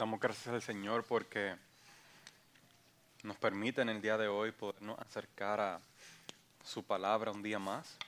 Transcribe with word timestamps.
Damos 0.00 0.18
gracias 0.18 0.46
al 0.54 0.62
Señor 0.62 1.04
porque 1.04 1.54
nos 3.22 3.36
permite 3.36 3.82
en 3.82 3.90
el 3.90 4.00
día 4.00 4.16
de 4.16 4.28
hoy 4.28 4.50
podernos 4.50 4.98
acercar 4.98 5.60
a 5.60 5.78
su 6.64 6.82
palabra 6.82 7.32
un 7.32 7.42
día 7.42 7.58
más 7.58 7.98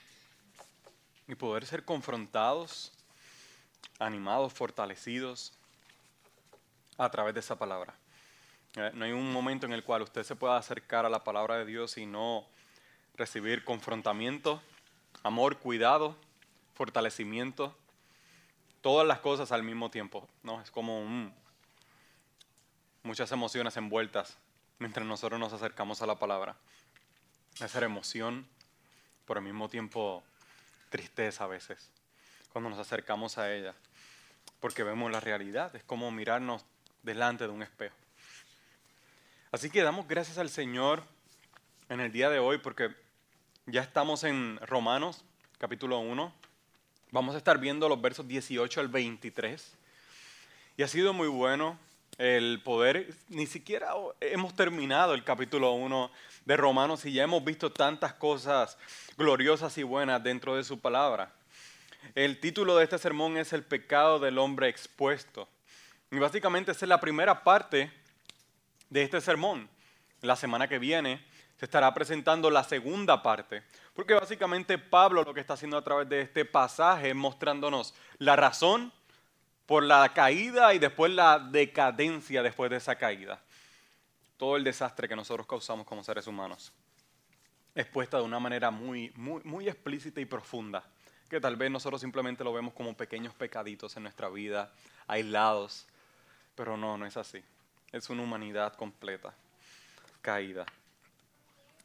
y 1.28 1.34
poder 1.34 1.66
ser 1.66 1.84
confrontados, 1.84 2.94
animados, 3.98 4.54
fortalecidos 4.54 5.52
a 6.96 7.10
través 7.10 7.34
de 7.34 7.40
esa 7.40 7.58
palabra. 7.58 7.92
Eh, 8.76 8.90
no 8.94 9.04
hay 9.04 9.12
un 9.12 9.30
momento 9.30 9.66
en 9.66 9.74
el 9.74 9.84
cual 9.84 10.00
usted 10.00 10.22
se 10.22 10.34
pueda 10.34 10.56
acercar 10.56 11.04
a 11.04 11.10
la 11.10 11.22
palabra 11.22 11.58
de 11.58 11.66
Dios 11.66 11.98
y 11.98 12.06
no 12.06 12.46
recibir 13.16 13.64
confrontamiento, 13.64 14.62
amor, 15.22 15.58
cuidado, 15.58 16.16
fortalecimiento, 16.74 17.76
todas 18.80 19.06
las 19.06 19.18
cosas 19.18 19.52
al 19.52 19.62
mismo 19.62 19.90
tiempo. 19.90 20.26
¿no? 20.42 20.62
Es 20.62 20.70
como 20.70 21.02
muchas 23.02 23.32
emociones 23.32 23.76
envueltas 23.76 24.38
mientras 24.78 25.06
nosotros 25.06 25.38
nos 25.38 25.52
acercamos 25.52 26.02
a 26.02 26.06
la 26.06 26.18
palabra. 26.18 26.56
Esa 27.60 27.84
emoción, 27.84 28.46
por 29.26 29.36
el 29.36 29.44
mismo 29.44 29.68
tiempo 29.68 30.22
tristeza 30.90 31.44
a 31.44 31.46
veces, 31.46 31.90
cuando 32.52 32.70
nos 32.70 32.78
acercamos 32.78 33.38
a 33.38 33.52
ella, 33.52 33.74
porque 34.60 34.82
vemos 34.82 35.10
la 35.10 35.20
realidad, 35.20 35.74
es 35.74 35.84
como 35.84 36.10
mirarnos 36.10 36.64
delante 37.02 37.44
de 37.44 37.50
un 37.50 37.62
espejo. 37.62 37.96
Así 39.50 39.70
que 39.70 39.82
damos 39.82 40.08
gracias 40.08 40.38
al 40.38 40.48
Señor 40.48 41.02
en 41.88 42.00
el 42.00 42.10
día 42.10 42.30
de 42.30 42.38
hoy 42.38 42.58
porque 42.58 42.94
ya 43.66 43.82
estamos 43.82 44.24
en 44.24 44.58
Romanos 44.62 45.24
capítulo 45.58 45.98
1. 45.98 46.34
Vamos 47.10 47.34
a 47.34 47.38
estar 47.38 47.58
viendo 47.58 47.88
los 47.88 48.00
versos 48.00 48.26
18 48.26 48.80
al 48.80 48.88
23. 48.88 49.74
Y 50.78 50.82
ha 50.82 50.88
sido 50.88 51.12
muy 51.12 51.28
bueno 51.28 51.78
el 52.18 52.60
poder, 52.62 53.14
ni 53.28 53.46
siquiera 53.46 53.92
hemos 54.20 54.54
terminado 54.54 55.14
el 55.14 55.24
capítulo 55.24 55.72
1 55.72 56.10
de 56.44 56.56
Romanos 56.56 57.04
y 57.04 57.12
ya 57.12 57.24
hemos 57.24 57.42
visto 57.44 57.72
tantas 57.72 58.12
cosas 58.14 58.76
gloriosas 59.16 59.76
y 59.78 59.82
buenas 59.82 60.22
dentro 60.22 60.56
de 60.56 60.64
su 60.64 60.80
palabra. 60.80 61.32
El 62.14 62.40
título 62.40 62.76
de 62.76 62.84
este 62.84 62.98
sermón 62.98 63.36
es 63.36 63.52
El 63.52 63.64
pecado 63.64 64.18
del 64.18 64.38
hombre 64.38 64.68
expuesto. 64.68 65.48
Y 66.10 66.18
básicamente 66.18 66.72
esa 66.72 66.84
es 66.84 66.88
la 66.88 67.00
primera 67.00 67.42
parte 67.42 67.90
de 68.90 69.02
este 69.02 69.20
sermón. 69.20 69.68
La 70.20 70.36
semana 70.36 70.68
que 70.68 70.78
viene 70.78 71.24
se 71.56 71.64
estará 71.64 71.94
presentando 71.94 72.50
la 72.50 72.64
segunda 72.64 73.22
parte, 73.22 73.62
porque 73.94 74.14
básicamente 74.14 74.78
Pablo 74.78 75.22
lo 75.22 75.32
que 75.32 75.40
está 75.40 75.54
haciendo 75.54 75.78
a 75.78 75.84
través 75.84 76.08
de 76.08 76.20
este 76.20 76.44
pasaje 76.44 77.10
es 77.10 77.14
mostrándonos 77.14 77.94
la 78.18 78.36
razón 78.36 78.92
por 79.72 79.84
la 79.84 80.12
caída 80.12 80.74
y 80.74 80.78
después 80.78 81.10
la 81.10 81.38
decadencia 81.38 82.42
después 82.42 82.70
de 82.70 82.76
esa 82.76 82.94
caída. 82.96 83.40
Todo 84.36 84.58
el 84.58 84.64
desastre 84.64 85.08
que 85.08 85.16
nosotros 85.16 85.46
causamos 85.46 85.86
como 85.86 86.04
seres 86.04 86.26
humanos. 86.26 86.74
Expuesta 87.74 88.18
de 88.18 88.24
una 88.24 88.38
manera 88.38 88.70
muy, 88.70 89.10
muy, 89.16 89.40
muy 89.44 89.70
explícita 89.70 90.20
y 90.20 90.26
profunda, 90.26 90.84
que 91.30 91.40
tal 91.40 91.56
vez 91.56 91.70
nosotros 91.70 92.02
simplemente 92.02 92.44
lo 92.44 92.52
vemos 92.52 92.74
como 92.74 92.94
pequeños 92.94 93.32
pecaditos 93.32 93.96
en 93.96 94.02
nuestra 94.02 94.28
vida, 94.28 94.70
aislados, 95.06 95.86
pero 96.54 96.76
no, 96.76 96.98
no 96.98 97.06
es 97.06 97.16
así 97.16 97.42
es 97.92 98.10
una 98.10 98.24
humanidad 98.24 98.74
completa, 98.74 99.32
caída. 100.20 100.66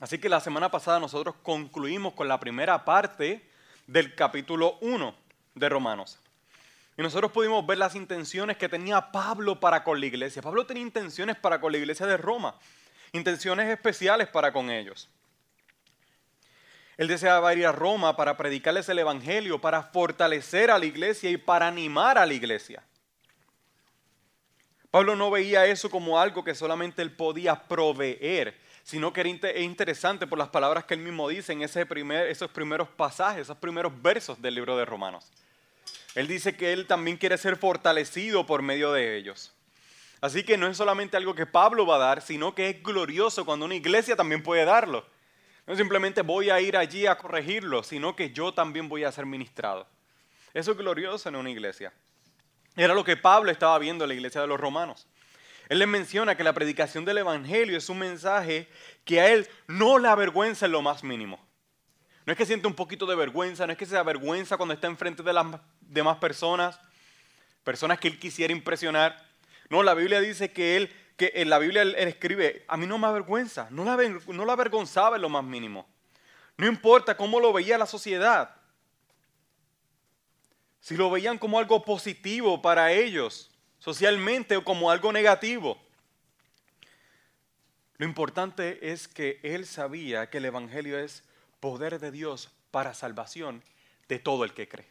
Así 0.01 0.19
que 0.19 0.27
la 0.27 0.41
semana 0.41 0.69
pasada 0.69 0.99
nosotros 0.99 1.35
concluimos 1.41 2.15
con 2.15 2.27
la 2.27 2.37
primera 2.37 2.83
parte 2.83 3.49
del 3.87 4.13
capítulo 4.13 4.77
1 4.81 5.15
de 5.55 5.69
Romanos. 5.69 6.19
Y 6.97 7.03
nosotros 7.03 7.31
pudimos 7.31 7.65
ver 7.65 7.77
las 7.77 7.93
intenciones 7.93 8.57
que 8.57 8.67
tenía 8.67 9.11
Pablo 9.11 9.59
para 9.59 9.83
con 9.83 9.99
la 9.99 10.07
iglesia. 10.07 10.41
Pablo 10.41 10.65
tenía 10.65 10.81
intenciones 10.81 11.37
para 11.37 11.61
con 11.61 11.71
la 11.71 11.77
iglesia 11.77 12.07
de 12.07 12.17
Roma, 12.17 12.55
intenciones 13.11 13.69
especiales 13.69 14.27
para 14.27 14.51
con 14.51 14.71
ellos. 14.71 15.07
Él 16.97 17.07
deseaba 17.07 17.53
ir 17.53 17.67
a 17.67 17.71
Roma 17.71 18.15
para 18.17 18.35
predicarles 18.35 18.89
el 18.89 18.97
Evangelio, 18.97 19.61
para 19.61 19.83
fortalecer 19.83 20.71
a 20.71 20.79
la 20.79 20.87
iglesia 20.87 21.29
y 21.29 21.37
para 21.37 21.67
animar 21.67 22.17
a 22.17 22.25
la 22.25 22.33
iglesia. 22.33 22.81
Pablo 24.89 25.15
no 25.15 25.29
veía 25.29 25.67
eso 25.67 25.91
como 25.91 26.19
algo 26.19 26.43
que 26.43 26.55
solamente 26.55 27.03
él 27.03 27.11
podía 27.11 27.67
proveer, 27.67 28.57
sino 28.81 29.13
que 29.13 29.21
era 29.21 29.59
interesante 29.59 30.25
por 30.25 30.39
las 30.39 30.49
palabras 30.49 30.85
que 30.85 30.95
él 30.95 31.01
mismo 31.01 31.29
dice 31.29 31.53
en 31.53 31.61
esos 31.61 32.49
primeros 32.49 32.87
pasajes, 32.87 33.41
esos 33.41 33.57
primeros 33.57 34.01
versos 34.01 34.41
del 34.41 34.55
libro 34.55 34.75
de 34.75 34.85
Romanos. 34.85 35.31
Él 36.17 36.27
dice 36.27 36.57
que 36.57 36.73
él 36.73 36.87
también 36.87 37.15
quiere 37.15 37.37
ser 37.37 37.57
fortalecido 37.57 38.43
por 38.47 38.63
medio 38.63 38.91
de 38.91 39.17
ellos. 39.17 39.53
Así 40.19 40.41
que 40.41 40.57
no 40.57 40.65
es 40.65 40.75
solamente 40.75 41.15
algo 41.15 41.35
que 41.35 41.45
Pablo 41.45 41.85
va 41.85 41.97
a 41.97 41.99
dar, 41.99 42.23
sino 42.23 42.55
que 42.55 42.71
es 42.71 42.81
glorioso 42.81 43.45
cuando 43.45 43.65
una 43.65 43.75
iglesia 43.75 44.15
también 44.15 44.41
puede 44.41 44.65
darlo. 44.65 45.05
No 45.67 45.75
simplemente 45.75 46.23
voy 46.23 46.49
a 46.49 46.59
ir 46.59 46.75
allí 46.75 47.05
a 47.05 47.19
corregirlo, 47.19 47.83
sino 47.83 48.15
que 48.15 48.31
yo 48.31 48.51
también 48.51 48.89
voy 48.89 49.03
a 49.03 49.11
ser 49.11 49.27
ministrado. 49.27 49.85
Eso 50.55 50.71
es 50.71 50.77
glorioso 50.79 51.29
en 51.29 51.35
una 51.35 51.51
iglesia. 51.51 51.93
Era 52.75 52.95
lo 52.95 53.03
que 53.03 53.15
Pablo 53.15 53.51
estaba 53.51 53.77
viendo 53.77 54.03
en 54.03 54.07
la 54.07 54.15
iglesia 54.15 54.41
de 54.41 54.47
los 54.47 54.59
romanos. 54.59 55.05
Él 55.69 55.77
les 55.77 55.87
menciona 55.87 56.35
que 56.35 56.43
la 56.43 56.53
predicación 56.53 57.05
del 57.05 57.19
Evangelio 57.19 57.77
es 57.77 57.89
un 57.89 57.99
mensaje 57.99 58.67
que 59.05 59.21
a 59.21 59.31
él 59.31 59.47
no 59.67 59.99
le 59.99 60.07
avergüenza 60.07 60.65
en 60.65 60.71
lo 60.71 60.81
más 60.81 61.03
mínimo. 61.03 61.46
No 62.27 62.33
es 62.33 62.37
que 62.37 62.45
siente 62.45 62.67
un 62.67 62.73
poquito 62.73 63.05
de 63.05 63.15
vergüenza, 63.15 63.65
no 63.65 63.71
es 63.71 63.77
que 63.77 63.85
se 63.85 63.95
avergüenza 63.95 64.57
cuando 64.57 64.73
está 64.73 64.87
enfrente 64.87 65.23
de 65.23 65.31
las 65.31 65.45
demás 65.79 66.17
personas, 66.17 66.77
personas 67.63 67.99
que 67.99 68.09
él 68.09 68.19
quisiera 68.19 68.51
impresionar. 68.51 69.25
No, 69.69 69.81
la 69.81 69.93
Biblia 69.93 70.19
dice 70.19 70.51
que 70.51 70.75
él, 70.75 70.93
que 71.15 71.31
en 71.35 71.49
la 71.49 71.57
Biblia 71.57 71.83
él, 71.83 71.95
escribe, 71.95 72.65
a 72.67 72.75
mí 72.75 72.85
no 72.85 72.97
me 72.97 73.07
avergüenza, 73.07 73.69
no 73.71 73.85
la, 73.85 73.95
no 74.27 74.43
la 74.43 74.51
avergonzaba 74.51 75.15
en 75.15 75.21
lo 75.21 75.29
más 75.29 75.45
mínimo. 75.45 75.87
No 76.57 76.67
importa 76.67 77.15
cómo 77.15 77.39
lo 77.39 77.53
veía 77.53 77.77
la 77.77 77.85
sociedad, 77.85 78.53
si 80.81 80.97
lo 80.97 81.09
veían 81.09 81.37
como 81.37 81.59
algo 81.59 81.85
positivo 81.85 82.61
para 82.61 82.91
ellos, 82.91 83.51
socialmente 83.79 84.57
o 84.57 84.65
como 84.65 84.91
algo 84.91 85.13
negativo. 85.13 85.81
Lo 87.95 88.05
importante 88.05 88.91
es 88.91 89.07
que 89.07 89.39
él 89.43 89.65
sabía 89.65 90.29
que 90.29 90.39
el 90.39 90.45
Evangelio 90.45 90.99
es 90.99 91.23
poder 91.59 91.99
de 91.99 92.11
Dios 92.11 92.51
para 92.71 92.93
salvación 92.93 93.63
de 94.07 94.19
todo 94.19 94.43
el 94.43 94.53
que 94.53 94.67
cree. 94.67 94.87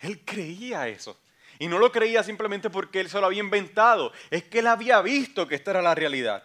Él 0.00 0.24
creía 0.24 0.88
eso. 0.88 1.18
Y 1.58 1.66
no 1.66 1.78
lo 1.78 1.90
creía 1.90 2.22
simplemente 2.22 2.70
porque 2.70 3.00
él 3.00 3.10
se 3.10 3.20
lo 3.20 3.26
había 3.26 3.40
inventado, 3.40 4.12
es 4.30 4.44
que 4.44 4.60
él 4.60 4.68
había 4.68 5.00
visto 5.02 5.48
que 5.48 5.56
esta 5.56 5.72
era 5.72 5.82
la 5.82 5.94
realidad. 5.94 6.44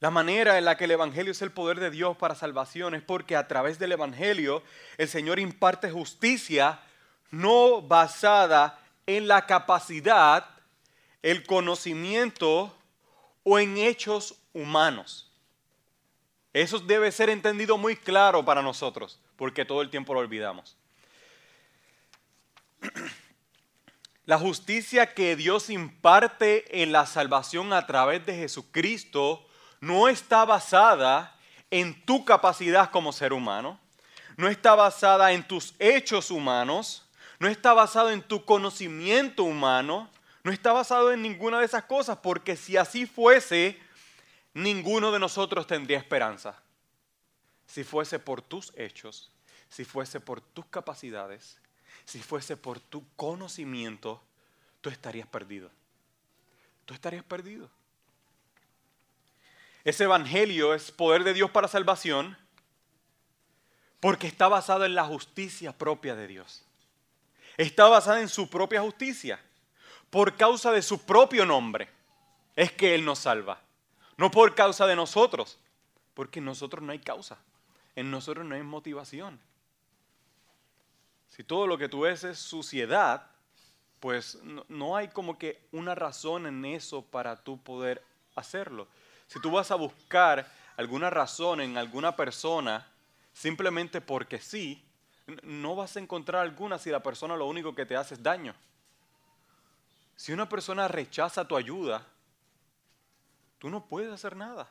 La 0.00 0.10
manera 0.10 0.56
en 0.58 0.64
la 0.64 0.76
que 0.76 0.84
el 0.84 0.92
Evangelio 0.92 1.32
es 1.32 1.42
el 1.42 1.50
poder 1.50 1.80
de 1.80 1.90
Dios 1.90 2.16
para 2.16 2.36
salvación 2.36 2.94
es 2.94 3.02
porque 3.02 3.34
a 3.34 3.48
través 3.48 3.78
del 3.78 3.92
Evangelio 3.92 4.62
el 4.96 5.08
Señor 5.08 5.40
imparte 5.40 5.90
justicia 5.90 6.80
no 7.30 7.82
basada 7.82 8.78
en 9.06 9.26
la 9.26 9.46
capacidad, 9.46 10.46
el 11.22 11.44
conocimiento 11.44 12.74
o 13.42 13.58
en 13.58 13.76
hechos 13.76 14.36
humanos. 14.52 15.27
Eso 16.58 16.80
debe 16.80 17.12
ser 17.12 17.30
entendido 17.30 17.78
muy 17.78 17.94
claro 17.94 18.44
para 18.44 18.62
nosotros, 18.62 19.20
porque 19.36 19.64
todo 19.64 19.80
el 19.80 19.90
tiempo 19.90 20.12
lo 20.12 20.18
olvidamos. 20.18 20.76
La 24.24 24.38
justicia 24.38 25.14
que 25.14 25.36
Dios 25.36 25.70
imparte 25.70 26.82
en 26.82 26.90
la 26.90 27.06
salvación 27.06 27.72
a 27.72 27.86
través 27.86 28.26
de 28.26 28.34
Jesucristo 28.34 29.46
no 29.80 30.08
está 30.08 30.44
basada 30.44 31.38
en 31.70 32.04
tu 32.04 32.24
capacidad 32.24 32.90
como 32.90 33.12
ser 33.12 33.32
humano, 33.32 33.78
no 34.36 34.48
está 34.48 34.74
basada 34.74 35.30
en 35.30 35.46
tus 35.46 35.76
hechos 35.78 36.28
humanos, 36.28 37.08
no 37.38 37.46
está 37.46 37.72
basado 37.72 38.10
en 38.10 38.20
tu 38.20 38.44
conocimiento 38.44 39.44
humano, 39.44 40.10
no 40.42 40.50
está 40.50 40.72
basado 40.72 41.12
en 41.12 41.22
ninguna 41.22 41.60
de 41.60 41.66
esas 41.66 41.84
cosas, 41.84 42.18
porque 42.20 42.56
si 42.56 42.76
así 42.76 43.06
fuese, 43.06 43.78
ninguno 44.58 45.12
de 45.12 45.18
nosotros 45.18 45.66
tendría 45.66 45.98
esperanza. 45.98 46.60
Si 47.66 47.84
fuese 47.84 48.18
por 48.18 48.42
tus 48.42 48.72
hechos, 48.76 49.30
si 49.68 49.84
fuese 49.84 50.20
por 50.20 50.40
tus 50.40 50.66
capacidades, 50.66 51.58
si 52.04 52.20
fuese 52.20 52.56
por 52.56 52.80
tu 52.80 53.04
conocimiento, 53.16 54.22
tú 54.80 54.90
estarías 54.90 55.28
perdido. 55.28 55.70
Tú 56.84 56.94
estarías 56.94 57.24
perdido. 57.24 57.70
Ese 59.84 60.04
evangelio 60.04 60.74
es 60.74 60.90
poder 60.90 61.24
de 61.24 61.34
Dios 61.34 61.50
para 61.50 61.68
salvación 61.68 62.36
porque 64.00 64.26
está 64.26 64.48
basado 64.48 64.84
en 64.84 64.94
la 64.94 65.04
justicia 65.04 65.72
propia 65.76 66.14
de 66.14 66.26
Dios. 66.26 66.64
Está 67.56 67.88
basada 67.88 68.20
en 68.20 68.28
su 68.28 68.48
propia 68.48 68.80
justicia. 68.80 69.40
Por 70.10 70.36
causa 70.36 70.72
de 70.72 70.82
su 70.82 71.04
propio 71.04 71.44
nombre 71.44 71.88
es 72.56 72.72
que 72.72 72.94
Él 72.94 73.04
nos 73.04 73.20
salva. 73.20 73.60
No 74.18 74.30
por 74.30 74.54
causa 74.54 74.86
de 74.86 74.96
nosotros, 74.96 75.58
porque 76.12 76.40
en 76.40 76.44
nosotros 76.44 76.82
no 76.82 76.92
hay 76.92 76.98
causa. 76.98 77.38
En 77.96 78.10
nosotros 78.10 78.44
no 78.44 78.54
hay 78.54 78.62
motivación. 78.62 79.40
Si 81.28 81.44
todo 81.44 81.66
lo 81.66 81.78
que 81.78 81.88
tú 81.88 82.00
ves 82.00 82.24
es 82.24 82.38
suciedad, 82.38 83.30
pues 84.00 84.42
no, 84.42 84.66
no 84.68 84.96
hay 84.96 85.08
como 85.08 85.38
que 85.38 85.66
una 85.72 85.94
razón 85.94 86.46
en 86.46 86.64
eso 86.64 87.02
para 87.02 87.36
tú 87.36 87.62
poder 87.62 88.02
hacerlo. 88.34 88.88
Si 89.28 89.40
tú 89.40 89.52
vas 89.52 89.70
a 89.70 89.76
buscar 89.76 90.50
alguna 90.76 91.10
razón 91.10 91.60
en 91.60 91.78
alguna 91.78 92.16
persona 92.16 92.86
simplemente 93.32 94.00
porque 94.00 94.40
sí, 94.40 94.84
no 95.42 95.76
vas 95.76 95.96
a 95.96 96.00
encontrar 96.00 96.42
alguna 96.42 96.78
si 96.78 96.90
la 96.90 97.02
persona 97.02 97.36
lo 97.36 97.46
único 97.46 97.74
que 97.74 97.86
te 97.86 97.94
hace 97.94 98.14
es 98.14 98.22
daño. 98.22 98.54
Si 100.16 100.32
una 100.32 100.48
persona 100.48 100.88
rechaza 100.88 101.46
tu 101.46 101.56
ayuda, 101.56 102.04
tú 103.58 103.70
no 103.70 103.86
puedes 103.86 104.12
hacer 104.12 104.36
nada. 104.36 104.70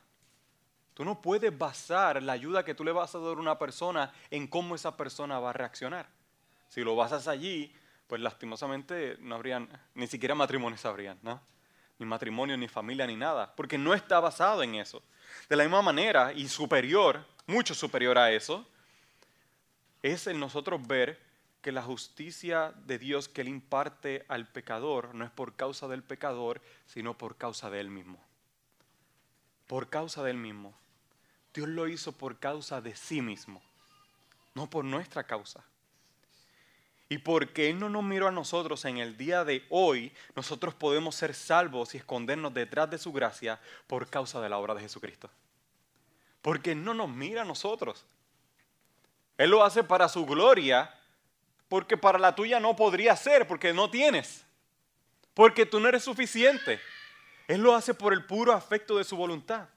Tú 0.93 1.05
no 1.05 1.21
puedes 1.21 1.55
basar 1.55 2.23
la 2.23 2.33
ayuda 2.33 2.65
que 2.65 2.73
tú 2.73 2.83
le 2.83 2.91
vas 2.91 3.13
a 3.13 3.19
dar 3.19 3.37
a 3.37 3.39
una 3.39 3.59
persona 3.59 4.11
en 4.31 4.47
cómo 4.47 4.73
esa 4.73 4.97
persona 4.97 5.39
va 5.39 5.51
a 5.51 5.53
reaccionar. 5.53 6.09
Si 6.69 6.81
lo 6.81 6.95
basas 6.95 7.27
allí, 7.27 7.71
pues 8.07 8.19
lastimosamente 8.21 9.17
no 9.19 9.35
habrían, 9.35 9.69
ni 9.93 10.07
siquiera 10.07 10.33
matrimonios 10.33 10.85
habrían, 10.85 11.19
¿no? 11.21 11.39
Ni 11.99 12.05
matrimonio, 12.05 12.57
ni 12.57 12.67
familia, 12.67 13.05
ni 13.05 13.15
nada, 13.15 13.53
porque 13.55 13.77
no 13.77 13.93
está 13.93 14.19
basado 14.19 14.63
en 14.63 14.75
eso. 14.75 15.03
De 15.49 15.55
la 15.55 15.63
misma 15.63 15.81
manera, 15.81 16.33
y 16.33 16.47
superior, 16.47 17.23
mucho 17.45 17.75
superior 17.75 18.17
a 18.17 18.31
eso, 18.31 18.67
es 20.01 20.27
el 20.27 20.39
nosotros 20.39 20.85
ver 20.87 21.19
que 21.61 21.71
la 21.71 21.81
justicia 21.81 22.73
de 22.85 22.97
Dios 22.97 23.27
que 23.27 23.41
Él 23.41 23.49
imparte 23.49 24.25
al 24.29 24.47
pecador 24.47 25.13
no 25.13 25.25
es 25.25 25.31
por 25.31 25.55
causa 25.55 25.87
del 25.87 26.03
pecador, 26.03 26.61
sino 26.85 27.17
por 27.17 27.35
causa 27.35 27.69
de 27.69 27.79
Él 27.79 27.89
mismo. 27.89 28.19
Por 29.67 29.89
causa 29.89 30.23
de 30.23 30.31
Él 30.31 30.37
mismo. 30.37 30.73
Dios 31.53 31.67
lo 31.67 31.87
hizo 31.87 32.11
por 32.11 32.37
causa 32.37 32.81
de 32.81 32.95
sí 32.95 33.21
mismo, 33.21 33.61
no 34.53 34.69
por 34.69 34.85
nuestra 34.85 35.23
causa. 35.23 35.63
Y 37.09 37.19
porque 37.19 37.69
Él 37.69 37.79
no 37.79 37.89
nos 37.89 38.03
miró 38.03 38.27
a 38.27 38.31
nosotros 38.31 38.83
en 38.85 38.97
el 38.97 39.17
día 39.17 39.43
de 39.43 39.65
hoy, 39.69 40.11
nosotros 40.35 40.73
podemos 40.73 41.15
ser 41.15 41.33
salvos 41.33 41.95
y 41.95 41.97
escondernos 41.97 42.53
detrás 42.53 42.89
de 42.89 42.97
su 42.97 43.13
gracia 43.13 43.59
por 43.87 44.09
causa 44.09 44.41
de 44.41 44.49
la 44.49 44.57
obra 44.57 44.75
de 44.75 44.81
Jesucristo. 44.81 45.29
Porque 46.41 46.73
Él 46.73 46.83
no 46.83 46.93
nos 46.93 47.09
mira 47.09 47.41
a 47.41 47.45
nosotros. 47.45 48.05
Él 49.37 49.51
lo 49.51 49.63
hace 49.63 49.83
para 49.83 50.09
su 50.09 50.25
gloria, 50.25 50.93
porque 51.69 51.97
para 51.97 52.19
la 52.19 52.35
tuya 52.35 52.59
no 52.59 52.75
podría 52.75 53.15
ser, 53.15 53.47
porque 53.47 53.73
no 53.73 53.89
tienes. 53.89 54.45
Porque 55.33 55.65
tú 55.65 55.79
no 55.79 55.87
eres 55.87 56.03
suficiente. 56.03 56.79
Él 57.47 57.61
lo 57.61 57.73
hace 57.73 57.93
por 57.93 58.13
el 58.13 58.25
puro 58.25 58.53
afecto 58.53 58.97
de 58.97 59.03
su 59.05 59.15
voluntad, 59.15 59.69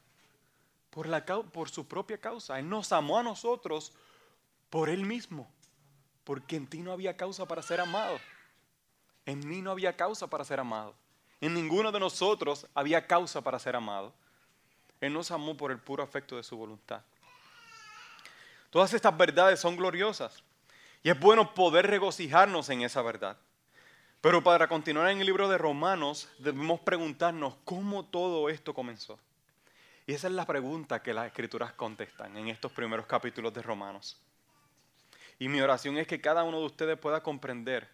por, 0.91 1.71
su 1.71 1.87
propia 1.87 2.19
causa. 2.19 2.59
Él 2.59 2.69
nos 2.69 2.91
amó 2.93 3.19
a 3.19 3.23
nosotros 3.23 3.93
por 4.69 4.89
Él 4.89 5.05
mismo, 5.05 5.49
porque 6.25 6.57
en 6.57 6.67
ti 6.67 6.81
no 6.81 6.93
había 6.93 7.17
causa 7.17 7.47
para 7.47 7.63
ser 7.63 7.81
amado. 7.81 8.19
En 9.25 9.47
mí 9.47 9.63
no 9.63 9.71
había 9.71 9.97
causa 9.97 10.27
para 10.27 10.45
ser 10.45 10.59
amado. 10.59 10.95
En 11.41 11.55
ninguno 11.55 11.93
de 11.93 12.01
nosotros 12.01 12.67
había 12.75 13.07
causa 13.07 13.41
para 13.41 13.59
ser 13.59 13.77
amado. 13.77 14.13
Él 15.01 15.13
nos 15.13 15.31
amó 15.31 15.57
por 15.57 15.71
el 15.71 15.79
puro 15.79 16.03
afecto 16.03 16.37
de 16.37 16.43
su 16.43 16.57
voluntad. 16.57 17.03
Todas 18.71 18.93
estas 18.93 19.17
verdades 19.17 19.61
son 19.61 19.77
gloriosas 19.77 20.43
y 21.03 21.11
es 21.11 21.19
bueno 21.19 21.55
poder 21.55 21.87
regocijarnos 21.87 22.69
en 22.69 22.83
esa 22.83 23.03
verdad. 23.03 23.37
Pero 24.21 24.43
para 24.43 24.69
continuar 24.69 25.09
en 25.11 25.21
el 25.21 25.27
libro 25.27 25.49
de 25.49 25.57
Romanos 25.57 26.29
debemos 26.39 26.81
preguntarnos 26.81 27.55
cómo 27.65 28.05
todo 28.05 28.51
esto 28.51 28.75
comenzó. 28.75 29.19
Y 30.07 30.13
esa 30.13 30.27
es 30.27 30.35
la 30.35 30.45
pregunta 30.45 31.03
que 31.03 31.15
las 31.15 31.27
escrituras 31.27 31.73
contestan 31.73 32.37
en 32.37 32.49
estos 32.49 32.71
primeros 32.73 33.07
capítulos 33.07 33.55
de 33.55 33.63
Romanos. 33.63 34.21
Y 35.39 35.49
mi 35.49 35.63
oración 35.63 35.97
es 35.97 36.07
que 36.07 36.21
cada 36.21 36.43
uno 36.43 36.59
de 36.61 36.67
ustedes 36.67 36.99
pueda 36.99 37.23
comprender 37.23 37.89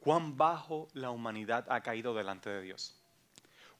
cuán 0.00 0.36
bajo 0.36 0.88
la 0.92 1.10
humanidad 1.10 1.64
ha 1.70 1.80
caído 1.80 2.14
delante 2.14 2.50
de 2.50 2.60
Dios. 2.60 2.94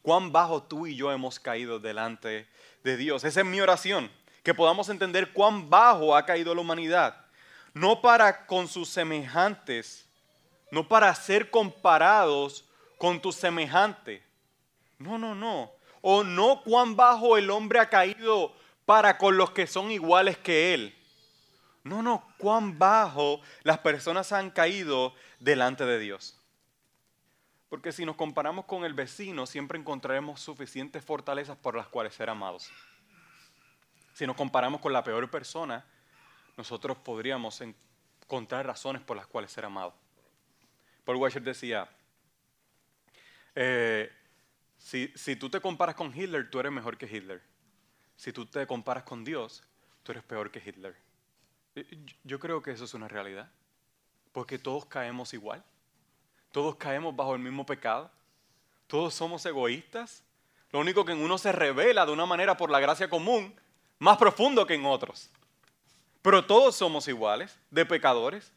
Cuán 0.01 0.33
bajo 0.33 0.63
tú 0.63 0.87
y 0.87 0.97
yo 0.97 1.13
hemos 1.13 1.39
caído 1.39 1.79
delante 1.79 2.49
de 2.85 2.97
Dios. 2.97 3.23
Esa 3.25 3.41
es 3.41 3.47
mi 3.47 3.61
oración, 3.61 4.11
que 4.43 4.55
podamos 4.55 4.89
entender 4.89 5.35
cuán 5.35 5.69
bajo 5.69 6.17
ha 6.17 6.25
caído 6.25 6.55
la 6.55 6.63
humanidad. 6.63 7.27
No 7.75 8.01
para 8.01 8.47
con 8.47 8.67
sus 8.67 8.89
semejantes, 8.89 10.06
no 10.77 10.87
para 10.87 11.15
ser 11.15 11.51
comparados 11.51 12.69
con 12.99 13.19
tu 13.19 13.33
semejante. 13.33 14.23
No, 14.99 15.17
no, 15.17 15.35
no. 15.35 15.73
O 16.03 16.23
no 16.23 16.61
cuán 16.63 16.95
bajo 16.97 17.39
el 17.39 17.49
hombre 17.49 17.81
ha 17.81 17.89
caído 17.89 18.55
para 18.85 19.17
con 19.17 19.39
los 19.39 19.53
que 19.53 19.67
son 19.67 19.91
iguales 19.91 20.37
que 20.37 20.75
él. 20.75 20.95
No, 21.83 22.03
no, 22.03 22.29
cuán 22.37 22.79
bajo 22.79 23.41
las 23.63 23.79
personas 23.79 24.33
han 24.33 24.51
caído 24.51 25.15
delante 25.41 25.87
de 25.87 25.99
Dios. 25.99 26.39
Porque 27.71 27.91
si 27.91 28.05
nos 28.05 28.17
comparamos 28.17 28.67
con 28.67 28.85
el 28.85 28.93
vecino, 28.93 29.47
siempre 29.47 29.79
encontraremos 29.79 30.43
suficientes 30.43 31.03
fortalezas 31.03 31.57
por 31.57 31.75
las 31.75 31.87
cuales 31.87 32.15
ser 32.15 32.29
amados. 32.29 32.71
Si 34.13 34.27
nos 34.27 34.37
comparamos 34.37 34.83
con 34.83 34.93
la 34.93 35.03
peor 35.03 35.31
persona, 35.31 35.87
nosotros 36.55 36.99
podríamos 36.99 37.63
encontrar 37.63 38.67
razones 38.67 39.01
por 39.01 39.17
las 39.17 39.27
cuales 39.27 39.51
ser 39.51 39.65
amados. 39.65 39.95
Paul 41.07 41.19
Washer 41.19 41.41
decía, 41.41 41.89
eh, 43.55 44.13
si, 44.77 45.13
si 45.15 45.37
tú 45.37 45.49
te 45.49 45.61
comparas 45.61 45.95
con 45.95 46.13
Hitler, 46.15 46.51
tú 46.51 46.59
eres 46.59 46.73
mejor 46.73 46.99
que 46.99 47.07
Hitler. 47.07 47.41
Si 48.17 48.33
tú 48.33 48.45
te 48.45 48.67
comparas 48.67 49.05
con 49.05 49.25
Dios, 49.25 49.63
tú 50.03 50.11
eres 50.11 50.25
peor 50.25 50.51
que 50.51 50.59
Hitler. 50.59 50.97
Yo 52.25 52.41
creo 52.41 52.61
que 52.61 52.73
eso 52.73 52.85
es 52.85 52.95
una 52.95 53.07
realidad, 53.07 53.49
porque 54.33 54.59
todos 54.59 54.85
caemos 54.87 55.33
igual, 55.33 55.63
todos 56.51 56.75
caemos 56.75 57.15
bajo 57.15 57.37
el 57.37 57.41
mismo 57.41 57.65
pecado, 57.65 58.11
todos 58.89 59.15
somos 59.15 59.47
egoístas, 59.47 60.25
lo 60.73 60.81
único 60.81 61.05
que 61.05 61.13
en 61.13 61.21
uno 61.21 61.39
se 61.39 61.53
revela 61.53 62.05
de 62.05 62.11
una 62.11 62.27
manera 62.27 62.57
por 62.57 62.71
la 62.71 62.81
gracia 62.81 63.09
común, 63.09 63.55
más 64.01 64.19
profundo 64.19 64.67
que 64.67 64.75
en 64.75 64.87
otros. 64.87 65.31
Pero 66.21 66.45
todos 66.45 66.75
somos 66.75 67.07
iguales, 67.07 67.57
de 67.71 67.87
pecadores. 67.87 68.53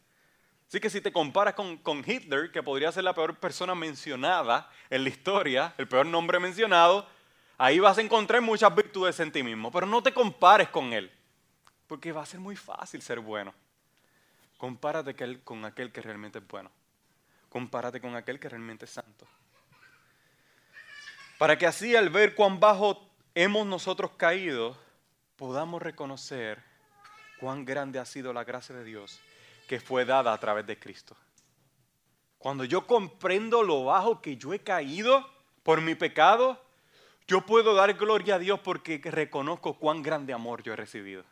Así 0.69 0.79
que 0.79 0.91
si 0.91 1.01
te 1.01 1.11
comparas 1.11 1.55
con, 1.55 1.77
con 1.77 2.03
Hitler, 2.05 2.51
que 2.51 2.61
podría 2.61 2.91
ser 2.91 3.03
la 3.03 3.15
peor 3.15 3.35
persona 3.39 3.73
mencionada 3.73 4.69
en 4.91 5.01
la 5.01 5.09
historia, 5.09 5.73
el 5.79 5.87
peor 5.87 6.05
nombre 6.05 6.39
mencionado, 6.39 7.07
ahí 7.57 7.79
vas 7.79 7.97
a 7.97 8.01
encontrar 8.01 8.39
muchas 8.41 8.75
virtudes 8.75 9.19
en 9.19 9.31
ti 9.31 9.41
mismo, 9.41 9.71
pero 9.71 9.87
no 9.87 10.03
te 10.03 10.13
compares 10.13 10.69
con 10.69 10.93
él, 10.93 11.11
porque 11.87 12.11
va 12.11 12.21
a 12.21 12.25
ser 12.27 12.39
muy 12.39 12.55
fácil 12.55 13.01
ser 13.01 13.19
bueno. 13.19 13.51
Compárate 14.59 15.15
con 15.43 15.65
aquel 15.65 15.91
que 15.91 16.03
realmente 16.03 16.37
es 16.37 16.47
bueno. 16.47 16.69
Compárate 17.49 17.99
con 17.99 18.15
aquel 18.15 18.39
que 18.39 18.47
realmente 18.47 18.85
es 18.85 18.91
santo. 18.91 19.25
Para 21.39 21.57
que 21.57 21.65
así 21.65 21.95
al 21.95 22.11
ver 22.11 22.35
cuán 22.35 22.59
bajo 22.59 23.09
hemos 23.33 23.65
nosotros 23.65 24.11
caído, 24.17 24.77
podamos 25.35 25.81
reconocer 25.81 26.61
cuán 27.39 27.65
grande 27.65 27.97
ha 27.97 28.05
sido 28.05 28.33
la 28.33 28.43
gracia 28.43 28.75
de 28.75 28.83
Dios 28.83 29.19
que 29.69 29.79
fue 29.79 30.03
dada 30.03 30.33
a 30.33 30.37
través 30.39 30.65
de 30.65 30.79
Cristo. 30.79 31.15
Cuando 32.39 32.65
yo 32.65 32.87
comprendo 32.87 33.61
lo 33.61 33.83
bajo 33.83 34.19
que 34.19 34.35
yo 34.35 34.51
he 34.51 34.63
caído 34.63 35.29
por 35.61 35.79
mi 35.79 35.93
pecado, 35.93 36.59
yo 37.27 37.45
puedo 37.45 37.75
dar 37.75 37.93
gloria 37.93 38.35
a 38.35 38.39
Dios 38.39 38.59
porque 38.61 38.99
reconozco 39.03 39.75
cuán 39.75 40.01
grande 40.01 40.33
amor 40.33 40.63
yo 40.63 40.73
he 40.73 40.75
recibido. 40.75 41.23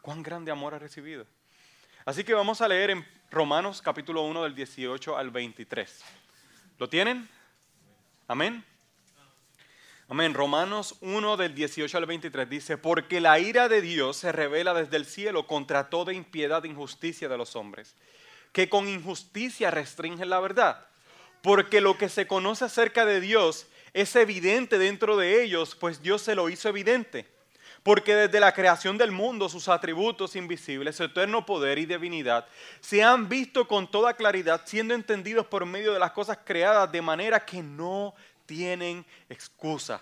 Cuán 0.00 0.22
grande 0.22 0.52
amor 0.52 0.74
he 0.74 0.78
recibido. 0.78 1.26
Así 2.04 2.22
que 2.22 2.34
vamos 2.34 2.60
a 2.60 2.68
leer 2.68 2.90
en 2.90 3.04
Romanos 3.32 3.82
capítulo 3.82 4.22
1 4.22 4.44
del 4.44 4.54
18 4.54 5.16
al 5.16 5.32
23. 5.32 6.04
¿Lo 6.78 6.88
tienen? 6.88 7.28
Amén. 8.28 8.64
Amén. 10.06 10.34
Romanos 10.34 10.96
1 11.00 11.38
del 11.38 11.54
18 11.54 11.96
al 11.96 12.04
23 12.04 12.50
dice, 12.50 12.76
porque 12.76 13.22
la 13.22 13.38
ira 13.38 13.70
de 13.70 13.80
Dios 13.80 14.18
se 14.18 14.32
revela 14.32 14.74
desde 14.74 14.98
el 14.98 15.06
cielo 15.06 15.46
contra 15.46 15.88
toda 15.88 16.12
impiedad 16.12 16.62
e 16.64 16.68
injusticia 16.68 17.26
de 17.26 17.38
los 17.38 17.56
hombres, 17.56 17.94
que 18.52 18.68
con 18.68 18.86
injusticia 18.86 19.70
restringen 19.70 20.28
la 20.28 20.40
verdad. 20.40 20.86
Porque 21.40 21.80
lo 21.80 21.96
que 21.96 22.10
se 22.10 22.26
conoce 22.26 22.66
acerca 22.66 23.06
de 23.06 23.20
Dios 23.20 23.66
es 23.94 24.14
evidente 24.14 24.76
dentro 24.76 25.16
de 25.16 25.42
ellos, 25.42 25.74
pues 25.74 26.02
Dios 26.02 26.20
se 26.20 26.34
lo 26.34 26.50
hizo 26.50 26.68
evidente. 26.68 27.26
Porque 27.82 28.14
desde 28.14 28.40
la 28.40 28.52
creación 28.52 28.98
del 28.98 29.10
mundo 29.10 29.48
sus 29.48 29.68
atributos 29.68 30.36
invisibles, 30.36 30.96
su 30.96 31.04
eterno 31.04 31.46
poder 31.46 31.78
y 31.78 31.86
divinidad, 31.86 32.46
se 32.80 33.02
han 33.02 33.28
visto 33.28 33.68
con 33.68 33.90
toda 33.90 34.14
claridad, 34.14 34.62
siendo 34.66 34.94
entendidos 34.94 35.46
por 35.46 35.64
medio 35.64 35.94
de 35.94 35.98
las 35.98 36.12
cosas 36.12 36.38
creadas, 36.44 36.92
de 36.92 37.02
manera 37.02 37.44
que 37.44 37.62
no 37.62 38.14
tienen 38.46 39.04
excusa. 39.28 40.00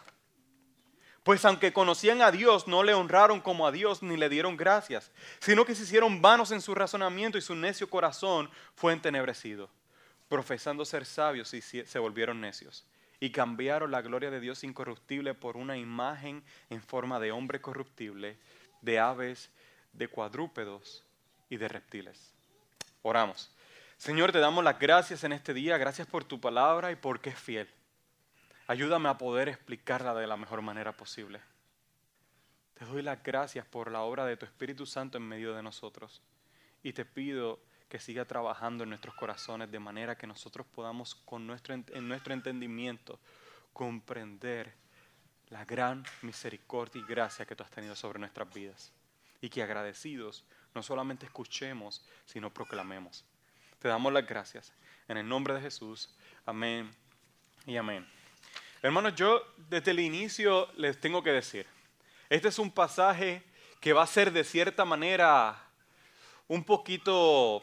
Pues 1.22 1.44
aunque 1.44 1.72
conocían 1.72 2.20
a 2.20 2.32
Dios, 2.32 2.66
no 2.66 2.82
le 2.82 2.94
honraron 2.94 3.40
como 3.40 3.66
a 3.66 3.72
Dios 3.72 4.02
ni 4.02 4.16
le 4.16 4.28
dieron 4.28 4.56
gracias, 4.56 5.12
sino 5.38 5.64
que 5.64 5.74
se 5.74 5.84
hicieron 5.84 6.20
vanos 6.20 6.50
en 6.50 6.60
su 6.60 6.74
razonamiento 6.74 7.38
y 7.38 7.42
su 7.42 7.54
necio 7.54 7.88
corazón 7.88 8.50
fue 8.74 8.92
entenebrecido. 8.92 9.70
Profesando 10.28 10.84
ser 10.84 11.04
sabios 11.04 11.48
se 11.48 11.98
volvieron 11.98 12.40
necios 12.40 12.84
y 13.20 13.30
cambiaron 13.30 13.92
la 13.92 14.02
gloria 14.02 14.32
de 14.32 14.40
Dios 14.40 14.64
incorruptible 14.64 15.32
por 15.34 15.56
una 15.56 15.76
imagen 15.76 16.42
en 16.70 16.82
forma 16.82 17.20
de 17.20 17.30
hombre 17.30 17.60
corruptible, 17.60 18.36
de 18.80 18.98
aves, 18.98 19.48
de 19.92 20.08
cuadrúpedos 20.08 21.04
y 21.48 21.56
de 21.56 21.68
reptiles. 21.68 22.34
Oramos. 23.02 23.54
Señor, 23.96 24.32
te 24.32 24.40
damos 24.40 24.64
las 24.64 24.76
gracias 24.76 25.22
en 25.22 25.32
este 25.32 25.54
día, 25.54 25.78
gracias 25.78 26.08
por 26.08 26.24
tu 26.24 26.40
palabra 26.40 26.90
y 26.90 26.96
porque 26.96 27.30
es 27.30 27.38
fiel. 27.38 27.68
Ayúdame 28.72 29.10
a 29.10 29.18
poder 29.18 29.50
explicarla 29.50 30.14
de 30.14 30.26
la 30.26 30.38
mejor 30.38 30.62
manera 30.62 30.96
posible. 30.96 31.42
Te 32.72 32.86
doy 32.86 33.02
las 33.02 33.22
gracias 33.22 33.66
por 33.66 33.92
la 33.92 34.00
obra 34.00 34.24
de 34.24 34.38
tu 34.38 34.46
Espíritu 34.46 34.86
Santo 34.86 35.18
en 35.18 35.28
medio 35.28 35.54
de 35.54 35.62
nosotros 35.62 36.22
y 36.82 36.94
te 36.94 37.04
pido 37.04 37.60
que 37.90 38.00
siga 38.00 38.24
trabajando 38.24 38.84
en 38.84 38.88
nuestros 38.88 39.14
corazones 39.14 39.70
de 39.70 39.78
manera 39.78 40.16
que 40.16 40.26
nosotros 40.26 40.66
podamos 40.66 41.14
con 41.14 41.46
nuestro, 41.46 41.74
en 41.74 42.08
nuestro 42.08 42.32
entendimiento 42.32 43.20
comprender 43.74 44.72
la 45.50 45.66
gran 45.66 46.02
misericordia 46.22 47.02
y 47.02 47.04
gracia 47.04 47.44
que 47.44 47.54
tú 47.54 47.64
has 47.64 47.70
tenido 47.70 47.94
sobre 47.94 48.20
nuestras 48.20 48.54
vidas. 48.54 48.90
Y 49.42 49.50
que 49.50 49.62
agradecidos 49.62 50.46
no 50.74 50.82
solamente 50.82 51.26
escuchemos, 51.26 52.06
sino 52.24 52.48
proclamemos. 52.48 53.22
Te 53.80 53.88
damos 53.88 54.14
las 54.14 54.26
gracias. 54.26 54.72
En 55.08 55.18
el 55.18 55.28
nombre 55.28 55.52
de 55.52 55.60
Jesús. 55.60 56.16
Amén 56.46 56.90
y 57.66 57.76
amén. 57.76 58.21
Hermanos, 58.82 59.14
yo 59.14 59.42
desde 59.56 59.92
el 59.92 60.00
inicio 60.00 60.68
les 60.76 61.00
tengo 61.00 61.22
que 61.22 61.30
decir, 61.30 61.66
este 62.28 62.48
es 62.48 62.58
un 62.58 62.70
pasaje 62.70 63.44
que 63.80 63.92
va 63.92 64.02
a 64.02 64.06
ser 64.06 64.32
de 64.32 64.42
cierta 64.42 64.84
manera 64.84 65.56
un 66.48 66.64
poquito 66.64 67.62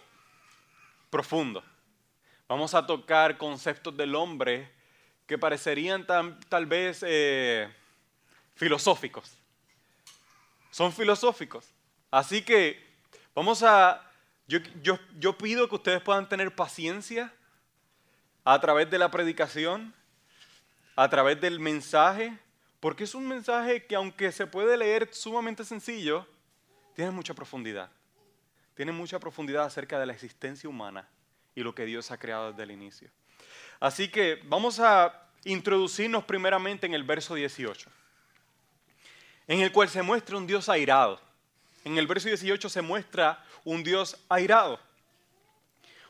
profundo. 1.10 1.62
Vamos 2.48 2.74
a 2.74 2.88
tocar 2.88 3.38
conceptos 3.38 3.96
del 3.98 4.16
hombre 4.16 4.72
que 5.28 5.38
parecerían 5.38 6.08
tal 6.08 6.66
vez 6.66 7.04
eh, 7.06 7.72
filosóficos. 8.56 9.38
Son 10.72 10.92
filosóficos. 10.94 11.74
Así 12.10 12.42
que 12.42 12.82
vamos 13.36 13.62
a 13.62 14.10
yo, 14.48 15.38
pido 15.38 15.70
que 15.70 15.76
ustedes 15.76 16.02
puedan 16.02 16.28
tener 16.28 16.56
paciencia 16.56 17.32
a 18.44 18.60
través 18.60 18.90
de 18.90 18.98
la 18.98 19.12
predicación, 19.12 19.94
a 21.00 21.10
través 21.10 21.40
del 21.40 21.62
mensaje, 21.62 22.38
porque 22.82 23.06
es 23.06 23.16
un 23.16 23.26
mensaje 23.26 23.86
que 23.86 23.96
aunque 23.96 24.34
se 24.34 24.46
puede 24.46 24.76
leer 24.76 25.08
sumamente 25.14 25.64
sencillo, 25.64 26.28
tiene 26.94 27.10
mucha 27.10 27.34
profundidad. 27.34 27.90
Tiene 28.76 28.92
mucha 28.92 29.18
profundidad 29.18 29.64
acerca 29.64 29.98
de 29.98 30.06
la 30.06 30.12
existencia 30.12 30.70
humana 30.70 31.08
y 31.56 31.64
lo 31.64 31.74
que 31.74 31.86
Dios 31.86 32.12
ha 32.12 32.18
creado 32.18 32.50
desde 32.50 32.64
el 32.64 32.72
inicio. 32.72 33.10
Así 33.80 34.10
que 34.10 34.42
vamos 34.44 34.82
a 34.82 35.30
introducirnos 35.46 36.26
primeramente 36.26 36.86
en 36.86 36.94
el 36.94 37.06
verso 37.06 37.34
18, 37.34 37.90
en 39.48 39.62
el 39.62 39.72
cual 39.72 39.88
se 39.88 40.02
muestra 40.02 40.36
un 40.36 40.48
Dios 40.48 40.68
airado. 40.68 41.22
En 41.86 41.98
el 41.98 42.08
verso 42.08 42.28
18 42.28 42.68
se 42.68 42.82
muestra 42.82 43.42
un 43.64 43.86
Dios 43.86 44.18
airado. 44.28 44.82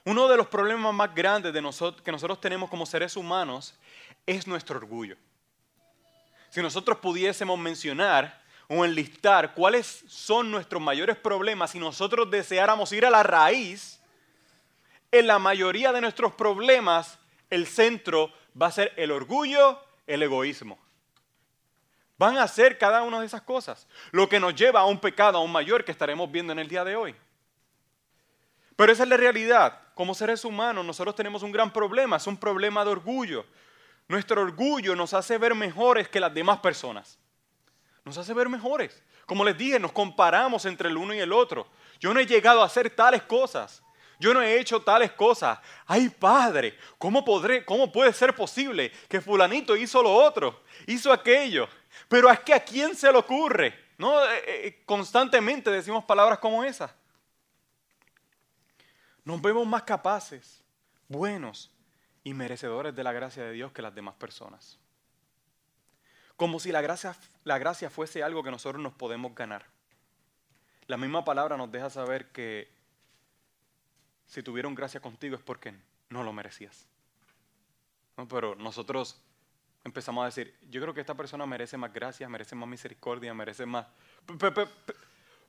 Uno 0.06 0.27
de 0.27 0.38
los 0.38 0.48
problemas 0.48 0.94
más 0.94 1.13
grandes 1.13 1.53
que 1.53 2.12
nosotros 2.12 2.41
tenemos 2.41 2.70
como 2.70 2.86
seres 2.86 3.15
humanos 3.15 3.75
es 4.25 4.48
nuestro 4.48 4.77
orgullo. 4.77 5.18
Si 6.50 6.62
nosotros 6.62 6.98
pudiésemos 6.98 7.60
mencionar 7.60 8.41
o 8.68 8.86
enlistar 8.86 9.53
cuáles 9.53 10.03
son 10.08 10.51
nuestros 10.51 10.82
mayores 10.82 11.18
problemas 11.18 11.72
si 11.72 11.79
nosotros 11.79 12.29
deseáramos 12.29 12.91
ir 12.91 13.06
a 13.06 13.10
la 13.10 13.24
raíz, 13.24 14.00
en 15.12 15.27
la 15.27 15.39
mayoría 15.39 15.91
de 15.91 16.01
nuestros 16.01 16.34
problemas 16.34 17.18
el 17.50 17.65
centro 17.65 18.32
va 18.60 18.68
a 18.68 18.72
ser 18.72 18.94
el 18.96 19.12
orgullo, 19.12 19.79
el 20.06 20.24
egoísmo. 20.24 20.77
Van 22.18 22.38
a 22.38 22.48
ser 22.48 22.77
cada 22.77 23.01
una 23.01 23.20
de 23.20 23.25
esas 23.25 23.41
cosas, 23.41 23.88
lo 24.12 24.27
que 24.27 24.39
nos 24.39 24.53
lleva 24.53 24.82
a 24.82 24.86
un 24.86 25.00
pecado 25.00 25.38
aún 25.38 25.51
mayor 25.51 25.84
que 25.86 25.91
estaremos 25.91 26.32
viendo 26.32 26.53
en 26.53 26.60
el 26.60 26.68
día 26.68 26.84
de 26.84 26.96
hoy. 26.96 27.15
Pero 28.80 28.94
esa 28.94 29.04
es 29.04 29.10
la 29.10 29.18
realidad. 29.18 29.78
Como 29.94 30.16
seres 30.16 30.46
humanos 30.46 30.86
nosotros 30.86 31.14
tenemos 31.14 31.44
un 31.44 31.52
gran 31.52 31.70
problema, 31.74 32.16
es 32.16 32.26
un 32.28 32.38
problema 32.38 32.86
de 32.86 32.92
orgullo. 32.92 33.46
Nuestro 34.08 34.42
orgullo 34.42 34.96
nos 34.96 35.14
hace 35.14 35.38
ver 35.38 35.54
mejores 35.54 36.08
que 36.08 36.22
las 36.22 36.34
demás 36.34 36.60
personas. 36.60 37.20
Nos 38.06 38.18
hace 38.18 38.34
ver 38.34 38.48
mejores. 38.48 39.04
Como 39.26 39.44
les 39.44 39.58
dije, 39.58 39.82
nos 39.82 39.92
comparamos 39.92 40.64
entre 40.64 40.88
el 40.88 40.96
uno 40.96 41.14
y 41.14 41.20
el 41.20 41.34
otro. 41.34 41.68
Yo 42.00 42.14
no 42.14 42.22
he 42.22 42.26
llegado 42.26 42.62
a 42.62 42.68
hacer 42.68 42.90
tales 42.90 43.24
cosas. 43.24 43.84
Yo 44.18 44.34
no 44.34 44.42
he 44.42 44.58
hecho 44.58 44.82
tales 44.82 45.12
cosas. 45.12 45.60
Ay, 45.86 46.08
Padre, 46.08 46.78
¿cómo, 46.98 47.26
podré, 47.26 47.66
¿cómo 47.66 47.92
puede 47.92 48.14
ser 48.14 48.34
posible 48.34 48.94
que 49.10 49.20
fulanito 49.20 49.76
hizo 49.76 50.02
lo 50.02 50.14
otro? 50.14 50.64
Hizo 50.88 51.12
aquello. 51.12 51.68
Pero 52.08 52.32
es 52.32 52.40
que 52.40 52.54
a 52.54 52.64
quién 52.64 52.96
se 52.96 53.12
le 53.12 53.18
ocurre. 53.18 53.78
¿No? 53.98 54.24
Eh, 54.24 54.42
eh, 54.46 54.84
constantemente 54.86 55.70
decimos 55.70 56.06
palabras 56.06 56.40
como 56.40 56.64
esas. 56.64 56.90
Nos 59.30 59.44
vemos 59.44 59.68
más 59.68 59.84
capaces, 59.84 60.64
buenos 61.08 61.70
y 62.24 62.34
merecedores 62.34 62.96
de 62.96 63.04
la 63.04 63.12
gracia 63.12 63.44
de 63.44 63.52
Dios 63.52 63.72
que 63.72 63.84
las 63.84 63.94
demás 63.94 64.16
personas. 64.16 64.80
Como 66.36 66.60
si 66.60 66.72
la 66.72 66.82
gracia, 66.82 67.16
la 67.44 67.60
gracia 67.60 67.92
fuese 67.92 68.24
algo 68.24 68.42
que 68.42 68.50
nosotros 68.50 68.82
nos 68.82 68.94
podemos 68.94 69.36
ganar. 69.36 69.68
La 70.88 70.98
misma 70.98 71.24
palabra 71.26 71.58
nos 71.58 71.72
deja 71.72 71.92
saber 71.92 72.32
que 72.32 72.72
si 74.26 74.42
tuvieron 74.42 74.74
gracia 74.74 75.00
contigo 75.00 75.36
es 75.36 75.44
porque 75.44 75.76
no 76.10 76.24
lo 76.24 76.34
merecías. 76.34 76.88
Pero 78.30 78.56
nosotros 78.56 79.22
empezamos 79.84 80.24
a 80.24 80.26
decir, 80.26 80.58
yo 80.72 80.82
creo 80.82 80.96
que 80.96 81.02
esta 81.02 81.14
persona 81.14 81.46
merece 81.46 81.78
más 81.78 81.94
gracia, 81.94 82.28
merece 82.30 82.56
más 82.56 82.68
misericordia, 82.68 83.32
merece 83.36 83.68
más... 83.68 83.86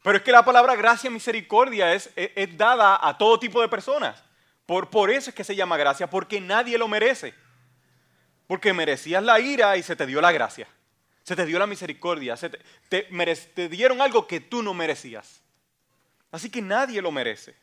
Pero 0.03 0.17
es 0.17 0.23
que 0.23 0.33
la 0.33 0.45
palabra 0.45 0.77
gracia, 0.77 1.11
misericordia 1.11 1.93
es, 1.93 2.11
es, 2.17 2.57
dada 2.57 2.99
a 3.07 3.19
todo 3.19 3.39
tipo 3.39 3.61
de 3.61 3.69
personas. 3.69 4.23
Por, 4.65 4.89
por 4.89 5.11
eso 5.11 5.31
es 5.31 5.37
que 5.37 5.45
se 5.45 5.55
llama 5.55 5.77
gracia, 5.77 6.09
porque 6.09 6.41
nadie 6.41 6.79
lo 6.79 6.89
merece. 6.89 7.35
Porque 8.47 8.73
merecías 8.73 9.23
la 9.23 9.39
ira 9.39 9.77
y 9.77 9.83
se 9.83 9.97
te 9.97 10.07
dio 10.07 10.21
la 10.21 10.33
gracia. 10.33 10.67
Se 11.23 11.37
te 11.37 11.45
dio 11.45 11.59
la 11.59 11.67
misericordia. 11.67 12.37
Se 12.37 12.49
te, 12.49 13.05
te 13.55 13.69
dieron 13.69 14.01
algo 14.01 14.27
que 14.27 14.41
tú 14.41 14.63
no 14.63 14.73
merecías. 14.73 15.43
Así 16.33 16.51
que 16.51 16.63
nadie 16.63 17.03
lo 17.03 17.13
merece. 17.13 17.55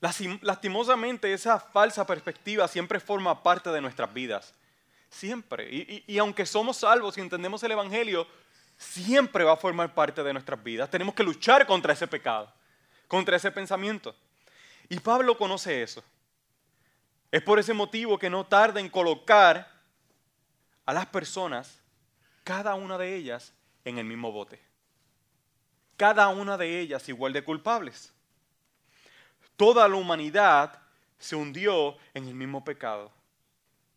Lastimosamente 0.00 1.32
esa 1.32 1.58
falsa 1.58 2.06
perspectiva 2.06 2.68
siempre 2.68 3.00
forma 3.00 3.42
parte 3.42 3.70
de 3.70 3.80
nuestras 3.80 4.12
vidas. 4.12 4.54
Siempre. 5.08 5.72
Y, 5.72 6.04
y, 6.06 6.14
y, 6.14 6.18
aunque 6.18 6.44
somos 6.44 6.78
salvos 6.78 7.16
y 7.16 7.20
entendemos 7.20 7.62
el 7.62 7.72
Evangelio, 7.72 8.26
siempre 8.76 9.44
va 9.44 9.52
a 9.52 9.56
formar 9.56 9.94
parte 9.94 10.22
de 10.22 10.32
nuestras 10.32 10.62
vidas. 10.62 10.90
Tenemos 10.90 11.14
que 11.14 11.22
luchar 11.22 11.66
contra 11.66 11.92
ese 11.92 12.06
pecado, 12.06 12.52
contra 13.08 13.36
ese 13.36 13.50
pensamiento. 13.50 14.14
Y 14.88 15.00
Pablo 15.00 15.36
conoce 15.36 15.82
eso. 15.82 16.02
Es 17.30 17.42
por 17.42 17.58
ese 17.58 17.72
motivo 17.72 18.18
que 18.18 18.30
no 18.30 18.46
tarda 18.46 18.80
en 18.80 18.88
colocar 18.88 19.70
a 20.84 20.92
las 20.92 21.06
personas, 21.06 21.80
cada 22.44 22.74
una 22.74 22.96
de 22.96 23.14
ellas, 23.16 23.52
en 23.84 23.98
el 23.98 24.04
mismo 24.04 24.30
bote. 24.30 24.60
Cada 25.96 26.28
una 26.28 26.56
de 26.56 26.80
ellas 26.80 27.08
igual 27.08 27.32
de 27.32 27.42
culpables. 27.42 28.12
Toda 29.56 29.88
la 29.88 29.96
humanidad 29.96 30.80
se 31.18 31.34
hundió 31.34 31.96
en 32.14 32.28
el 32.28 32.34
mismo 32.34 32.64
pecado. 32.64 33.10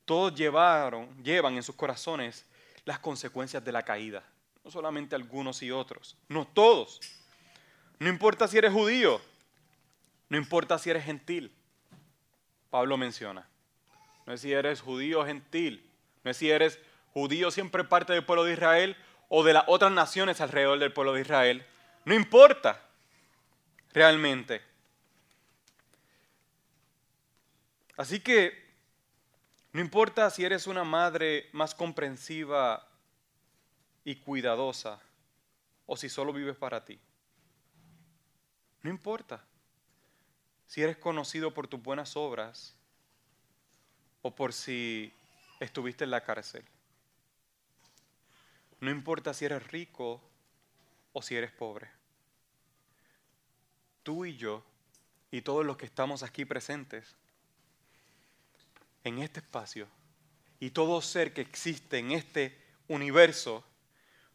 Todos 0.05 0.33
llevaron, 0.33 1.24
llevan 1.24 1.55
en 1.55 1.63
sus 1.63 1.75
corazones 1.75 2.45
las 2.86 3.00
consecuencias 3.00 3.63
de 3.63 3.71
la 3.71 3.83
caída 3.83 4.24
no 4.63 4.72
solamente 4.72 5.16
algunos 5.16 5.62
y 5.62 5.72
otros, 5.72 6.18
no 6.28 6.46
todos. 6.46 7.00
No 8.00 8.10
importa 8.10 8.48
si 8.48 8.58
eres 8.58 8.72
judío, 8.72 9.22
no 10.30 10.38
importa 10.38 10.78
si 10.78 10.89
eres 10.89 11.06
gentil. 11.06 11.51
Pablo 12.70 12.98
menciona. 12.98 13.48
No 14.25 14.34
es 14.34 14.42
si 14.42 14.54
eres 14.54 14.82
judío 14.82 15.22
o 15.22 15.25
gentil, 15.25 15.89
no 16.24 16.32
es 16.32 16.38
si 16.38 16.51
eres 16.51 16.80
judío 17.13 17.51
siempre 17.51 17.84
parte 17.84 18.13
del 18.13 18.25
pueblo 18.25 18.44
de 18.44 18.54
Israel 18.54 18.96
o 19.28 19.44
de 19.44 19.54
las 19.54 19.63
otras 19.68 19.92
naciones 19.92 20.39
alrededor 20.42 20.80
del 20.80 20.94
pueblo 20.94 21.13
de 21.13 21.22
Israel. 21.22 21.66
No 22.06 22.13
importa 22.13 22.82
realmente. 23.92 24.62
Así 27.98 28.20
que 28.20 28.70
no 29.74 29.82
importa 29.82 30.30
si 30.30 30.46
eres 30.46 30.68
una 30.68 30.84
madre 30.84 31.50
más 31.51 31.75
comprensiva 31.75 32.88
y 34.10 34.16
cuidadosa 34.16 35.00
o 35.86 35.96
si 35.96 36.10
solo 36.10 36.34
vives 36.34 36.58
para 36.58 36.84
ti. 36.84 37.00
No 38.82 38.89
importa 38.89 39.46
si 40.66 40.82
eres 40.82 40.98
conocido 40.98 41.54
por 41.54 41.68
tus 41.68 41.80
buenas 41.80 42.18
obras 42.18 42.74
o 44.24 44.34
por 44.34 44.51
si 44.51 45.13
estuviste 45.60 46.06
en 46.06 46.10
la 46.10 46.24
cárcel. 46.24 46.66
No 48.80 48.89
importa 48.89 49.32
si 49.32 49.46
eres 49.46 49.68
rico 49.68 50.20
o 51.13 51.22
si 51.22 51.36
eres 51.36 51.51
pobre. 51.51 51.92
Tú 54.01 54.25
y 54.25 54.36
yo 54.38 54.63
y 55.30 55.42
todos 55.44 55.63
los 55.63 55.78
que 55.78 55.86
estamos 55.86 56.24
aquí 56.24 56.46
presentes 56.46 57.16
en 59.04 59.20
este 59.20 59.42
espacio 59.42 59.88
y 60.60 60.72
todo 60.72 61.00
ser 61.00 61.32
que 61.32 61.42
existe 61.42 62.00
en 62.00 62.12
este 62.13 62.60
universo 62.88 63.63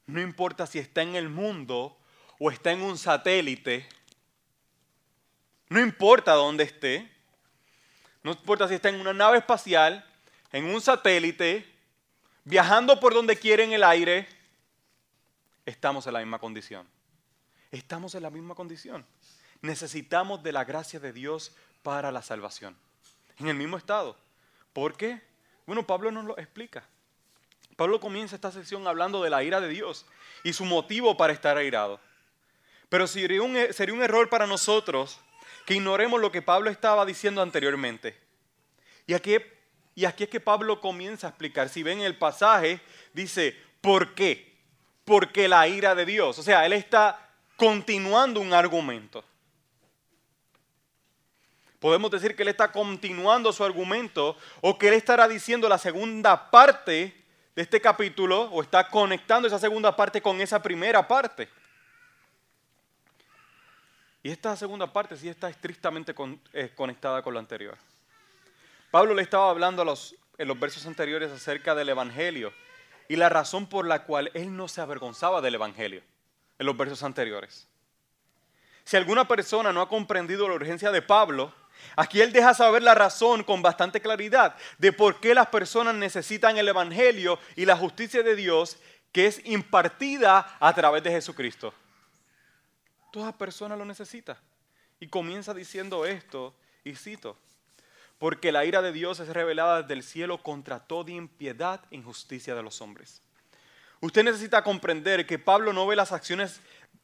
no 0.07 0.21
importa 0.21 0.67
si 0.67 0.79
está 0.79 1.03
en 1.03 1.15
el 1.15 1.29
mundo 1.29 1.97
o 2.39 2.51
está 2.51 2.73
en 2.73 2.83
un 2.83 2.99
satélite, 2.99 3.89
No 5.71 5.81
importa 5.81 6.35
dónde 6.35 6.65
esté. 6.65 7.11
No 8.23 8.33
importa 8.33 8.69
si 8.69 8.75
está 8.75 8.91
en 8.91 9.01
una 9.01 9.13
nave 9.13 9.39
espacial, 9.39 10.05
en 10.53 10.67
un 10.67 10.81
satélite, 10.81 11.67
viajando 12.45 13.01
por 13.01 13.13
donde 13.13 13.37
quiere 13.37 13.65
en 13.65 13.73
el 13.73 13.83
aire. 13.83 14.29
Estamos 15.67 16.07
en 16.07 16.13
la 16.13 16.21
misma 16.21 16.39
condición. 16.39 16.87
Estamos 17.73 18.15
en 18.15 18.23
la 18.23 18.31
misma 18.31 18.55
condición. 18.55 19.05
Necesitamos 19.63 20.43
de 20.43 20.53
la 20.53 20.65
gracia 20.65 21.01
de 21.01 21.13
Dios 21.13 21.57
para 21.83 22.13
la 22.13 22.23
salvación. 22.23 22.77
En 23.39 23.49
el 23.49 23.57
mismo 23.57 23.77
estado. 23.77 24.17
¿Por 24.73 24.97
qué? 24.97 25.21
Bueno, 25.67 25.87
Pablo 25.87 26.11
nos 26.11 26.25
lo 26.25 26.39
explica. 26.39 26.87
Pablo 27.77 28.01
comienza 28.01 28.37
esta 28.37 28.53
sección 28.53 28.87
hablando 28.87 29.23
de 29.23 29.31
la 29.31 29.43
ira 29.43 29.61
de 29.61 29.69
Dios 29.69 30.07
y 30.43 30.53
su 30.53 30.65
motivo 30.65 31.17
para 31.17 31.33
estar 31.33 31.57
airado. 31.57 32.01
Pero 32.89 33.07
sería 33.07 33.43
un, 33.43 33.57
sería 33.73 33.95
un 33.95 34.03
error 34.03 34.29
para 34.29 34.47
nosotros 34.47 35.19
que 35.67 35.75
ignoremos 35.75 36.21
lo 36.21 36.31
que 36.31 36.43
Pablo 36.43 36.71
estaba 36.71 37.05
diciendo 37.05 37.43
anteriormente. 37.43 38.17
Y 39.07 39.15
aquí, 39.15 39.37
y 39.95 40.05
aquí 40.05 40.25
es 40.25 40.31
que 40.31 40.41
Pablo 40.41 40.81
comienza 40.81 41.27
a 41.27 41.31
explicar. 41.31 41.69
Si 41.69 41.83
ven 41.83 42.01
el 42.01 42.17
pasaje, 42.17 42.81
dice, 43.13 43.57
¿por 43.81 44.15
qué? 44.15 44.55
Porque 45.05 45.49
la 45.49 45.67
ira 45.67 45.95
de 45.95 46.07
Dios. 46.07 46.39
O 46.39 46.43
sea, 46.43 46.65
él 46.67 46.73
está 46.73 47.29
continuando 47.57 48.41
un 48.41 48.53
argumento. 48.53 49.25
Podemos 51.81 52.11
decir 52.11 52.35
que 52.35 52.43
él 52.43 52.49
está 52.49 52.73
continuando 52.73 53.53
su 53.53 53.65
argumento 53.65 54.39
o 54.63 54.79
que 54.79 54.89
él 54.89 54.95
estará 54.95 55.29
diciendo 55.29 55.69
la 55.69 55.77
segunda 55.77 56.51
parte 56.51 57.24
de 57.55 57.63
este 57.63 57.81
capítulo 57.81 58.43
o 58.43 58.63
está 58.63 58.89
conectando 58.89 59.47
esa 59.47 59.59
segunda 59.59 59.95
parte 59.95 60.21
con 60.21 60.41
esa 60.41 60.61
primera 60.61 61.07
parte. 61.07 61.49
Y 64.23 64.31
esta 64.31 64.57
segunda 64.57 64.91
parte 64.93 65.17
sí 65.17 65.29
está 65.29 65.49
estrictamente 65.49 66.15
eh, 66.53 66.73
conectada 66.75 67.23
con 67.23 67.35
lo 67.35 67.41
anterior. 67.41 67.77
Pablo 68.91 69.15
le 69.15 69.23
estaba 69.23 69.51
hablando 69.51 69.83
en 69.83 70.49
los 70.49 70.61
versos 70.61 70.87
anteriores 70.87 71.31
acerca 71.31 71.75
del 71.75 71.91
Evangelio 71.91 72.53
y 73.09 73.17
la 73.17 73.29
razón 73.29 73.67
por 73.67 73.87
la 73.87 74.05
cual 74.05 74.31
él 74.35 74.57
no 74.57 74.67
se 74.69 74.81
avergonzaba 74.81 75.41
del 75.41 75.57
Evangelio 75.57 76.03
en 76.59 76.67
los 76.67 76.77
versos 76.77 77.03
anteriores. 77.03 77.69
Si 78.85 78.97
alguna 78.97 79.27
persona 79.27 79.73
no 79.73 79.81
ha 79.81 79.89
comprendido 79.89 80.49
la 80.49 80.55
urgencia 80.55 80.91
de 80.91 81.03
Pablo, 81.03 81.53
aquí 81.97 82.21
él 82.21 82.33
deja 82.33 82.55
saber 82.55 82.83
la 82.83 82.95
razón 82.95 83.45
con 83.45 83.63
bastante 83.63 84.01
claridad 84.01 84.57
de 84.79 84.93
por 84.93 85.21
qué 85.21 85.35
las 85.35 85.49
personas 85.49 85.95
necesitan 85.95 86.57
el 86.57 86.69
Evangelio 86.69 87.39
y 87.57 87.65
la 87.65 87.77
justicia 87.77 88.23
de 88.23 88.37
Dios 88.37 88.79
que 89.13 89.27
es 89.27 89.41
impartida 89.45 90.57
a 90.59 90.75
través 90.75 91.03
de 91.05 91.11
Jesucristo. 91.11 91.73
Toda 93.13 93.31
persona 93.31 93.77
lo 93.77 93.85
necesita. 93.85 94.37
Y 94.99 95.07
comienza 95.07 95.55
diciendo 95.55 96.05
esto, 96.05 96.55
y 96.83 96.97
cito, 96.97 97.39
porque 98.19 98.51
la 98.51 98.65
ira 98.65 98.83
de 98.83 98.93
Dios 98.93 99.21
es 99.21 99.29
revelada 99.29 99.83
desde 99.83 99.95
el 99.95 100.03
cielo 100.03 100.39
contra 100.39 100.81
toda 100.81 101.13
impiedad 101.13 101.81
e 101.91 101.97
injusticia 101.97 102.55
de 102.55 102.63
los 102.63 102.81
hombres. 102.81 103.23
Usted 104.01 104.25
necesita 104.25 104.65
comprender 104.65 105.27
que 105.27 105.39
Pablo 105.39 105.73
no 105.73 105.87
ve 105.87 105.95
las 105.95 106.11
acciones 106.11 106.61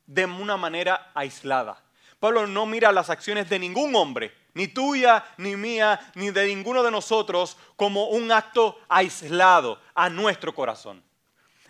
de 0.06 0.26
una 0.26 0.56
manera 0.56 1.12
aislada. 1.14 1.82
Pablo 2.18 2.46
no 2.46 2.66
mira 2.66 2.90
las 2.90 3.08
acciones 3.08 3.48
de 3.48 3.58
ningún 3.58 3.94
hombre, 3.94 4.32
ni 4.54 4.68
tuya, 4.68 5.24
ni 5.36 5.56
mía, 5.56 6.00
ni 6.14 6.30
de 6.30 6.46
ninguno 6.46 6.82
de 6.82 6.90
nosotros, 6.90 7.56
como 7.76 8.08
un 8.08 8.32
acto 8.32 8.78
aislado 8.88 9.80
a 9.94 10.08
nuestro 10.10 10.54
corazón. 10.54 11.02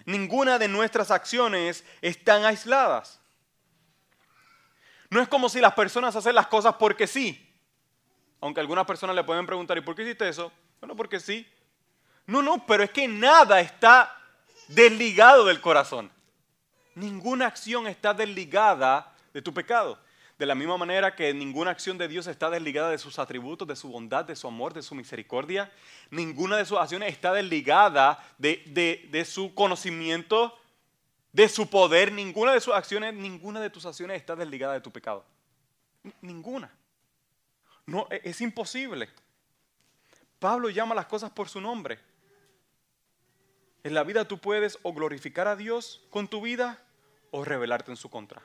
Ninguna 0.05 0.59
de 0.59 0.69
nuestras 0.69 1.11
acciones 1.11 1.85
están 2.01 2.45
aisladas. 2.45 3.21
No 5.11 5.21
es 5.21 5.29
como 5.29 5.49
si 5.49 5.61
las 5.61 5.75
personas 5.75 6.15
hacen 6.17 6.35
las 6.35 6.47
cosas 6.47 6.77
porque 6.79 7.07
sí. 7.07 7.47
Aunque 8.41 8.61
algunas 8.61 8.87
personas 8.87 9.15
le 9.15 9.25
pueden 9.25 9.47
preguntar, 9.47 9.77
¿y 9.77 9.83
por 9.83 9.95
qué 9.95 10.03
hiciste 10.03 10.29
eso? 10.29 10.53
Bueno, 10.81 10.97
porque 10.97 11.21
sí. 11.21 11.47
No, 12.27 12.43
no, 12.43 12.65
pero 12.65 12.85
es 12.85 12.91
que 12.91 13.07
nada 13.07 13.61
está 13.61 14.17
desligado 14.69 15.45
del 15.45 15.61
corazón. 15.61 16.11
Ninguna 16.95 17.47
acción 17.47 17.87
está 17.87 18.15
desligada 18.15 19.13
de 19.33 19.43
tu 19.43 19.53
pecado. 19.53 19.99
De 20.41 20.47
la 20.47 20.55
misma 20.55 20.79
manera 20.79 21.15
que 21.15 21.35
ninguna 21.35 21.71
acción 21.71 21.99
de 21.99 22.09
Dios 22.09 22.27
está 22.27 22.49
desligada 22.49 22.89
de 22.89 22.97
sus 22.97 23.19
atributos, 23.19 23.69
de 23.69 23.77
su 23.77 23.91
bondad, 23.91 24.25
de 24.25 24.35
su 24.35 24.49
amor, 24.49 24.73
de 24.73 24.81
su 24.81 24.95
misericordia. 24.95 25.71
Ninguna 26.11 26.57
de 26.57 26.65
sus 26.65 26.79
acciones 26.79 27.13
está 27.13 27.35
desligada 27.35 28.27
de, 28.39 28.63
de, 28.69 29.07
de 29.11 29.27
su 29.27 29.55
conocimiento 29.55 30.57
de 31.31 31.47
su 31.47 31.69
poder, 31.69 32.11
ninguna 32.11 32.55
de 32.55 32.61
sus 32.63 32.73
acciones, 32.73 33.13
ninguna 33.13 33.61
de 33.61 33.69
tus 33.69 33.85
acciones 33.85 34.17
está 34.17 34.35
desligada 34.35 34.73
de 34.73 34.81
tu 34.81 34.91
pecado. 34.91 35.27
Ninguna. 36.23 36.73
No, 37.85 38.07
e, 38.11 38.23
es 38.25 38.41
imposible. 38.41 39.11
Pablo 40.39 40.71
llama 40.71 40.95
las 40.95 41.05
cosas 41.05 41.31
por 41.31 41.51
su 41.51 41.61
nombre. 41.61 41.99
En 43.85 43.93
la 43.93 44.05
vida 44.05 44.27
tú 44.27 44.39
puedes 44.39 44.79
o 44.81 44.95
glorificar 44.95 45.49
a 45.49 45.57
Dios 45.57 46.01
con 46.09 46.29
tu 46.29 46.41
vida 46.41 46.83
o 47.31 47.45
rebelarte 47.45 47.91
en 47.91 47.99
su 47.99 48.09
contra. 48.09 48.43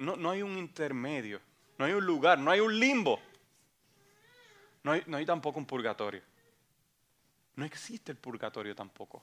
No, 0.00 0.16
no 0.16 0.30
hay 0.30 0.42
un 0.42 0.56
intermedio, 0.56 1.40
no 1.76 1.84
hay 1.84 1.92
un 1.92 2.04
lugar, 2.04 2.38
no 2.38 2.50
hay 2.50 2.60
un 2.60 2.78
limbo. 2.78 3.20
No 4.82 4.92
hay, 4.92 5.26
tampoco 5.26 5.58
un 5.58 5.66
purgatorio. 5.66 6.22
No 7.54 7.66
existe 7.66 8.10
el 8.10 8.18
purgatorio 8.18 8.74
tampoco 8.74 9.22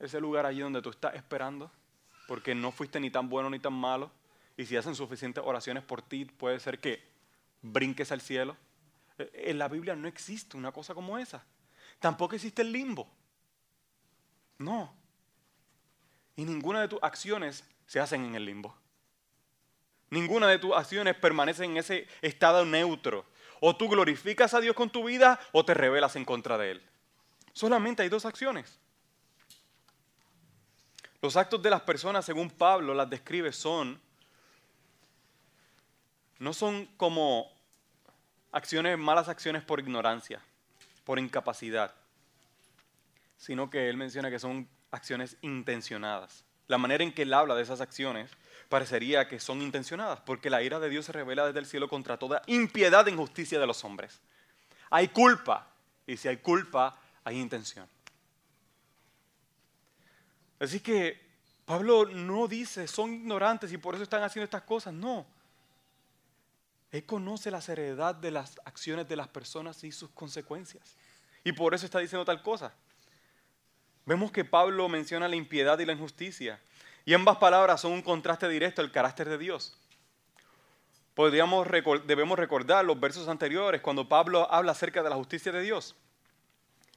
ese 0.00 0.18
lugar 0.18 0.46
allí 0.46 0.60
donde 0.60 0.80
tú 0.80 0.88
estás 0.88 1.14
esperando, 1.14 1.70
porque 2.26 2.54
no 2.54 2.72
fuiste 2.72 2.98
ni 2.98 3.10
tan 3.10 3.28
bueno 3.28 3.50
ni 3.50 3.58
tan 3.58 3.74
malo, 3.74 4.10
y 4.56 4.64
si 4.64 4.76
hacen 4.76 4.94
suficientes 4.94 5.44
oraciones 5.46 5.84
por 5.84 6.02
ti, 6.02 6.24
puede 6.24 6.58
ser 6.58 6.80
que 6.80 7.02
brinques 7.62 8.10
al 8.10 8.22
cielo. 8.22 8.56
Eh, 9.18 9.30
en 9.48 9.58
la 9.58 9.68
Biblia 9.68 9.94
no 9.94 10.08
existe 10.08 10.56
una 10.56 10.72
cosa 10.72 10.94
como 10.94 11.18
esa. 11.18 11.44
Tampoco 11.98 12.34
existe 12.34 12.62
el 12.62 12.72
limbo. 12.72 13.08
No. 14.58 14.92
Y 16.34 16.44
ninguna 16.44 16.80
de 16.80 16.88
tus 16.88 17.02
acciones 17.02 17.62
se 17.86 18.00
hacen 18.00 18.24
en 18.24 18.34
el 18.34 18.46
limbo. 18.46 18.74
Ninguna 20.10 20.48
de 20.48 20.58
tus 20.58 20.74
acciones 20.74 21.14
permanece 21.14 21.64
en 21.64 21.76
ese 21.76 22.06
estado 22.20 22.64
neutro. 22.64 23.24
O 23.60 23.76
tú 23.76 23.88
glorificas 23.88 24.54
a 24.54 24.60
Dios 24.60 24.74
con 24.74 24.90
tu 24.90 25.04
vida 25.04 25.38
o 25.52 25.64
te 25.64 25.74
rebelas 25.74 26.16
en 26.16 26.24
contra 26.24 26.58
de 26.58 26.72
Él. 26.72 26.82
Solamente 27.52 28.02
hay 28.02 28.08
dos 28.08 28.24
acciones. 28.24 28.78
Los 31.22 31.36
actos 31.36 31.62
de 31.62 31.70
las 31.70 31.82
personas, 31.82 32.24
según 32.24 32.50
Pablo 32.50 32.94
las 32.94 33.10
describe, 33.10 33.52
son, 33.52 34.00
no 36.38 36.54
son 36.54 36.86
como 36.96 37.52
acciones, 38.52 38.98
malas 38.98 39.28
acciones 39.28 39.62
por 39.62 39.80
ignorancia, 39.80 40.40
por 41.04 41.18
incapacidad, 41.18 41.94
sino 43.36 43.68
que 43.68 43.90
él 43.90 43.96
menciona 43.96 44.30
que 44.30 44.38
son 44.38 44.66
acciones 44.90 45.36
intencionadas. 45.42 46.44
La 46.68 46.78
manera 46.78 47.04
en 47.04 47.12
que 47.12 47.22
él 47.22 47.34
habla 47.34 47.54
de 47.54 47.62
esas 47.62 47.80
acciones 47.80 48.30
parecería 48.70 49.28
que 49.28 49.40
son 49.40 49.60
intencionadas, 49.60 50.20
porque 50.20 50.48
la 50.48 50.62
ira 50.62 50.78
de 50.78 50.88
Dios 50.88 51.04
se 51.04 51.12
revela 51.12 51.44
desde 51.44 51.58
el 51.58 51.66
cielo 51.66 51.88
contra 51.88 52.16
toda 52.16 52.40
impiedad 52.46 53.06
e 53.06 53.10
injusticia 53.10 53.58
de 53.58 53.66
los 53.66 53.84
hombres. 53.84 54.20
Hay 54.88 55.08
culpa, 55.08 55.66
y 56.06 56.16
si 56.16 56.28
hay 56.28 56.38
culpa, 56.38 56.98
hay 57.24 57.38
intención. 57.38 57.86
Así 60.60 60.78
que 60.78 61.20
Pablo 61.64 62.06
no 62.06 62.46
dice, 62.46 62.86
son 62.86 63.12
ignorantes 63.12 63.72
y 63.72 63.76
por 63.78 63.94
eso 63.94 64.04
están 64.04 64.22
haciendo 64.22 64.44
estas 64.44 64.62
cosas. 64.62 64.94
No. 64.94 65.26
Él 66.92 67.04
conoce 67.04 67.50
la 67.50 67.60
seriedad 67.60 68.14
de 68.14 68.30
las 68.30 68.60
acciones 68.64 69.08
de 69.08 69.16
las 69.16 69.28
personas 69.28 69.82
y 69.82 69.90
sus 69.90 70.10
consecuencias. 70.10 70.96
Y 71.42 71.52
por 71.52 71.74
eso 71.74 71.86
está 71.86 71.98
diciendo 71.98 72.24
tal 72.24 72.42
cosa. 72.42 72.72
Vemos 74.06 74.30
que 74.30 74.44
Pablo 74.44 74.88
menciona 74.88 75.28
la 75.28 75.36
impiedad 75.36 75.78
y 75.78 75.86
la 75.86 75.92
injusticia. 75.92 76.60
Y 77.04 77.14
ambas 77.14 77.38
palabras 77.38 77.80
son 77.80 77.92
un 77.92 78.02
contraste 78.02 78.48
directo 78.48 78.82
al 78.82 78.92
carácter 78.92 79.28
de 79.28 79.38
Dios. 79.38 79.76
Podríamos, 81.14 81.66
debemos 82.06 82.38
recordar 82.38 82.84
los 82.84 82.98
versos 82.98 83.28
anteriores 83.28 83.80
cuando 83.80 84.08
Pablo 84.08 84.50
habla 84.52 84.72
acerca 84.72 85.02
de 85.02 85.10
la 85.10 85.16
justicia 85.16 85.52
de 85.52 85.62
Dios 85.62 85.94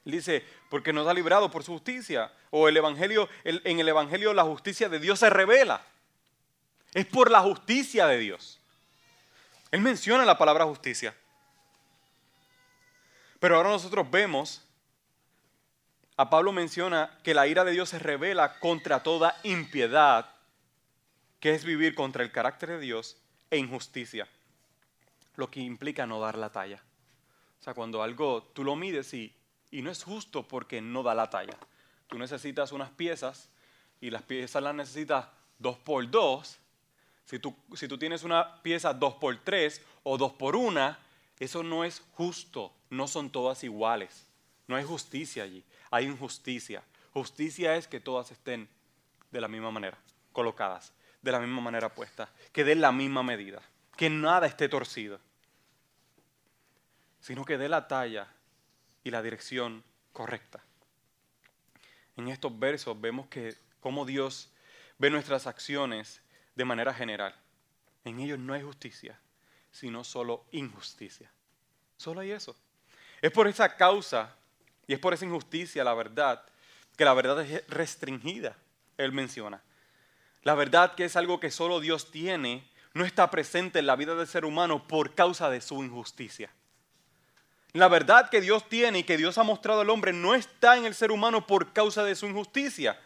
dice, 0.04 0.44
porque 0.68 0.92
nos 0.92 1.06
ha 1.06 1.14
librado 1.14 1.50
por 1.50 1.64
su 1.64 1.72
justicia. 1.72 2.32
O 2.50 2.68
el 2.68 2.76
Evangelio, 2.76 3.28
en 3.44 3.80
el 3.80 3.88
Evangelio 3.88 4.32
la 4.32 4.44
justicia 4.44 4.88
de 4.88 4.98
Dios 4.98 5.18
se 5.18 5.30
revela. 5.30 5.82
Es 6.92 7.06
por 7.06 7.30
la 7.30 7.40
justicia 7.40 8.06
de 8.06 8.18
Dios. 8.18 8.60
Él 9.70 9.80
menciona 9.80 10.24
la 10.24 10.38
palabra 10.38 10.64
justicia. 10.64 11.14
Pero 13.40 13.56
ahora 13.56 13.70
nosotros 13.70 14.08
vemos, 14.10 14.62
a 16.16 16.30
Pablo 16.30 16.52
menciona 16.52 17.18
que 17.22 17.34
la 17.34 17.46
ira 17.46 17.64
de 17.64 17.72
Dios 17.72 17.88
se 17.88 17.98
revela 17.98 18.58
contra 18.60 19.02
toda 19.02 19.36
impiedad, 19.42 20.30
que 21.40 21.54
es 21.54 21.64
vivir 21.64 21.94
contra 21.94 22.22
el 22.22 22.32
carácter 22.32 22.70
de 22.70 22.80
Dios 22.80 23.16
e 23.50 23.58
injusticia, 23.58 24.28
lo 25.36 25.50
que 25.50 25.60
implica 25.60 26.06
no 26.06 26.20
dar 26.20 26.38
la 26.38 26.50
talla. 26.50 26.82
O 27.60 27.62
sea, 27.64 27.74
cuando 27.74 28.02
algo 28.02 28.42
tú 28.54 28.64
lo 28.64 28.76
mides 28.76 29.12
y 29.14 29.34
y 29.74 29.82
no 29.82 29.90
es 29.90 30.04
justo 30.04 30.46
porque 30.46 30.80
no 30.80 31.02
da 31.02 31.16
la 31.16 31.28
talla. 31.30 31.58
Tú 32.06 32.16
necesitas 32.16 32.70
unas 32.70 32.90
piezas 32.90 33.48
y 34.00 34.08
las 34.10 34.22
piezas 34.22 34.62
las 34.62 34.74
necesitas 34.74 35.26
dos 35.58 35.76
por 35.78 36.08
dos, 36.08 36.58
Si 37.24 37.40
tú, 37.40 37.56
si 37.74 37.88
tú 37.88 37.98
tienes 37.98 38.22
una 38.22 38.62
pieza 38.62 38.92
2 38.92 39.14
por 39.14 39.34
3 39.38 39.82
o 40.02 40.18
2 40.18 40.32
por 40.34 40.54
1, 40.56 40.96
eso 41.40 41.62
no 41.62 41.82
es 41.82 42.02
justo, 42.12 42.70
no 42.90 43.08
son 43.08 43.30
todas 43.30 43.64
iguales. 43.64 44.26
No 44.66 44.76
hay 44.76 44.84
justicia 44.84 45.42
allí, 45.42 45.64
hay 45.90 46.06
injusticia. 46.06 46.82
Justicia 47.12 47.76
es 47.76 47.86
que 47.86 48.00
todas 48.00 48.30
estén 48.30 48.68
de 49.30 49.40
la 49.40 49.48
misma 49.48 49.70
manera, 49.70 49.98
colocadas, 50.32 50.92
de 51.22 51.32
la 51.32 51.40
misma 51.40 51.60
manera 51.60 51.94
puestas, 51.94 52.28
que 52.52 52.64
den 52.64 52.80
la 52.80 52.92
misma 52.92 53.22
medida, 53.22 53.62
que 53.96 54.10
nada 54.10 54.46
esté 54.46 54.68
torcido, 54.68 55.20
sino 57.20 57.44
que 57.44 57.58
dé 57.58 57.68
la 57.68 57.88
talla 57.88 58.28
y 59.02 59.10
la 59.10 59.22
dirección 59.22 59.82
correcta. 60.12 60.62
En 62.16 62.28
estos 62.28 62.58
versos 62.58 63.00
vemos 63.00 63.26
que 63.26 63.56
cómo 63.80 64.04
Dios 64.04 64.50
ve 64.98 65.10
nuestras 65.10 65.46
acciones 65.46 66.22
de 66.54 66.64
manera 66.64 66.94
general. 66.94 67.34
En 68.04 68.20
ellos 68.20 68.38
no 68.38 68.54
hay 68.54 68.62
justicia, 68.62 69.18
sino 69.72 70.04
solo 70.04 70.44
injusticia. 70.52 71.30
Solo 71.96 72.20
hay 72.20 72.30
eso. 72.30 72.56
Es 73.20 73.32
por 73.32 73.48
esa 73.48 73.76
causa 73.76 74.36
y 74.86 74.94
es 74.94 74.98
por 74.98 75.14
esa 75.14 75.24
injusticia, 75.24 75.84
la 75.84 75.94
verdad, 75.94 76.42
que 76.96 77.04
la 77.04 77.14
verdad 77.14 77.40
es 77.40 77.66
restringida, 77.68 78.56
él 78.98 79.12
menciona. 79.12 79.62
La 80.42 80.54
verdad 80.54 80.94
que 80.94 81.04
es 81.04 81.16
algo 81.16 81.40
que 81.40 81.50
solo 81.50 81.80
Dios 81.80 82.10
tiene, 82.10 82.68
no 82.92 83.04
está 83.04 83.30
presente 83.30 83.78
en 83.78 83.86
la 83.86 83.96
vida 83.96 84.14
del 84.14 84.26
ser 84.26 84.44
humano 84.44 84.86
por 84.86 85.14
causa 85.14 85.50
de 85.50 85.60
su 85.60 85.82
injusticia. 85.82 86.50
La 87.72 87.88
verdad 87.88 88.30
que 88.30 88.40
Dios 88.40 88.68
tiene 88.68 89.00
y 89.00 89.04
que 89.04 89.16
Dios 89.16 89.36
ha 89.36 89.42
mostrado 89.42 89.80
al 89.80 89.90
hombre 89.90 90.12
no 90.12 90.34
está 90.34 90.76
en 90.76 90.84
el 90.84 90.94
ser 90.94 91.10
humano 91.10 91.44
por 91.44 91.72
causa 91.72 92.04
de 92.04 92.14
su 92.14 92.26
injusticia. 92.26 93.00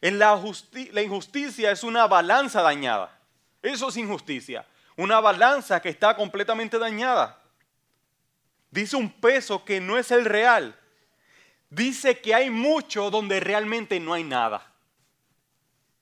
En 0.00 0.18
la, 0.18 0.42
la 0.90 1.02
injusticia 1.02 1.70
es 1.70 1.84
una 1.84 2.08
balanza 2.08 2.60
dañada. 2.60 3.16
Eso 3.62 3.88
es 3.88 3.96
injusticia. 3.96 4.66
Una 4.96 5.20
balanza 5.20 5.80
que 5.80 5.90
está 5.90 6.16
completamente 6.16 6.78
dañada. 6.78 7.40
Dice 8.70 8.96
un 8.96 9.10
peso 9.12 9.64
que 9.64 9.80
no 9.80 9.96
es 9.96 10.10
el 10.10 10.24
real. 10.24 10.76
Dice 11.74 12.20
que 12.20 12.32
hay 12.34 12.50
mucho 12.50 13.10
donde 13.10 13.40
realmente 13.40 13.98
no 13.98 14.14
hay 14.14 14.22
nada. 14.22 14.70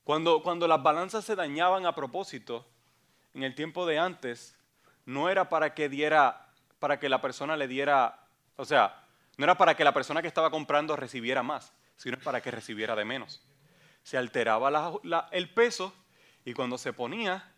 Cuando, 0.03 0.43
cuando 0.43 0.67
las 0.67 0.83
balanzas 0.83 1.25
se 1.25 1.35
dañaban 1.35 1.87
a 1.87 1.95
propósito, 1.95 2.67
en 3.33 3.41
el 3.41 3.55
tiempo 3.55 3.87
de 3.87 3.97
antes, 3.97 4.55
no 5.05 5.29
era 5.29 5.49
para 5.49 5.73
que 5.73 5.89
diera, 5.89 6.47
para 6.77 6.99
que 6.99 7.09
la 7.09 7.21
persona 7.21 7.57
le 7.57 7.67
diera, 7.67 8.19
o 8.55 8.65
sea, 8.65 9.03
no 9.37 9.45
era 9.45 9.57
para 9.57 9.75
que 9.75 9.83
la 9.83 9.93
persona 9.93 10.21
que 10.21 10.27
estaba 10.27 10.51
comprando 10.51 10.95
recibiera 10.95 11.41
más, 11.41 11.73
sino 11.97 12.19
para 12.19 12.39
que 12.39 12.51
recibiera 12.51 12.95
de 12.95 13.05
menos. 13.05 13.41
Se 14.03 14.15
alteraba 14.15 14.91
el 15.31 15.49
peso 15.49 15.91
y 16.45 16.53
cuando 16.53 16.77
se 16.77 16.93
ponía, 16.93 17.51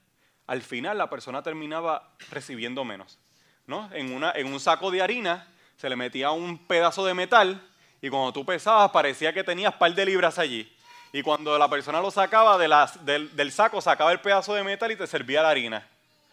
al 0.47 0.61
final 0.61 0.97
la 0.97 1.09
persona 1.09 1.43
terminaba 1.43 2.13
recibiendo 2.29 2.85
menos. 2.85 3.19
¿no? 3.67 3.89
En, 3.91 4.13
una, 4.13 4.31
en 4.31 4.47
un 4.47 4.61
saco 4.61 4.89
de 4.89 5.01
harina 5.01 5.49
se 5.75 5.89
le 5.89 5.97
metía 5.97 6.31
un 6.31 6.65
pedazo 6.65 7.05
de 7.05 7.13
metal 7.13 7.61
y 8.05 8.09
cuando 8.11 8.31
tú 8.31 8.45
pesabas 8.45 8.91
parecía 8.91 9.33
que 9.33 9.43
tenías 9.43 9.73
par 9.73 9.91
de 9.91 10.05
libras 10.05 10.37
allí. 10.37 10.71
Y 11.11 11.23
cuando 11.23 11.57
la 11.57 11.67
persona 11.67 11.99
lo 11.99 12.11
sacaba 12.11 12.55
del, 12.55 13.51
saco, 13.51 13.81
sacaba 13.81 14.11
el 14.11 14.21
pedazo 14.21 14.53
de 14.53 14.63
metal 14.63 14.91
y 14.91 14.95
te 14.95 15.07
servía 15.07 15.41
la 15.41 15.49
harina. 15.49 15.89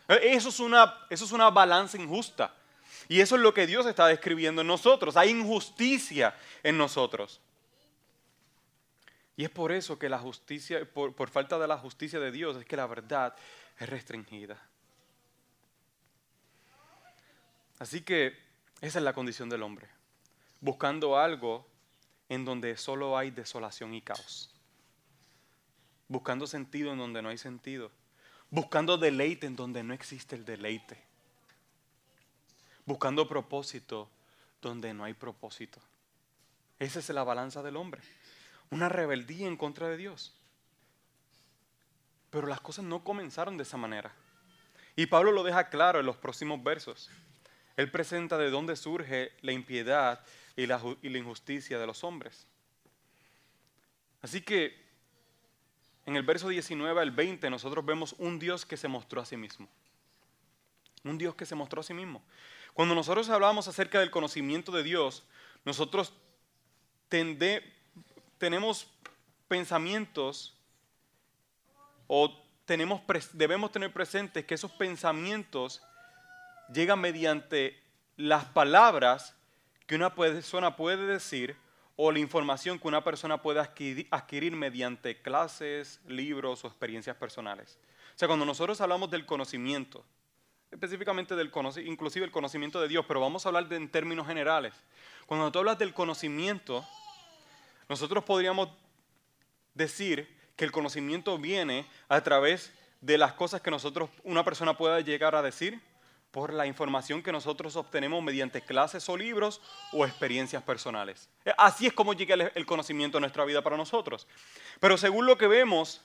Eso 0.06 0.50
es, 0.50 0.60
una, 0.60 0.94
eso 1.08 1.24
es 1.24 1.32
una 1.32 1.48
balanza 1.48 1.96
injusta. 1.96 2.52
Y 3.08 3.22
eso 3.22 3.36
es 3.36 3.40
lo 3.40 3.54
que 3.54 3.66
Dios 3.66 3.86
está 3.86 4.06
describiendo 4.06 4.60
en 4.60 4.66
nosotros. 4.66 5.16
Hay 5.16 5.30
injusticia 5.30 6.36
en 6.62 6.76
nosotros. 6.76 7.40
Y 9.34 9.44
es 9.44 9.50
por 9.50 9.72
eso 9.72 9.98
que 9.98 10.10
la 10.10 10.18
justicia, 10.18 10.86
por 10.92 11.30
falta 11.30 11.58
de 11.58 11.68
la 11.68 11.78
justicia 11.78 12.20
de 12.20 12.30
Dios, 12.30 12.58
es 12.58 12.66
que 12.66 12.76
la 12.76 12.86
verdad 12.86 13.34
es 13.78 13.88
restringida. 13.88 14.58
Así 17.78 18.02
que 18.02 18.38
esa 18.82 18.98
es 18.98 19.04
la 19.04 19.14
condición 19.14 19.48
del 19.48 19.62
hombre, 19.62 19.88
buscando 20.62 21.18
algo 21.18 21.66
en 22.28 22.46
donde 22.46 22.78
solo 22.78 23.18
hay 23.18 23.30
desolación 23.30 23.92
y 23.92 24.00
caos, 24.00 24.48
buscando 26.08 26.46
sentido 26.46 26.92
en 26.92 26.98
donde 26.98 27.20
no 27.20 27.28
hay 27.28 27.36
sentido, 27.36 27.90
buscando 28.48 28.96
deleite 28.96 29.46
en 29.46 29.56
donde 29.56 29.82
no 29.82 29.92
existe 29.92 30.36
el 30.36 30.44
deleite, 30.44 31.02
buscando 32.86 33.28
propósito 33.28 34.08
donde 34.62 34.94
no 34.94 35.04
hay 35.04 35.14
propósito. 35.14 35.80
Esa 36.78 37.00
es 37.00 37.08
la 37.10 37.24
balanza 37.24 37.62
del 37.62 37.76
hombre, 37.76 38.00
una 38.70 38.88
rebeldía 38.88 39.48
en 39.48 39.56
contra 39.56 39.88
de 39.88 39.96
Dios. 39.96 40.32
Pero 42.30 42.46
las 42.46 42.60
cosas 42.60 42.84
no 42.84 43.04
comenzaron 43.04 43.56
de 43.56 43.64
esa 43.64 43.76
manera. 43.76 44.12
Y 44.94 45.06
Pablo 45.06 45.32
lo 45.32 45.42
deja 45.42 45.68
claro 45.68 46.00
en 46.00 46.06
los 46.06 46.16
próximos 46.16 46.62
versos. 46.62 47.10
Él 47.76 47.90
presenta 47.90 48.38
de 48.38 48.50
dónde 48.50 48.76
surge 48.76 49.32
la 49.42 49.52
impiedad 49.52 50.24
y 50.56 50.66
la, 50.66 50.80
injusticia 51.02 51.78
de 51.78 51.86
los 51.86 52.04
hombres. 52.04 52.46
Así 54.20 54.42
que 54.42 54.80
en 56.06 56.16
el 56.16 56.22
verso 56.22 56.48
19 56.48 57.00
al 57.00 57.10
20 57.10 57.48
nosotros 57.50 57.84
vemos 57.84 58.14
un 58.18 58.38
Dios 58.38 58.66
que 58.66 58.76
se 58.76 58.88
mostró 58.88 59.20
a 59.20 59.24
sí 59.24 59.36
mismo. 59.36 59.68
Un 61.04 61.18
Dios 61.18 61.34
que 61.34 61.46
se 61.46 61.54
mostró 61.54 61.80
a 61.80 61.84
sí 61.84 61.94
mismo. 61.94 62.22
Cuando 62.74 62.94
nosotros 62.94 63.28
hablamos 63.28 63.68
acerca 63.68 64.00
del 64.00 64.10
conocimiento 64.10 64.72
de 64.72 64.82
Dios, 64.82 65.24
nosotros 65.64 66.12
tenemos 68.38 68.86
pensamientos 69.48 70.56
o 72.06 72.42
tenemos, 72.64 73.02
debemos 73.32 73.72
tener 73.72 73.92
presentes 73.92 74.44
que 74.44 74.54
esos 74.54 74.70
pensamientos 74.72 75.82
llega 76.72 76.96
mediante 76.96 77.82
las 78.16 78.44
palabras 78.46 79.36
que 79.86 79.94
una 79.94 80.14
persona 80.14 80.76
puede 80.76 81.06
decir 81.06 81.56
o 81.96 82.10
la 82.10 82.18
información 82.18 82.78
que 82.78 82.88
una 82.88 83.04
persona 83.04 83.42
puede 83.42 83.60
adquirir, 83.60 84.56
mediante 84.56 85.20
clases, 85.20 86.00
libros 86.06 86.64
o 86.64 86.68
experiencias 86.68 87.16
personales. 87.16 87.78
O 88.14 88.18
sea, 88.18 88.28
cuando 88.28 88.44
nosotros 88.44 88.80
hablamos 88.80 89.10
del 89.10 89.26
conocimiento, 89.26 90.04
específicamente 90.70 91.36
del 91.36 91.50
conocimiento, 91.50 91.92
inclusive 91.92 92.24
el 92.24 92.32
conocimiento 92.32 92.80
de 92.80 92.88
Dios, 92.88 93.04
pero 93.06 93.20
vamos 93.20 93.44
a 93.44 93.50
hablar 93.50 93.68
de, 93.68 93.76
en 93.76 93.90
términos 93.90 94.26
generales. 94.26 94.74
Cuando 95.26 95.52
tú 95.52 95.58
hablas 95.58 95.78
del 95.78 95.92
conocimiento, 95.92 96.84
nosotros 97.88 98.24
podríamos 98.24 98.68
decir 99.74 100.28
que 100.56 100.64
el 100.64 100.72
conocimiento 100.72 101.38
viene 101.38 101.86
a 102.08 102.20
través 102.22 102.72
de 103.00 103.18
las 103.18 103.32
cosas 103.34 103.60
que 103.60 103.70
nosotros, 103.70 104.10
una 104.22 104.44
persona 104.44 104.76
pueda 104.76 105.00
llegar 105.00 105.34
a 105.34 105.42
decir, 105.42 105.80
por 106.32 106.52
la 106.52 106.66
información 106.66 107.22
que 107.22 107.30
nosotros 107.30 107.76
obtenemos 107.76 108.22
mediante 108.22 108.62
clases 108.62 109.06
o 109.10 109.16
libros 109.16 109.60
o 109.92 110.06
experiencias 110.06 110.62
personales. 110.62 111.28
Así 111.58 111.86
es 111.86 111.92
como 111.92 112.14
llega 112.14 112.34
el 112.54 112.66
conocimiento 112.66 113.18
a 113.18 113.20
nuestra 113.20 113.44
vida 113.44 113.62
para 113.62 113.76
nosotros. 113.76 114.26
Pero 114.80 114.96
según 114.96 115.26
lo 115.26 115.36
que 115.36 115.46
vemos 115.46 116.00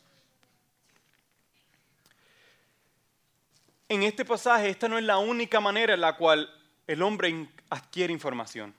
en 3.88 4.04
este 4.04 4.26
pasaje, 4.26 4.70
esta 4.70 4.90
no 4.90 4.98
es 4.98 5.06
la 5.06 5.18
única 5.18 5.62
manera 5.62 5.94
en 5.94 6.02
la 6.02 6.18
cual 6.18 6.54
el 6.88 7.02
hombre 7.02 7.48
adquiere 7.70 8.12
información. 8.12 8.76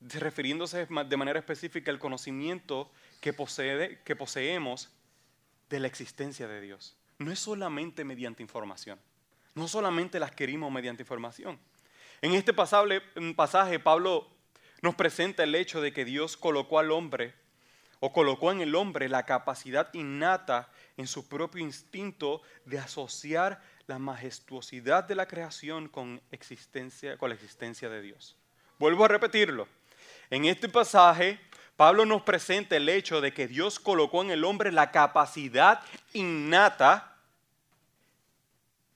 Refiriéndose 0.00 0.86
de 0.86 1.16
manera 1.18 1.38
específica 1.38 1.90
al 1.90 1.98
conocimiento 1.98 2.90
que, 3.20 3.34
posee, 3.34 4.00
que 4.02 4.16
poseemos 4.16 4.88
de 5.68 5.80
la 5.80 5.88
existencia 5.88 6.48
de 6.48 6.62
Dios. 6.62 6.96
No 7.18 7.32
es 7.32 7.38
solamente 7.38 8.02
mediante 8.02 8.42
información 8.42 8.98
no 9.58 9.68
solamente 9.68 10.20
las 10.20 10.30
querimos 10.30 10.72
mediante 10.72 11.02
información. 11.02 11.58
En 12.22 12.32
este 12.32 12.52
pasaje, 12.52 13.78
Pablo 13.78 14.28
nos 14.82 14.94
presenta 14.94 15.44
el 15.44 15.54
hecho 15.54 15.80
de 15.80 15.92
que 15.92 16.04
Dios 16.04 16.36
colocó 16.36 16.78
al 16.78 16.90
hombre 16.90 17.34
o 18.00 18.12
colocó 18.12 18.52
en 18.52 18.60
el 18.60 18.74
hombre 18.74 19.08
la 19.08 19.24
capacidad 19.24 19.92
innata 19.92 20.68
en 20.96 21.06
su 21.06 21.28
propio 21.28 21.64
instinto 21.64 22.42
de 22.64 22.78
asociar 22.78 23.60
la 23.86 23.98
majestuosidad 23.98 25.04
de 25.04 25.14
la 25.14 25.26
creación 25.26 25.88
con, 25.88 26.20
existencia, 26.30 27.16
con 27.16 27.30
la 27.30 27.34
existencia 27.34 27.88
de 27.88 28.02
Dios. 28.02 28.36
Vuelvo 28.78 29.04
a 29.04 29.08
repetirlo. 29.08 29.66
En 30.30 30.44
este 30.44 30.68
pasaje, 30.68 31.40
Pablo 31.76 32.04
nos 32.04 32.22
presenta 32.22 32.76
el 32.76 32.88
hecho 32.88 33.20
de 33.20 33.32
que 33.32 33.48
Dios 33.48 33.80
colocó 33.80 34.22
en 34.22 34.30
el 34.30 34.44
hombre 34.44 34.72
la 34.72 34.90
capacidad 34.90 35.80
innata 36.12 37.17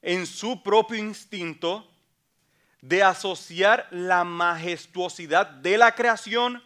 en 0.02 0.26
su 0.26 0.62
propio 0.62 0.98
instinto 0.98 1.88
de 2.80 3.02
asociar 3.02 3.86
la 3.92 4.24
majestuosidad 4.24 5.46
de 5.46 5.78
la 5.78 5.94
creación 5.94 6.62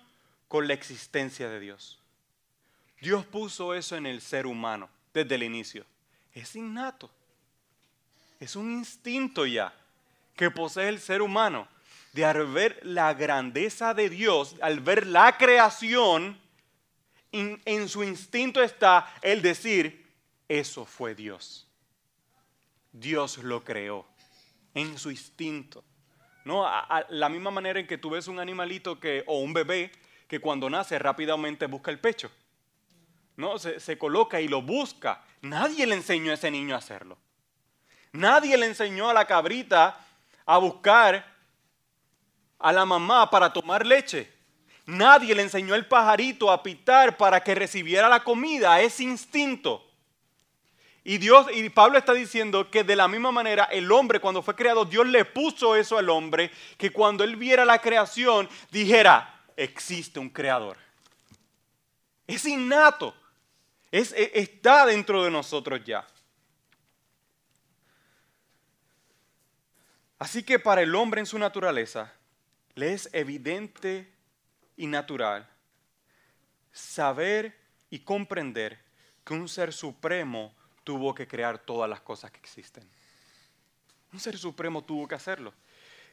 con 0.48 0.66
la 0.66 0.74
existencia 0.74 1.48
de 1.48 1.60
Dios. 1.60 1.98
Dios 3.00 3.26
puso 3.26 3.74
eso 3.74 3.96
en 3.96 4.06
el 4.06 4.22
ser 4.22 4.46
humano 4.46 4.88
desde 5.12 5.34
el 5.34 5.42
inicio. 5.42 5.84
Es 6.32 6.56
innato. 6.56 7.10
Es 8.40 8.56
un 8.56 8.72
instinto 8.72 9.44
ya 9.46 9.72
que 10.34 10.50
posee 10.50 10.88
el 10.88 11.00
ser 11.00 11.20
humano 11.20 11.68
de 12.12 12.24
al 12.24 12.46
ver 12.46 12.80
la 12.82 13.12
grandeza 13.12 13.92
de 13.92 14.08
Dios, 14.08 14.56
al 14.62 14.80
ver 14.80 15.06
la 15.06 15.36
creación, 15.36 16.40
en 17.32 17.88
su 17.90 18.02
instinto 18.02 18.62
está 18.62 19.14
el 19.20 19.42
decir, 19.42 20.06
eso 20.48 20.86
fue 20.86 21.14
Dios. 21.14 21.65
Dios 22.98 23.38
lo 23.38 23.62
creó 23.62 24.06
en 24.74 24.98
su 24.98 25.10
instinto. 25.10 25.84
¿no? 26.44 26.66
A, 26.66 27.04
la 27.10 27.28
misma 27.28 27.50
manera 27.50 27.80
en 27.80 27.86
que 27.86 27.98
tú 27.98 28.10
ves 28.10 28.28
un 28.28 28.38
animalito 28.38 29.00
que, 29.00 29.24
o 29.26 29.40
un 29.40 29.52
bebé 29.52 29.90
que 30.28 30.40
cuando 30.40 30.70
nace 30.70 30.98
rápidamente 30.98 31.66
busca 31.66 31.90
el 31.90 31.98
pecho. 31.98 32.30
¿no? 33.36 33.58
Se, 33.58 33.80
se 33.80 33.98
coloca 33.98 34.40
y 34.40 34.48
lo 34.48 34.62
busca. 34.62 35.22
Nadie 35.42 35.86
le 35.86 35.94
enseñó 35.94 36.30
a 36.30 36.34
ese 36.34 36.50
niño 36.50 36.74
a 36.74 36.78
hacerlo. 36.78 37.18
Nadie 38.12 38.56
le 38.56 38.66
enseñó 38.66 39.10
a 39.10 39.14
la 39.14 39.26
cabrita 39.26 40.00
a 40.46 40.58
buscar 40.58 41.36
a 42.58 42.72
la 42.72 42.86
mamá 42.86 43.28
para 43.30 43.52
tomar 43.52 43.84
leche. 43.84 44.32
Nadie 44.86 45.34
le 45.34 45.42
enseñó 45.42 45.74
al 45.74 45.86
pajarito 45.86 46.50
a 46.50 46.62
pitar 46.62 47.16
para 47.16 47.42
que 47.42 47.54
recibiera 47.54 48.08
la 48.08 48.22
comida, 48.22 48.80
ese 48.80 49.02
instinto. 49.02 49.85
Y 51.08 51.18
Dios 51.18 51.46
y 51.54 51.70
Pablo 51.70 51.98
está 51.98 52.14
diciendo 52.14 52.68
que 52.68 52.82
de 52.82 52.96
la 52.96 53.06
misma 53.06 53.30
manera 53.30 53.62
el 53.70 53.92
hombre 53.92 54.18
cuando 54.18 54.42
fue 54.42 54.56
creado 54.56 54.84
Dios 54.84 55.06
le 55.06 55.24
puso 55.24 55.76
eso 55.76 55.96
al 55.98 56.10
hombre 56.10 56.50
que 56.76 56.90
cuando 56.90 57.22
él 57.22 57.36
viera 57.36 57.64
la 57.64 57.80
creación 57.80 58.48
dijera, 58.72 59.44
existe 59.56 60.18
un 60.18 60.28
creador. 60.28 60.76
Es 62.26 62.44
innato. 62.44 63.14
Es, 63.92 64.12
e, 64.14 64.32
está 64.34 64.84
dentro 64.84 65.22
de 65.22 65.30
nosotros 65.30 65.80
ya. 65.84 66.04
Así 70.18 70.42
que 70.42 70.58
para 70.58 70.82
el 70.82 70.92
hombre 70.92 71.20
en 71.20 71.26
su 71.26 71.38
naturaleza 71.38 72.12
le 72.74 72.94
es 72.94 73.08
evidente 73.12 74.12
y 74.76 74.88
natural 74.88 75.48
saber 76.72 77.56
y 77.90 78.00
comprender 78.00 78.80
que 79.24 79.34
un 79.34 79.48
ser 79.48 79.72
supremo 79.72 80.52
tuvo 80.86 81.16
que 81.16 81.26
crear 81.26 81.58
todas 81.58 81.90
las 81.90 82.00
cosas 82.00 82.30
que 82.30 82.38
existen. 82.38 82.88
Un 84.12 84.20
ser 84.20 84.38
supremo 84.38 84.84
tuvo 84.84 85.08
que 85.08 85.16
hacerlo. 85.16 85.52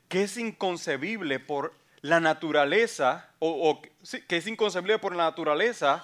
Que 0.09 0.23
es 0.23 0.36
inconcebible 0.36 1.39
por 1.39 1.75
la 2.01 2.19
naturaleza, 2.19 3.29
o, 3.38 3.79
que 4.27 4.36
es 4.36 4.47
inconcebible 4.47 4.97
por 4.97 5.15
la 5.15 5.25
naturaleza 5.25 6.03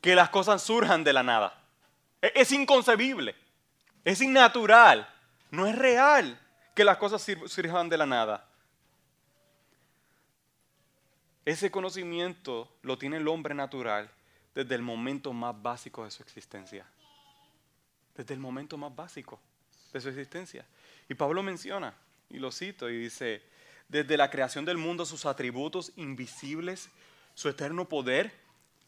que 0.00 0.14
las 0.14 0.30
cosas 0.30 0.62
surjan 0.62 1.04
de 1.04 1.12
la 1.12 1.22
nada. 1.22 1.62
Es, 2.22 2.32
es 2.34 2.52
inconcebible, 2.52 3.36
es 4.04 4.22
innatural, 4.22 5.06
no 5.50 5.66
es 5.66 5.76
real 5.76 6.40
que 6.74 6.84
las 6.84 6.96
cosas 6.96 7.22
surjan 7.44 7.90
de 7.90 7.98
la 7.98 8.06
nada. 8.06 8.48
Ese 11.44 11.70
conocimiento 11.70 12.72
lo 12.80 12.96
tiene 12.96 13.18
el 13.18 13.28
hombre 13.28 13.54
natural 13.54 14.10
desde 14.54 14.74
el 14.76 14.82
momento 14.82 15.34
más 15.34 15.60
básico 15.60 16.04
de 16.04 16.10
su 16.10 16.22
existencia 16.22 16.86
desde 18.18 18.34
el 18.34 18.40
momento 18.40 18.76
más 18.76 18.94
básico 18.94 19.40
de 19.92 20.00
su 20.00 20.08
existencia. 20.08 20.66
Y 21.08 21.14
Pablo 21.14 21.42
menciona, 21.42 21.94
y 22.28 22.38
lo 22.38 22.50
cito, 22.50 22.90
y 22.90 22.98
dice, 22.98 23.40
desde 23.88 24.16
la 24.16 24.28
creación 24.28 24.64
del 24.64 24.76
mundo 24.76 25.06
sus 25.06 25.24
atributos 25.24 25.92
invisibles, 25.96 26.90
su 27.34 27.48
eterno 27.48 27.88
poder 27.88 28.34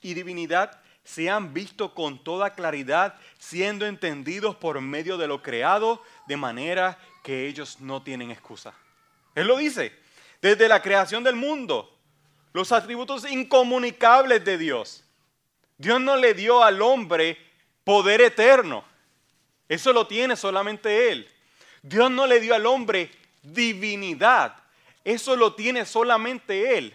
y 0.02 0.14
divinidad 0.14 0.82
se 1.04 1.30
han 1.30 1.54
visto 1.54 1.94
con 1.94 2.22
toda 2.22 2.54
claridad, 2.54 3.14
siendo 3.38 3.86
entendidos 3.86 4.56
por 4.56 4.80
medio 4.80 5.16
de 5.16 5.28
lo 5.28 5.42
creado, 5.42 6.02
de 6.26 6.36
manera 6.36 6.98
que 7.22 7.46
ellos 7.46 7.80
no 7.80 8.02
tienen 8.02 8.30
excusa. 8.30 8.74
Él 9.34 9.46
lo 9.46 9.56
dice, 9.56 9.92
desde 10.42 10.68
la 10.68 10.82
creación 10.82 11.22
del 11.22 11.36
mundo, 11.36 11.96
los 12.52 12.72
atributos 12.72 13.30
incomunicables 13.30 14.44
de 14.44 14.58
Dios. 14.58 15.04
Dios 15.78 16.00
no 16.00 16.16
le 16.16 16.34
dio 16.34 16.62
al 16.64 16.82
hombre 16.82 17.38
poder 17.84 18.20
eterno. 18.20 18.89
Eso 19.70 19.92
lo 19.92 20.08
tiene 20.08 20.34
solamente 20.34 21.12
Él. 21.12 21.30
Dios 21.80 22.10
no 22.10 22.26
le 22.26 22.40
dio 22.40 22.56
al 22.56 22.66
hombre 22.66 23.08
divinidad. 23.40 24.56
Eso 25.04 25.36
lo 25.36 25.54
tiene 25.54 25.86
solamente 25.86 26.76
Él. 26.76 26.92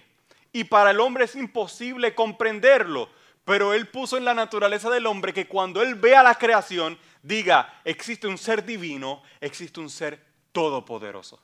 Y 0.52 0.66
para 0.66 0.92
el 0.92 1.00
hombre 1.00 1.24
es 1.24 1.36
imposible 1.36 2.14
comprenderlo. 2.14 3.10
Pero 3.46 3.74
Él 3.74 3.88
puso 3.88 4.18
en 4.18 4.26
la 4.26 4.34
naturaleza 4.34 4.90
del 4.90 5.06
hombre 5.06 5.34
que 5.34 5.48
cuando 5.48 5.82
Él 5.82 5.96
vea 5.96 6.22
la 6.22 6.36
creación, 6.36 7.00
diga, 7.24 7.80
existe 7.86 8.28
un 8.28 8.38
ser 8.38 8.66
divino, 8.66 9.24
existe 9.40 9.80
un 9.80 9.90
ser 9.90 10.22
todopoderoso. 10.52 11.40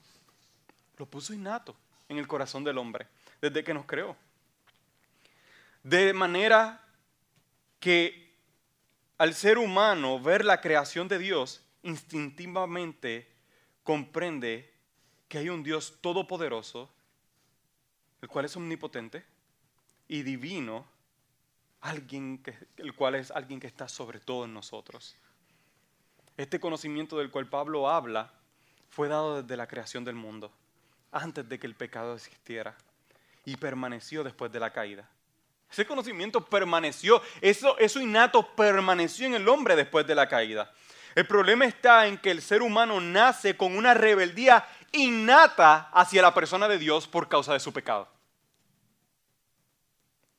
Lo 0.97 1.05
puso 1.05 1.33
innato 1.33 1.77
en 2.09 2.17
el 2.17 2.27
corazón 2.27 2.65
del 2.65 2.77
hombre 2.77 3.07
desde 3.39 3.63
que 3.63 3.73
nos 3.73 3.85
creó. 3.85 4.17
De 5.81 6.11
manera 6.11 6.83
que 7.79 8.20
al 9.21 9.35
ser 9.35 9.59
humano 9.59 10.19
ver 10.19 10.43
la 10.43 10.61
creación 10.61 11.07
de 11.07 11.19
Dios, 11.19 11.61
instintivamente 11.83 13.31
comprende 13.83 14.73
que 15.27 15.37
hay 15.37 15.49
un 15.49 15.61
Dios 15.61 15.99
todopoderoso, 16.01 16.89
el 18.19 18.27
cual 18.27 18.45
es 18.45 18.57
omnipotente 18.57 19.23
y 20.07 20.23
divino, 20.23 20.87
alguien 21.81 22.41
el 22.77 22.95
cual 22.95 23.13
es 23.13 23.29
alguien 23.29 23.59
que 23.59 23.67
está 23.67 23.87
sobre 23.87 24.19
todo 24.19 24.45
en 24.45 24.55
nosotros. 24.55 25.15
Este 26.35 26.59
conocimiento 26.59 27.15
del 27.19 27.29
cual 27.29 27.47
Pablo 27.47 27.91
habla 27.91 28.33
fue 28.89 29.07
dado 29.07 29.43
desde 29.43 29.55
la 29.55 29.67
creación 29.67 30.03
del 30.03 30.15
mundo, 30.15 30.51
antes 31.11 31.47
de 31.47 31.59
que 31.59 31.67
el 31.67 31.75
pecado 31.75 32.15
existiera, 32.15 32.75
y 33.45 33.55
permaneció 33.55 34.23
después 34.23 34.51
de 34.51 34.59
la 34.59 34.73
caída. 34.73 35.07
Ese 35.71 35.85
conocimiento 35.85 36.43
permaneció, 36.43 37.21
eso, 37.39 37.77
eso 37.77 38.01
innato 38.01 38.55
permaneció 38.55 39.25
en 39.25 39.35
el 39.35 39.47
hombre 39.47 39.75
después 39.75 40.05
de 40.05 40.15
la 40.15 40.27
caída. 40.27 40.71
El 41.15 41.25
problema 41.25 41.65
está 41.65 42.07
en 42.07 42.17
que 42.17 42.31
el 42.31 42.41
ser 42.41 42.61
humano 42.61 42.99
nace 42.99 43.55
con 43.55 43.75
una 43.77 43.93
rebeldía 43.93 44.65
innata 44.91 45.89
hacia 45.93 46.21
la 46.21 46.33
persona 46.33 46.67
de 46.67 46.77
Dios 46.77 47.07
por 47.07 47.29
causa 47.29 47.53
de 47.53 47.59
su 47.59 47.71
pecado. 47.71 48.09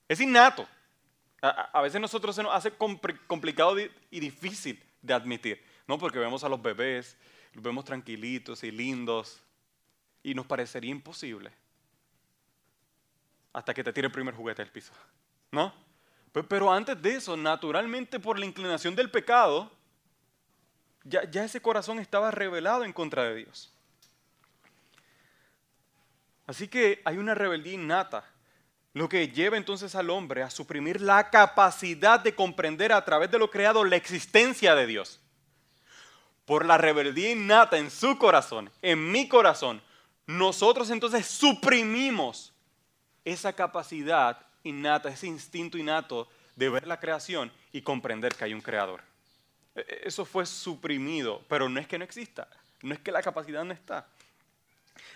Es 0.09 0.21
innato. 0.21 0.69
A, 1.41 1.81
veces 1.81 1.97
a 1.97 2.01
nosotros 2.01 2.37
se 2.37 2.43
nos 2.43 2.55
hace 2.55 2.73
complicado 3.27 3.77
y 3.79 4.21
difícil 4.21 4.81
de 5.01 5.15
admitir, 5.15 5.65
¿no? 5.89 5.99
Porque 5.99 6.19
vemos 6.19 6.45
a 6.45 6.49
los 6.49 6.63
bebés, 6.63 7.17
los 7.53 7.65
vemos 7.65 7.85
tranquilitos 7.85 8.63
y 8.63 8.71
lindos, 8.71 9.43
y 10.23 10.35
nos 10.35 10.47
parecería 10.47 10.91
imposible 10.91 11.51
hasta 13.53 13.75
que 13.75 13.85
te 13.85 13.93
tire 13.93 14.07
el 14.07 14.13
primer 14.13 14.35
juguete 14.35 14.63
del 14.63 14.73
piso. 14.73 14.93
¿No? 15.53 15.73
Pero 16.49 16.73
antes 16.73 17.01
de 17.01 17.17
eso, 17.17 17.37
naturalmente 17.37 18.19
por 18.19 18.39
la 18.39 18.47
inclinación 18.47 18.97
del 18.97 19.11
pecado, 19.11 19.71
ya, 21.05 21.29
ya 21.31 21.45
ese 21.45 21.61
corazón 21.61 21.99
estaba 21.99 22.31
revelado 22.31 22.85
en 22.85 22.93
contra 22.93 23.25
de 23.25 23.37
Dios. 23.37 23.71
Así 26.47 26.69
que 26.69 27.03
hay 27.05 27.19
una 27.19 27.35
rebeldía 27.35 27.75
innata, 27.75 28.25
lo 28.95 29.09
que 29.09 29.29
lleva 29.29 29.57
entonces 29.57 29.95
al 29.95 30.11
hombre 30.11 30.43
a 30.43 30.51
suprimir 30.51 31.01
la 31.01 31.31
capacidad 31.31 32.19
de 32.19 32.35
comprender 32.35 32.93
a 32.93 33.05
través 33.05 33.31
de 33.31 33.39
lo 33.39 33.51
creado 33.51 33.85
la 33.85 33.97
existencia 33.97 34.75
de 34.75 34.87
Dios. 34.87 35.21
Por 36.47 36.65
la 36.67 36.79
rebeldía 36.79 37.31
innata 37.31 37.79
en 37.79 37.91
su 37.91 38.19
corazón, 38.19 38.71
en 38.81 39.13
mi 39.13 39.29
corazón, 39.29 39.83
nosotros 40.27 40.91
entonces 40.91 41.27
suprimimos 41.27 42.53
esa 43.25 43.53
capacidad 43.53 44.47
innata, 44.65 45.09
ese 45.09 45.27
instinto 45.27 45.79
innato 45.79 46.29
de 46.57 46.69
ver 46.69 46.87
la 46.87 47.01
creación 47.01 47.51
y 47.73 47.83
comprender 47.83 48.35
que 48.35 48.45
hay 48.45 48.55
un 48.55 48.61
creador. 48.61 49.03
E, 49.75 49.81
e, 49.81 50.09
eso 50.09 50.25
fue 50.25 50.47
suprimido, 50.47 51.43
pero 51.49 51.69
no 51.69 51.81
es 51.81 51.87
que 51.87 51.99
no 51.99 52.05
exista, 52.05 52.49
no 52.83 52.95
es 52.95 53.01
que 53.01 53.13
la 53.13 53.23
capacidad 53.23 53.65
no 53.65 53.73
está. 53.73 54.07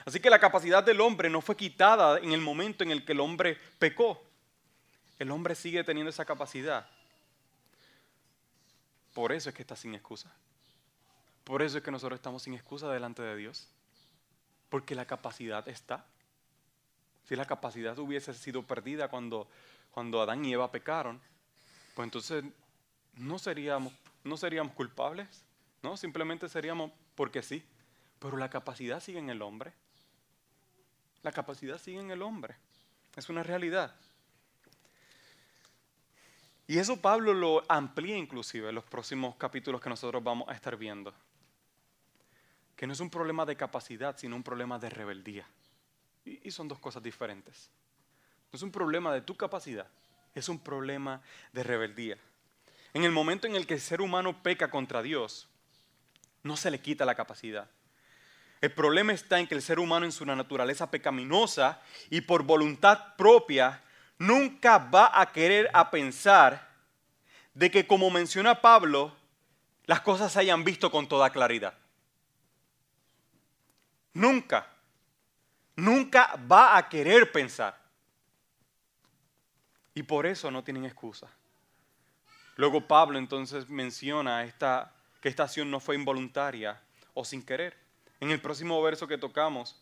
Así 0.04 0.20
que 0.20 0.30
la 0.30 0.38
capacidad 0.38 0.85
del 0.85 1.00
hombre 1.00 1.28
no 1.28 1.40
fue 1.40 1.56
quitada 1.56 2.18
en 2.18 2.32
el 2.32 2.40
momento 2.40 2.85
en 2.85 2.90
el 2.90 3.04
que 3.04 3.12
el 3.12 3.20
hombre 3.20 3.59
pecó. 3.78 4.22
El 5.18 5.30
hombre 5.30 5.54
sigue 5.54 5.82
teniendo 5.85 6.11
esa 6.11 6.24
capacidad. 6.24 6.88
Por 9.14 9.32
eso 9.32 9.48
es 9.48 9.54
que 9.54 9.62
está 9.62 9.76
sin 9.76 9.94
excusa. 9.94 10.30
Por 11.44 11.62
eso 11.62 11.78
es 11.78 11.85
que 11.85 11.90
nosotros 11.90 12.18
estamos 12.18 12.42
sin 12.42 12.54
excusa 12.54 12.90
delante 12.90 13.22
de 13.22 13.37
Dios. 13.37 13.68
Porque 14.68 14.94
la 14.94 15.06
capacidad 15.06 15.66
está. 15.68 16.04
Si 17.28 17.34
la 17.34 17.44
capacidad 17.44 17.98
hubiese 17.98 18.32
sido 18.34 18.62
perdida 18.62 19.08
cuando, 19.08 19.48
cuando 19.90 20.22
Adán 20.22 20.44
y 20.44 20.52
Eva 20.52 20.70
pecaron, 20.70 21.20
pues 21.94 22.06
entonces 22.06 22.44
no 23.16 23.38
seríamos, 23.38 23.92
no 24.22 24.36
seríamos 24.36 24.74
culpables, 24.74 25.44
¿no? 25.82 25.96
Simplemente 25.96 26.48
seríamos 26.48 26.92
porque 27.14 27.42
sí. 27.42 27.64
Pero 28.18 28.36
la 28.36 28.48
capacidad 28.48 29.00
sigue 29.00 29.18
en 29.18 29.30
el 29.30 29.42
hombre. 29.42 29.72
La 31.22 31.32
capacidad 31.32 31.78
sigue 31.78 31.98
en 31.98 32.10
el 32.10 32.22
hombre. 32.22 32.56
Es 33.16 33.28
una 33.28 33.42
realidad. 33.42 33.94
Y 36.68 36.78
eso 36.78 37.00
Pablo 37.00 37.32
lo 37.34 37.64
amplía 37.68 38.16
inclusive 38.16 38.68
en 38.68 38.74
los 38.74 38.84
próximos 38.84 39.36
capítulos 39.36 39.80
que 39.80 39.88
nosotros 39.88 40.22
vamos 40.22 40.48
a 40.48 40.54
estar 40.54 40.76
viendo. 40.76 41.12
Que 42.76 42.86
no 42.86 42.92
es 42.92 43.00
un 43.00 43.10
problema 43.10 43.44
de 43.46 43.56
capacidad, 43.56 44.16
sino 44.16 44.36
un 44.36 44.42
problema 44.42 44.78
de 44.78 44.90
rebeldía. 44.90 45.46
Y, 46.26 46.50
son 46.50 46.68
dos 46.68 46.78
cosas 46.78 47.02
diferentes. 47.02 47.70
No 48.52 48.56
es 48.56 48.62
un 48.62 48.72
problema 48.72 49.14
de 49.14 49.20
tu 49.22 49.36
capacidad, 49.36 49.86
es 50.34 50.48
un 50.48 50.58
problema 50.58 51.22
de 51.52 51.62
rebeldía. 51.62 52.18
En 52.92 53.04
el 53.04 53.12
momento 53.12 53.46
en 53.46 53.54
el 53.54 53.66
que 53.66 53.74
el 53.74 53.80
ser 53.80 54.00
humano 54.00 54.42
peca 54.42 54.70
contra 54.70 55.02
Dios, 55.02 55.48
No 56.42 56.56
se 56.56 56.70
le 56.70 56.78
quita 56.78 57.04
la 57.04 57.16
capacidad. 57.16 57.68
El 58.60 58.70
problema 58.70 59.12
está 59.12 59.40
en 59.40 59.48
que 59.48 59.56
el 59.56 59.62
ser 59.62 59.80
humano 59.80 60.06
en 60.06 60.12
su 60.12 60.24
naturaleza 60.24 60.90
pecaminosa 60.92 61.82
y 62.08 62.20
por 62.20 62.44
voluntad 62.44 63.16
propia 63.16 63.82
nunca 64.18 64.78
va 64.78 65.10
a 65.20 65.32
querer 65.32 65.68
a 65.72 65.90
pensar 65.90 66.68
de 67.52 67.70
que 67.70 67.88
como 67.88 68.10
menciona 68.10 68.60
Pablo, 68.60 69.12
las 69.86 70.02
cosas 70.02 70.32
se 70.32 70.38
hayan 70.38 70.62
visto 70.62 70.90
con 70.90 71.08
toda 71.08 71.30
claridad. 71.30 71.74
Nunca, 74.12 74.75
nunca 75.76 76.36
va 76.50 76.76
a 76.76 76.88
querer 76.88 77.30
pensar. 77.30 77.78
Y 79.94 80.02
por 80.02 80.26
eso 80.26 80.50
no 80.50 80.64
tienen 80.64 80.84
excusa. 80.84 81.30
Luego 82.56 82.86
Pablo 82.86 83.18
entonces 83.18 83.68
menciona 83.68 84.44
esta, 84.44 84.92
que 85.20 85.28
esta 85.28 85.44
acción 85.44 85.70
no 85.70 85.78
fue 85.78 85.94
involuntaria 85.94 86.80
o 87.14 87.24
sin 87.24 87.42
querer. 87.42 87.76
En 88.20 88.30
el 88.30 88.40
próximo 88.40 88.82
verso 88.82 89.06
que 89.06 89.18
tocamos, 89.18 89.80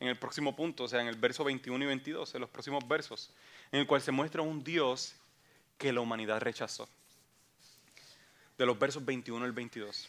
en 0.00 0.08
el 0.08 0.16
próximo 0.16 0.54
punto, 0.54 0.84
o 0.84 0.88
sea, 0.88 1.00
en 1.00 1.08
el 1.08 1.16
verso 1.16 1.44
21 1.44 1.84
y 1.84 1.86
22, 1.86 2.34
en 2.34 2.40
los 2.40 2.50
próximos 2.50 2.86
versos, 2.86 3.32
en 3.72 3.80
el 3.80 3.86
cual 3.86 4.00
se 4.00 4.12
muestra 4.12 4.42
un 4.42 4.62
Dios 4.62 5.14
que 5.76 5.92
la 5.92 6.00
humanidad 6.00 6.40
rechazó. 6.40 6.88
De 8.56 8.66
los 8.66 8.78
versos 8.78 9.04
21 9.04 9.44
al 9.44 9.52
22. 9.52 10.08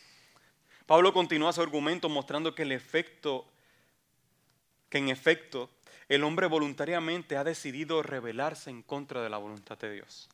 Pablo 0.87 1.13
continúa 1.13 1.53
su 1.53 1.61
argumento 1.61 2.09
mostrando 2.09 2.55
que 2.55 2.63
el 2.63 2.71
efecto, 2.71 3.45
que 4.89 4.97
en 4.97 5.09
efecto 5.09 5.69
el 6.09 6.23
hombre 6.23 6.47
voluntariamente 6.47 7.37
ha 7.37 7.43
decidido 7.43 8.01
rebelarse 8.01 8.69
en 8.69 8.81
contra 8.81 9.21
de 9.21 9.29
la 9.29 9.37
voluntad 9.37 9.77
de 9.77 9.93
Dios. 9.93 10.27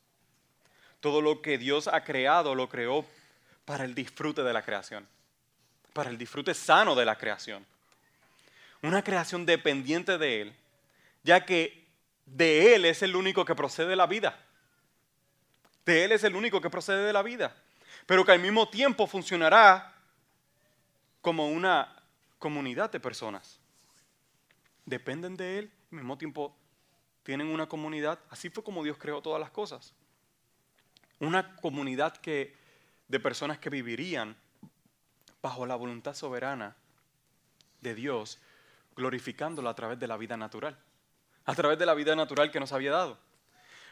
Todo 1.00 1.20
lo 1.20 1.42
que 1.42 1.58
Dios 1.58 1.88
ha 1.88 2.02
creado 2.02 2.54
lo 2.54 2.68
creó 2.68 3.04
para 3.66 3.84
el 3.84 3.94
disfrute 3.94 4.42
de 4.42 4.52
la 4.52 4.62
creación, 4.62 5.06
para 5.92 6.08
el 6.08 6.16
disfrute 6.16 6.54
sano 6.54 6.94
de 6.94 7.04
la 7.04 7.16
creación. 7.16 7.66
Una 8.82 9.02
creación 9.02 9.44
dependiente 9.44 10.16
de 10.16 10.42
Él, 10.42 10.54
ya 11.22 11.44
que 11.44 11.84
de 12.24 12.74
Él 12.74 12.84
es 12.86 13.02
el 13.02 13.14
único 13.14 13.44
que 13.44 13.54
procede 13.54 13.88
de 13.88 13.96
la 13.96 14.06
vida. 14.06 14.38
De 15.84 16.04
Él 16.04 16.12
es 16.12 16.24
el 16.24 16.34
único 16.34 16.60
que 16.60 16.70
procede 16.70 17.04
de 17.04 17.12
la 17.12 17.22
vida. 17.22 17.54
Pero 18.06 18.24
que 18.24 18.32
al 18.32 18.40
mismo 18.40 18.68
tiempo 18.68 19.06
funcionará 19.06 19.92
como 21.20 21.48
una 21.48 21.94
comunidad 22.38 22.90
de 22.90 23.00
personas. 23.00 23.58
Dependen 24.86 25.36
de 25.36 25.58
Él, 25.58 25.72
al 25.92 25.98
mismo 25.98 26.16
tiempo 26.16 26.56
tienen 27.22 27.48
una 27.48 27.68
comunidad. 27.68 28.18
Así 28.30 28.48
fue 28.48 28.64
como 28.64 28.82
Dios 28.82 28.96
creó 28.98 29.20
todas 29.20 29.40
las 29.40 29.50
cosas. 29.50 29.92
Una 31.18 31.56
comunidad 31.56 32.16
que, 32.16 32.56
de 33.08 33.20
personas 33.20 33.58
que 33.58 33.68
vivirían 33.68 34.36
bajo 35.42 35.66
la 35.66 35.76
voluntad 35.76 36.14
soberana 36.14 36.76
de 37.80 37.94
Dios, 37.94 38.40
glorificándolo 38.96 39.68
a 39.68 39.74
través 39.74 39.98
de 39.98 40.06
la 40.06 40.16
vida 40.16 40.36
natural 40.36 40.78
a 41.46 41.54
través 41.54 41.78
de 41.78 41.86
la 41.86 41.94
vida 41.94 42.14
natural 42.14 42.50
que 42.50 42.60
nos 42.60 42.72
había 42.72 42.90
dado. 42.90 43.16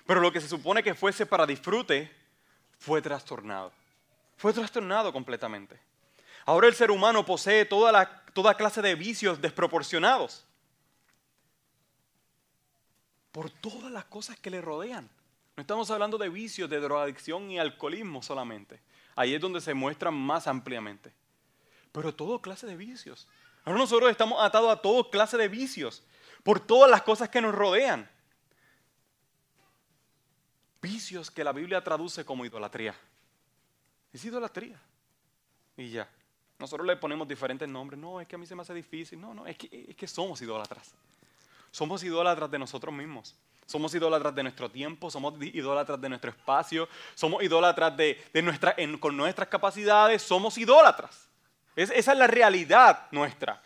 Pero 0.07 0.21
lo 0.21 0.33
que 0.33 0.41
se 0.41 0.49
supone 0.49 0.83
que 0.83 0.95
fuese 0.95 1.25
para 1.25 1.47
disfrute 1.47 2.11
fue 2.79 3.01
trastornado. 3.01 3.73
Fue 4.37 4.53
trastornado 4.53 5.13
completamente. 5.13 5.79
Ahora 6.45 6.67
el 6.67 6.75
ser 6.75 6.91
humano 6.91 7.25
posee 7.25 7.65
toda, 7.65 7.91
la, 7.91 8.25
toda 8.35 8.57
clase 8.57 8.83
de 8.83 8.97
vicios 8.97 9.41
desproporcionados 9.41 10.45
por 13.35 13.51
todas 13.51 13.91
las 13.91 14.05
cosas 14.05 14.39
que 14.39 14.49
le 14.49 14.61
rodean. 14.61 15.11
No 15.57 15.61
estamos 15.61 15.91
hablando 15.91 16.19
de 16.19 16.29
vicios, 16.29 16.71
de 16.71 16.79
drogadicción 16.79 17.51
y 17.51 17.59
alcoholismo 17.59 18.23
solamente. 18.23 18.81
Ahí 19.17 19.35
es 19.35 19.41
donde 19.41 19.61
se 19.61 19.75
muestran 19.75 20.15
más 20.15 20.47
ampliamente. 20.47 21.13
Pero 21.91 22.15
toda 22.15 22.41
clase 22.41 22.65
de 22.65 22.77
vicios. 22.77 23.27
Ahora 23.65 23.81
nosotros 23.81 24.09
estamos 24.09 24.41
atados 24.41 24.71
a 24.71 24.81
toda 24.81 25.11
clase 25.11 25.37
de 25.37 25.49
vicios 25.49 26.05
por 26.45 26.61
todas 26.61 26.89
las 26.89 27.03
cosas 27.03 27.29
que 27.29 27.41
nos 27.41 27.53
rodean. 27.53 28.09
Vicios 30.81 31.29
que 31.29 31.43
la 31.43 31.51
Biblia 31.51 31.83
traduce 31.83 32.25
como 32.25 32.45
idolatría. 32.45 32.95
Es 34.13 34.25
idolatría. 34.25 34.81
Y 35.77 35.91
ya. 35.91 36.09
Nosotros 36.61 36.87
le 36.87 36.97
ponemos 36.99 37.27
diferentes 37.27 37.69
nombres. 37.69 37.99
No, 37.99 38.21
es 38.21 38.29
que 38.29 38.37
a 38.37 38.39
mí 38.39 38.47
se 38.47 38.55
me 38.55 38.63
hace 38.63 38.75
difícil. 38.75 39.21
No, 39.21 39.35
no, 39.35 39.45
es 39.45 39.59
que, 39.59 39.87
es 39.89 39.97
que 39.97 40.07
somos 40.07 40.41
idólatras. 40.41 40.95
Somos 41.75 42.05
idólatras 42.05 42.49
de 42.53 42.57
nosotros 42.57 42.95
mismos. 42.95 43.35
Somos 43.67 43.93
idólatras 43.93 44.33
de 44.33 44.45
nuestro 44.45 44.71
tiempo, 44.71 45.11
somos 45.11 45.35
idólatras 45.43 46.01
de 46.01 46.09
nuestro 46.09 46.31
espacio, 46.31 46.89
somos 47.17 47.43
idólatras 47.43 47.97
de, 47.97 48.17
nuestra, 48.45 48.77
con 49.01 49.17
nuestras 49.17 49.49
capacidades, 49.49 50.23
somos 50.23 50.57
idólatras. 50.57 51.29
esa 51.75 52.13
es 52.13 52.17
la 52.17 52.29
realidad 52.29 53.09
nuestra. 53.11 53.61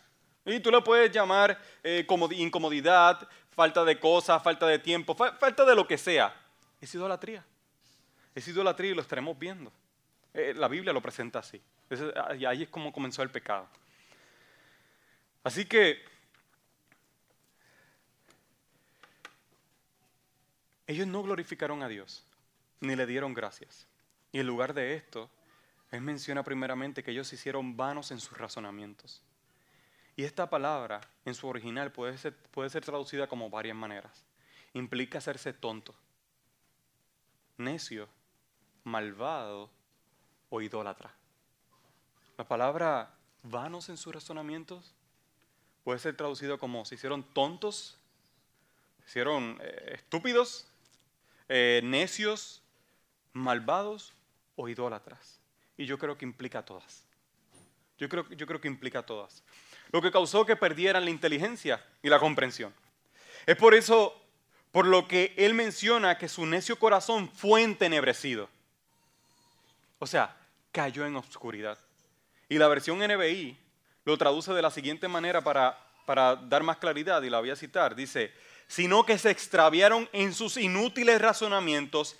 Y 0.46 0.58
tú 0.60 0.70
lo 0.70 0.82
puedes 0.82 1.12
llamar 1.12 1.60
eh, 1.84 2.06
incomodidad, 2.30 3.28
falta 3.50 3.84
de 3.84 4.00
cosas, 4.00 4.42
falta 4.42 4.66
de 4.66 4.78
tiempo, 4.78 5.14
falta 5.14 5.66
de 5.66 5.74
lo 5.74 5.86
que 5.86 5.98
sea. 5.98 6.34
Es 6.80 6.94
idolatría. 6.94 7.44
Es 8.34 8.48
idolatría 8.48 8.92
y 8.92 8.94
lo 8.94 9.02
estaremos 9.02 9.38
viendo. 9.38 9.70
Eh, 10.32 10.54
la 10.56 10.68
Biblia 10.68 10.94
lo 10.94 11.02
presenta 11.02 11.40
así. 11.40 11.60
y 12.38 12.46
ahí 12.46 12.62
es 12.62 12.70
como 12.70 12.90
comenzó 12.90 13.22
el 13.22 13.28
pecado. 13.28 13.68
Así 15.44 15.66
que 15.66 16.16
ellos 20.88 21.06
no 21.06 21.22
glorificaron 21.22 21.82
a 21.82 21.88
Dios, 21.88 22.24
ni 22.80 22.96
le 22.96 23.06
dieron 23.06 23.34
gracias. 23.34 23.86
Y 24.32 24.40
en 24.40 24.46
lugar 24.46 24.72
de 24.72 24.94
esto, 24.94 25.30
Él 25.90 26.00
menciona 26.00 26.42
primeramente 26.42 27.02
que 27.02 27.10
ellos 27.10 27.28
se 27.28 27.36
hicieron 27.36 27.76
vanos 27.76 28.10
en 28.10 28.20
sus 28.20 28.36
razonamientos. 28.36 29.22
Y 30.16 30.24
esta 30.24 30.48
palabra 30.48 31.02
en 31.26 31.34
su 31.34 31.46
original 31.46 31.92
puede 31.92 32.16
ser, 32.16 32.34
puede 32.50 32.70
ser 32.70 32.84
traducida 32.84 33.28
como 33.28 33.50
varias 33.50 33.76
maneras. 33.76 34.24
Implica 34.72 35.18
hacerse 35.18 35.52
tonto, 35.52 35.94
necio, 37.58 38.08
malvado 38.82 39.70
o 40.48 40.62
idólatra. 40.62 41.14
La 42.38 42.48
palabra 42.48 43.14
vanos 43.42 43.90
en 43.90 43.98
sus 43.98 44.14
razonamientos 44.14 44.94
puede 45.84 45.98
ser 45.98 46.16
traducido 46.16 46.58
como 46.58 46.86
se 46.86 46.94
hicieron 46.94 47.22
tontos, 47.22 47.98
se 49.00 49.10
hicieron 49.10 49.58
eh, 49.60 49.92
estúpidos, 49.94 50.66
eh, 51.48 51.80
necios, 51.84 52.62
malvados 53.32 54.14
o 54.56 54.68
idólatras. 54.68 55.40
Y 55.76 55.86
yo 55.86 55.98
creo 55.98 56.18
que 56.18 56.24
implica 56.24 56.64
todas. 56.64 57.04
Yo 57.98 58.08
creo, 58.08 58.28
yo 58.30 58.46
creo 58.46 58.60
que 58.60 58.68
implica 58.68 59.02
todas 59.04 59.42
lo 59.90 60.02
que 60.02 60.10
causó 60.10 60.44
que 60.44 60.56
perdieran 60.56 61.04
la 61.04 61.10
inteligencia 61.10 61.82
y 62.02 62.08
la 62.08 62.18
comprensión. 62.18 62.72
Es 63.46 63.56
por 63.56 63.74
eso, 63.74 64.20
por 64.70 64.86
lo 64.86 65.08
que 65.08 65.34
él 65.36 65.54
menciona 65.54 66.18
que 66.18 66.28
su 66.28 66.46
necio 66.46 66.78
corazón 66.78 67.30
fue 67.30 67.62
entenebrecido. 67.62 68.48
O 69.98 70.06
sea, 70.06 70.36
cayó 70.72 71.06
en 71.06 71.16
oscuridad. 71.16 71.78
Y 72.48 72.58
la 72.58 72.68
versión 72.68 72.98
NBI 72.98 73.56
lo 74.04 74.16
traduce 74.18 74.52
de 74.52 74.62
la 74.62 74.70
siguiente 74.70 75.08
manera 75.08 75.42
para, 75.42 75.78
para 76.06 76.36
dar 76.36 76.62
más 76.62 76.76
claridad, 76.76 77.22
y 77.22 77.30
la 77.30 77.40
voy 77.40 77.50
a 77.50 77.56
citar. 77.56 77.94
Dice, 77.94 78.32
sino 78.68 79.04
que 79.04 79.18
se 79.18 79.30
extraviaron 79.30 80.08
en 80.12 80.34
sus 80.34 80.58
inútiles 80.58 81.20
razonamientos 81.20 82.16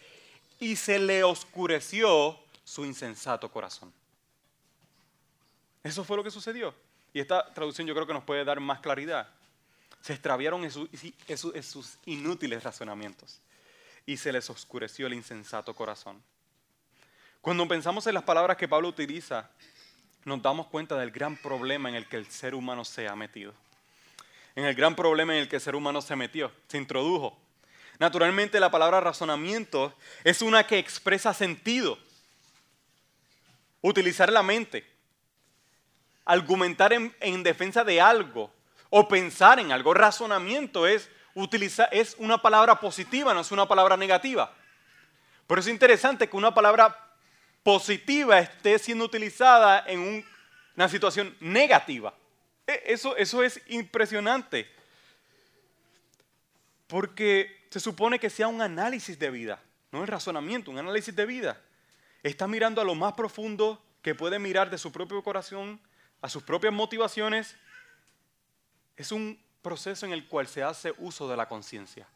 y 0.59 0.77
se 0.77 0.99
le 0.99 1.23
oscureció 1.23 2.39
su 2.65 2.85
insensato 2.85 3.51
corazón. 3.51 3.93
Eso 5.85 6.05
fue 6.05 6.17
lo 6.17 6.25
que 6.25 6.31
sucedió. 6.31 6.75
Y 7.13 7.21
esta 7.21 7.53
traducción 7.55 7.87
yo 7.87 7.95
creo 7.95 8.07
que 8.07 8.13
nos 8.13 8.25
puede 8.25 8.45
dar 8.45 8.61
más 8.61 8.81
claridad. 8.81 9.29
Se 10.01 10.13
extraviaron 10.13 10.65
en, 10.65 10.71
sus 11.63 11.99
inútiles 12.07 12.63
razonamientos 12.63 13.41
y 14.07 14.17
se 14.17 14.33
les 14.33 14.49
oscureció 14.51 15.07
el 15.07 15.15
insensato 15.15 15.75
corazón. 15.75 16.23
Cuando 17.41 17.67
pensamos 17.69 18.07
en 18.07 18.15
las 18.15 18.23
palabras 18.25 18.57
que 18.57 18.69
Pablo 18.69 18.89
utiliza, 18.89 19.51
nos 20.25 20.43
damos 20.43 20.67
cuenta 20.67 20.97
del 20.97 21.11
gran 21.11 21.37
problema 21.37 21.89
en 21.89 21.95
el 21.95 22.07
que 22.09 22.17
el 22.17 22.27
ser 22.27 22.55
humano 22.55 22.85
se 22.85 23.09
ha 23.09 23.17
metido. 23.17 23.55
En 24.59 24.65
el 24.65 24.75
gran 24.75 24.97
problema 24.97 25.35
en 25.35 25.43
el 25.43 25.49
que 25.49 25.55
el 25.55 25.63
ser 25.63 25.77
humano 25.77 26.03
se 26.03 26.17
metió, 26.17 26.51
se 26.67 26.79
introdujo. 26.79 27.39
Naturalmente 28.01 28.59
la 28.59 28.73
palabra 28.73 29.01
razonamiento 29.01 29.95
es 30.25 30.43
una 30.43 30.67
que 30.67 30.79
expresa 30.79 31.33
sentido. 31.33 31.97
Utilizar 33.83 34.33
la 34.33 34.43
mente 34.43 34.85
argumentar 36.25 36.93
en, 36.93 37.43
defensa 37.45 37.85
de 37.85 38.01
algo 38.01 38.53
o 38.91 39.07
pensar 39.07 39.61
en 39.61 39.71
algo. 39.71 39.95
Razonamiento 39.95 40.89
es, 40.89 41.09
es 41.93 42.17
una 42.19 42.43
palabra 42.43 42.81
positiva, 42.81 43.33
no 43.33 43.43
es 43.43 43.53
una 43.53 43.69
palabra 43.69 43.97
negativa. 43.97 44.53
Pero 45.47 45.61
es 45.61 45.69
interesante 45.69 46.29
que 46.29 46.37
una 46.37 46.53
palabra 46.53 46.99
positiva 47.63 48.41
esté 48.41 48.77
siendo 48.81 49.05
utilizada 49.05 49.85
en 49.87 50.27
una 50.75 50.89
situación 50.89 51.37
negativa. 51.39 52.13
E, 52.69 52.85
eso, 52.87 53.17
eso 53.17 53.43
es 53.43 53.61
impresionante. 53.67 54.71
Porque 56.87 57.67
se 57.71 57.81
supone 57.81 58.21
que 58.21 58.31
sea 58.31 58.47
un 58.47 58.63
análisis 58.63 59.19
de 59.19 59.31
vida, 59.31 59.61
no 59.91 60.05
es 60.05 60.09
razonamiento, 60.09 60.71
un 60.71 60.79
análisis 60.79 61.17
de 61.17 61.27
vida. 61.27 61.61
Está 62.23 62.47
mirando 62.47 62.81
a 62.81 62.85
lo 62.85 62.95
más 62.95 63.15
profundo 63.15 63.83
que 64.03 64.15
puede 64.15 64.39
mirar 64.39 64.71
de 64.71 64.79
su 64.79 64.93
propio 64.93 65.25
corazón 65.25 65.81
a 66.21 66.29
sus 66.29 66.43
propias 66.43 66.73
motivaciones, 66.73 67.57
es 68.97 69.13
un 69.13 69.41
proceso 69.63 70.07
en 70.07 70.13
el 70.13 70.27
cual 70.27 70.47
se 70.47 70.63
hace 70.63 70.93
uso 70.99 71.29
de 71.29 71.37
la 71.37 71.49
conciencia. 71.49 72.07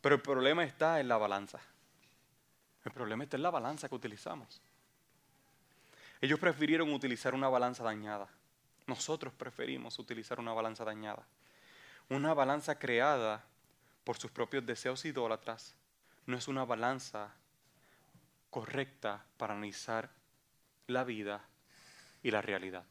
Pero 0.00 0.14
el 0.14 0.22
problema 0.22 0.64
está 0.64 1.00
en 1.00 1.08
la 1.08 1.16
balanza. 1.16 1.60
El 2.84 2.92
problema 2.92 3.24
está 3.24 3.36
en 3.36 3.42
la 3.42 3.50
balanza 3.50 3.88
que 3.88 3.94
utilizamos. 3.94 4.60
Ellos 6.20 6.38
prefirieron 6.38 6.92
utilizar 6.92 7.34
una 7.34 7.48
balanza 7.48 7.82
dañada. 7.82 8.28
Nosotros 8.88 9.34
preferimos 9.34 9.98
utilizar 9.98 10.40
una 10.40 10.54
balanza 10.54 10.82
dañada. 10.82 11.26
Una 12.08 12.32
balanza 12.32 12.78
creada 12.78 13.44
por 14.02 14.16
sus 14.16 14.30
propios 14.30 14.64
deseos 14.64 15.04
idólatras 15.04 15.74
no 16.24 16.38
es 16.38 16.48
una 16.48 16.64
balanza 16.64 17.34
correcta 18.48 19.26
para 19.36 19.52
analizar 19.52 20.10
la 20.86 21.04
vida 21.04 21.44
y 22.22 22.30
la 22.30 22.40
realidad. 22.40 22.86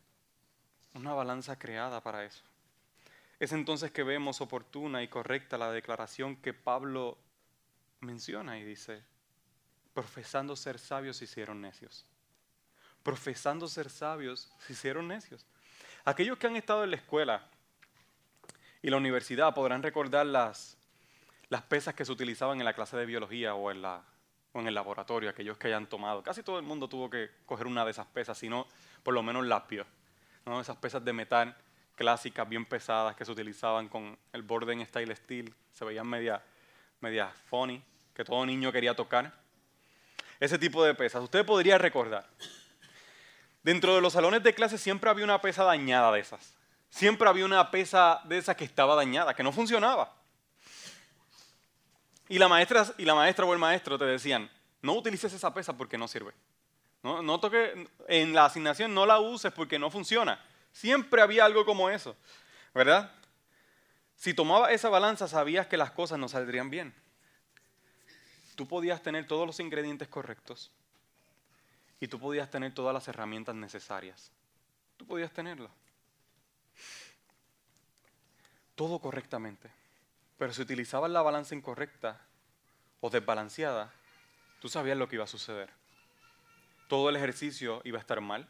Una 0.93 1.15
balanza 1.15 1.57
creada 1.57 2.01
para 2.03 2.23
eso. 2.25 2.43
Es 3.39 3.51
entonces 3.51 3.89
que 3.91 4.03
vemos 4.03 4.39
oportuna 4.39 5.01
y 5.01 5.07
correcta 5.07 5.57
la 5.57 5.71
declaración 5.71 6.35
que 6.35 6.53
Pablo 6.53 7.17
menciona 8.01 8.59
y 8.59 8.63
dice, 8.63 9.03
profesando 9.95 10.55
ser 10.55 10.77
sabios 10.77 11.17
se 11.17 11.23
hicieron 11.23 11.59
necios. 11.59 12.05
Profesando 13.01 13.67
ser 13.67 13.89
sabios 13.89 14.53
se 14.59 14.73
hicieron 14.73 15.07
necios. 15.07 15.43
Aquellos 16.07 16.37
que 16.37 16.47
han 16.47 16.55
estado 16.55 16.85
en 16.85 16.91
la 16.91 16.95
escuela 16.95 17.41
y 18.81 18.89
la 18.89 18.95
universidad 18.95 19.53
podrán 19.53 19.83
recordar 19.83 20.25
las, 20.25 20.77
las 21.49 21.63
pesas 21.63 21.95
que 21.95 22.05
se 22.05 22.11
utilizaban 22.13 22.59
en 22.59 22.63
la 22.63 22.71
clase 22.71 22.95
de 22.95 23.05
biología 23.05 23.55
o 23.55 23.69
en, 23.71 24.67
el 24.67 24.73
laboratorio, 24.73 25.29
aquellos 25.29 25.57
que 25.57 25.67
hayan 25.67 25.85
tomado. 25.85 26.23
Casi 26.23 26.43
todo 26.43 26.59
el 26.59 26.63
mundo 26.63 26.87
tuvo 26.87 27.09
que 27.09 27.29
coger 27.45 27.67
una 27.67 27.83
de 27.83 27.91
esas 27.91 28.05
pesas, 28.05 28.37
sino 28.37 28.67
por 29.03 29.13
lo 29.13 29.21
menos 29.21 29.45
lapio, 29.45 29.85
¿no? 30.45 30.61
esas 30.61 30.77
pesas 30.77 31.03
de 31.03 31.11
metal 31.11 31.53
clásicas, 31.95 32.47
bien 32.47 32.63
pesadas, 32.63 33.13
que 33.17 33.25
se 33.25 33.31
utilizaban 33.33 33.89
con 33.89 34.17
el 34.31 34.43
borde 34.43 34.71
en 34.71 34.85
style 34.85 35.13
steel, 35.13 35.53
se 35.73 35.83
veían 35.83 36.07
media, 36.07 36.41
media 37.01 37.33
funny, 37.49 37.83
que 38.13 38.23
todo 38.23 38.45
niño 38.45 38.71
quería 38.71 38.95
tocar. 38.95 39.33
Ese 40.39 40.57
tipo 40.57 40.85
de 40.85 40.95
pesas. 40.95 41.21
Usted 41.21 41.45
podría 41.45 41.77
recordar. 41.77 42.29
Dentro 43.67 43.95
de 43.95 43.99
los 43.99 44.13
salones 44.13 44.43
de 44.43 44.55
clase 44.55 44.77
siempre 44.77 45.09
había 45.09 45.25
una 45.25 45.41
pesa 45.41 45.65
dañada 45.65 46.09
de 46.13 46.21
esas. 46.21 46.53
Siempre 46.89 47.27
había 47.27 47.43
una 47.43 47.69
pesa 47.69 48.21
de 48.23 48.37
esas 48.37 48.55
que 48.55 48.63
estaba 48.63 48.95
dañada, 48.95 49.33
que 49.33 49.43
no 49.43 49.51
funcionaba. 49.51 50.15
Y 52.29 52.39
la 52.39 52.47
maestra, 52.47 52.85
y 52.97 53.03
la 53.03 53.13
maestra 53.13 53.43
o 53.43 53.51
el 53.51 53.59
maestro 53.59 53.97
te 53.99 54.05
decían, 54.05 54.49
no 54.81 54.93
utilices 54.93 55.33
esa 55.33 55.53
pesa 55.53 55.75
porque 55.75 55.97
no 55.97 56.07
sirve. 56.07 56.31
No, 57.03 57.21
no 57.21 57.41
toque, 57.41 57.89
en 58.07 58.33
la 58.33 58.45
asignación 58.45 58.93
no 58.93 59.05
la 59.05 59.19
uses 59.19 59.51
porque 59.51 59.77
no 59.77 59.91
funciona. 59.91 60.41
Siempre 60.71 61.21
había 61.21 61.43
algo 61.43 61.65
como 61.65 61.89
eso, 61.89 62.15
¿verdad? 62.73 63.11
Si 64.15 64.33
tomabas 64.33 64.71
esa 64.71 64.87
balanza 64.87 65.27
sabías 65.27 65.67
que 65.67 65.75
las 65.75 65.91
cosas 65.91 66.17
no 66.17 66.29
saldrían 66.29 66.69
bien. 66.69 66.93
Tú 68.55 68.65
podías 68.65 69.03
tener 69.03 69.27
todos 69.27 69.45
los 69.45 69.59
ingredientes 69.59 70.07
correctos 70.07 70.71
y 71.99 72.07
tú 72.07 72.19
podías 72.19 72.49
tener 72.49 72.73
todas 72.73 72.93
las 72.93 73.07
herramientas 73.07 73.55
necesarias. 73.55 74.31
Tú 74.97 75.05
podías 75.05 75.31
tenerlo. 75.31 75.69
Todo 78.75 78.99
correctamente. 78.99 79.71
Pero 80.37 80.53
si 80.53 80.61
utilizabas 80.61 81.09
la 81.09 81.21
balanza 81.21 81.55
incorrecta 81.55 82.21
o 83.01 83.09
desbalanceada, 83.09 83.91
tú 84.61 84.69
sabías 84.69 84.97
lo 84.97 85.07
que 85.07 85.15
iba 85.15 85.23
a 85.23 85.27
suceder. 85.27 85.69
Todo 86.87 87.09
el 87.09 87.15
ejercicio 87.15 87.81
iba 87.83 87.97
a 87.97 88.01
estar 88.01 88.21
mal, 88.21 88.47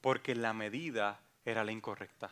porque 0.00 0.34
la 0.34 0.54
medida 0.54 1.20
era 1.44 1.64
la 1.64 1.72
incorrecta. 1.72 2.30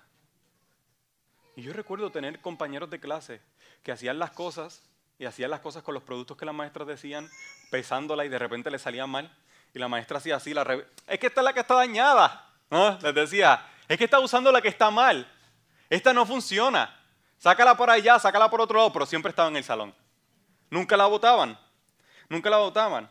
Y 1.54 1.62
yo 1.62 1.72
recuerdo 1.72 2.10
tener 2.10 2.40
compañeros 2.40 2.90
de 2.90 3.00
clase 3.00 3.40
que 3.82 3.92
hacían 3.92 4.18
las 4.18 4.30
cosas 4.30 4.82
y 5.18 5.24
hacían 5.24 5.50
las 5.50 5.60
cosas 5.60 5.82
con 5.82 5.94
los 5.94 6.02
productos 6.02 6.36
que 6.36 6.44
las 6.44 6.54
maestras 6.54 6.86
decían, 6.86 7.28
pesándola 7.70 8.24
y 8.24 8.28
de 8.28 8.38
repente 8.38 8.70
le 8.70 8.78
salía 8.78 9.06
mal. 9.06 9.34
Y 9.76 9.78
la 9.78 9.88
maestra 9.88 10.16
hacía 10.16 10.36
así, 10.36 10.54
la 10.54 10.62
es 11.06 11.18
que 11.18 11.26
esta 11.26 11.42
es 11.42 11.44
la 11.44 11.52
que 11.52 11.60
está 11.60 11.74
dañada. 11.74 12.48
¿no? 12.70 12.98
Les 12.98 13.14
decía, 13.14 13.62
es 13.86 13.98
que 13.98 14.04
está 14.04 14.18
usando 14.18 14.50
la 14.50 14.62
que 14.62 14.68
está 14.68 14.90
mal. 14.90 15.30
Esta 15.90 16.14
no 16.14 16.24
funciona. 16.24 16.98
Sácala 17.36 17.76
por 17.76 17.90
allá, 17.90 18.18
sácala 18.18 18.48
por 18.48 18.62
otro 18.62 18.78
lado, 18.78 18.90
pero 18.90 19.04
siempre 19.04 19.28
estaba 19.28 19.50
en 19.50 19.56
el 19.58 19.64
salón. 19.64 19.94
Nunca 20.70 20.96
la 20.96 21.04
votaban. 21.04 21.58
Nunca 22.30 22.48
la 22.48 22.56
votaban. 22.56 23.10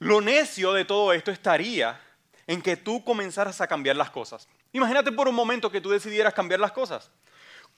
Lo 0.00 0.20
necio 0.20 0.72
de 0.72 0.84
todo 0.84 1.12
esto 1.12 1.30
estaría 1.30 2.00
en 2.48 2.60
que 2.60 2.76
tú 2.76 3.04
comenzaras 3.04 3.60
a 3.60 3.68
cambiar 3.68 3.94
las 3.94 4.10
cosas. 4.10 4.48
Imagínate 4.72 5.12
por 5.12 5.28
un 5.28 5.36
momento 5.36 5.70
que 5.70 5.80
tú 5.80 5.90
decidieras 5.90 6.34
cambiar 6.34 6.58
las 6.58 6.72
cosas 6.72 7.08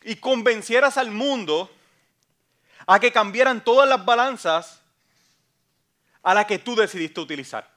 y 0.02 0.16
convencieras 0.16 0.96
al 0.96 1.10
mundo 1.10 1.70
a 2.86 2.98
que 2.98 3.12
cambiaran 3.12 3.62
todas 3.62 3.86
las 3.86 4.02
balanzas 4.02 4.80
a 6.22 6.32
la 6.32 6.46
que 6.46 6.58
tú 6.58 6.74
decidiste 6.74 7.20
utilizar. 7.20 7.75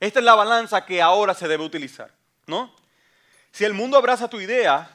Esta 0.00 0.20
es 0.20 0.24
la 0.24 0.34
balanza 0.34 0.84
que 0.84 1.02
ahora 1.02 1.34
se 1.34 1.48
debe 1.48 1.64
utilizar, 1.64 2.12
¿no? 2.46 2.74
Si 3.50 3.64
el 3.64 3.74
mundo 3.74 3.96
abraza 3.96 4.28
tu 4.28 4.40
idea, 4.40 4.90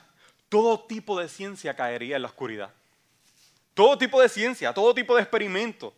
todo 0.49 0.79
tipo 0.85 1.19
de 1.19 1.27
ciencia 1.27 1.75
caería 1.75 2.15
en 2.15 2.21
la 2.21 2.27
oscuridad. 2.29 2.71
Todo 3.73 3.97
tipo 3.97 4.21
de 4.21 4.29
ciencia, 4.29 4.73
todo 4.73 4.93
tipo 4.93 5.15
de 5.15 5.23
experimento. 5.23 5.93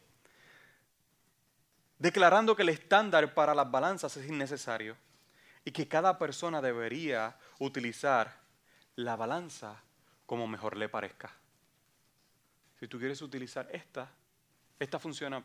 Declarando 1.99 2.56
que 2.56 2.64
el 2.64 2.70
estándar 2.70 3.34
para 3.34 3.53
las 3.53 3.70
balanzas 3.70 4.16
es 4.18 4.28
innecesario 4.28 4.95
y 5.64 5.72
que 5.72 5.88
cada 5.88 6.18
persona 6.18 6.62
debería 6.62 7.36
utilizar 7.60 8.39
la 8.95 9.16
balanza 9.16 9.82
como 10.26 10.47
mejor 10.47 10.78
le 10.78 10.89
parezca. 10.89 11.32
Si 12.80 12.88
tú 12.88 12.97
quieres 12.99 13.22
utilizar 13.22 13.68
esta, 13.72 14.10
esta 14.80 14.99
funciona 14.99 15.43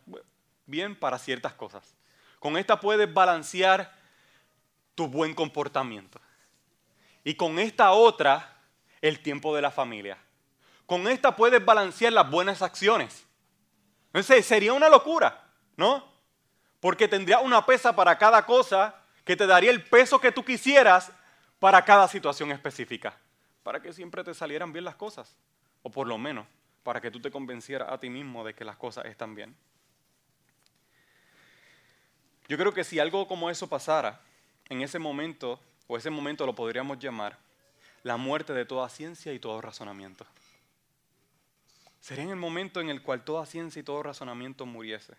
bien 0.67 0.99
para 0.99 1.19
ciertas 1.19 1.55
cosas. 1.55 1.95
Con 2.41 2.57
esta 2.57 2.81
puedes 2.81 3.13
balancear 3.13 3.95
tu 4.97 5.07
buen 5.07 5.35
comportamiento. 5.35 6.21
Y 7.23 7.35
con 7.35 7.59
esta 7.59 7.93
otra, 7.93 8.57
el 9.01 9.21
tiempo 9.21 9.55
de 9.55 9.63
la 9.63 9.71
familia. 9.71 10.19
Con 10.87 11.07
esta 11.07 11.37
puedes 11.37 11.65
balancear 11.65 12.13
las 12.13 12.29
buenas 12.29 12.63
acciones. 12.63 13.25
Entonces 14.07 14.45
sería 14.45 14.73
una 14.73 14.89
locura, 14.89 15.49
¿no? 15.77 16.05
Porque 16.81 17.07
tendría 17.07 17.39
una 17.39 17.65
pesa 17.65 17.95
para 17.95 18.19
cada 18.19 18.45
cosa 18.45 18.97
que 19.25 19.37
te 19.37 19.47
daría 19.47 19.71
el 19.71 19.85
peso 19.85 20.21
que 20.21 20.33
tú 20.33 20.45
quisieras 20.45 21.13
para 21.59 21.85
cada 21.85 22.09
situación 22.09 22.51
específica, 22.51 23.17
para 23.63 23.81
que 23.81 23.93
siempre 23.93 24.25
te 24.25 24.35
salieran 24.35 24.73
bien 24.73 24.85
las 24.85 24.97
cosas, 24.97 25.37
o 25.83 25.91
por 25.91 26.09
lo 26.09 26.19
menos 26.19 26.47
para 26.83 27.01
que 27.01 27.11
tú 27.11 27.21
te 27.21 27.31
convencieras 27.31 27.93
a 27.93 27.99
ti 27.99 28.09
mismo 28.09 28.45
de 28.45 28.55
que 28.55 28.65
las 28.65 28.77
cosas 28.77 29.05
están 29.05 29.35
bien. 29.35 29.55
Yo 32.51 32.59
creo 32.59 32.75
que 32.75 32.83
si 32.83 32.99
algo 32.99 33.29
como 33.29 33.49
eso 33.49 33.69
pasara, 33.69 34.21
en 34.69 34.83
ese 34.83 34.99
momento, 34.99 35.61
o 35.87 35.97
ese 35.97 36.11
momento 36.11 36.45
lo 36.47 36.53
podríamos 36.53 36.99
llamar 36.99 37.39
la 38.03 38.17
muerte 38.17 38.53
de 38.53 38.65
toda 38.65 38.89
ciencia 38.89 39.33
y 39.33 39.39
todo 39.39 39.61
razonamiento. 39.61 40.27
Sería 42.01 42.25
en 42.25 42.31
el 42.31 42.37
momento 42.37 42.81
en 42.81 42.89
el 42.89 43.03
cual 43.03 43.23
toda 43.23 43.47
ciencia 43.47 43.79
y 43.79 43.85
todo 43.85 44.03
razonamiento 44.03 44.67
muriese. 44.67 45.15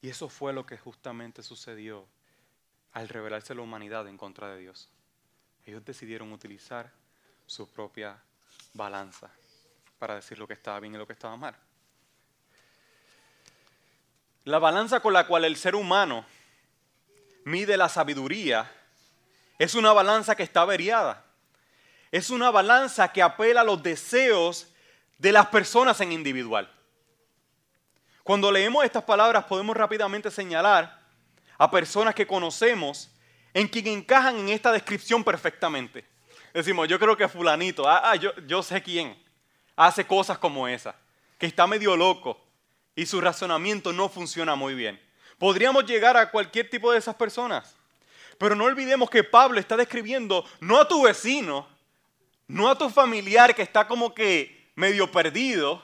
Y 0.00 0.08
eso 0.08 0.28
fue 0.28 0.52
lo 0.52 0.64
que 0.64 0.78
justamente 0.78 1.42
sucedió 1.42 2.06
al 2.92 3.08
revelarse 3.08 3.56
la 3.56 3.62
humanidad 3.62 4.06
en 4.06 4.16
contra 4.16 4.48
de 4.50 4.60
Dios. 4.60 4.88
Ellos 5.64 5.84
decidieron 5.84 6.32
utilizar 6.32 6.92
su 7.46 7.68
propia 7.68 8.16
balanza 8.74 9.28
para 9.98 10.14
decir 10.14 10.38
lo 10.38 10.46
que 10.46 10.54
estaba 10.54 10.78
bien 10.78 10.94
y 10.94 10.98
lo 10.98 11.06
que 11.08 11.14
estaba 11.14 11.36
mal. 11.36 11.56
La 14.46 14.60
balanza 14.60 15.00
con 15.00 15.12
la 15.12 15.26
cual 15.26 15.44
el 15.44 15.56
ser 15.56 15.74
humano 15.74 16.24
mide 17.44 17.76
la 17.76 17.88
sabiduría 17.88 18.70
es 19.58 19.74
una 19.74 19.92
balanza 19.92 20.36
que 20.36 20.44
está 20.44 20.60
averiada. 20.60 21.24
Es 22.12 22.30
una 22.30 22.52
balanza 22.52 23.12
que 23.12 23.22
apela 23.22 23.62
a 23.62 23.64
los 23.64 23.82
deseos 23.82 24.68
de 25.18 25.32
las 25.32 25.48
personas 25.48 26.00
en 26.00 26.12
individual. 26.12 26.72
Cuando 28.22 28.52
leemos 28.52 28.84
estas 28.84 29.02
palabras 29.02 29.46
podemos 29.46 29.76
rápidamente 29.76 30.30
señalar 30.30 30.96
a 31.58 31.68
personas 31.68 32.14
que 32.14 32.28
conocemos 32.28 33.10
en 33.52 33.66
quien 33.66 33.88
encajan 33.88 34.36
en 34.36 34.50
esta 34.50 34.70
descripción 34.70 35.24
perfectamente. 35.24 36.06
Decimos, 36.54 36.86
yo 36.86 37.00
creo 37.00 37.16
que 37.16 37.26
fulanito, 37.26 37.88
ah, 37.88 38.12
ah, 38.12 38.14
yo, 38.14 38.62
sé 38.62 38.80
quién, 38.80 39.20
hace 39.74 40.06
cosas 40.06 40.38
como 40.38 40.68
esa, 40.68 40.94
que 41.36 41.46
está 41.46 41.66
medio 41.66 41.96
loco 41.96 42.45
y 42.96 43.04
su 43.06 43.20
razonamiento 43.20 43.92
no 43.92 44.08
funciona 44.08 44.56
muy 44.56 44.74
bien. 44.74 45.00
Podríamos 45.38 45.84
llegar 45.84 46.16
a 46.16 46.30
cualquier 46.30 46.68
tipo 46.70 46.90
de 46.90 46.98
esas 46.98 47.14
personas, 47.14 47.76
pero 48.38 48.56
no 48.56 48.64
olvidemos 48.64 49.10
que 49.10 49.22
Pablo 49.22 49.60
está 49.60 49.76
describiendo 49.76 50.44
no 50.60 50.80
a 50.80 50.88
tu 50.88 51.02
vecino, 51.02 51.68
no 52.48 52.68
a 52.68 52.76
tu 52.76 52.88
familiar 52.88 53.54
que 53.54 53.62
está 53.62 53.86
como 53.86 54.14
que 54.14 54.72
medio 54.74 55.12
perdido, 55.12 55.82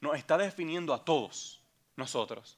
nos 0.00 0.16
está 0.16 0.38
definiendo 0.38 0.94
a 0.94 1.04
todos 1.04 1.60
nosotros. 1.96 2.56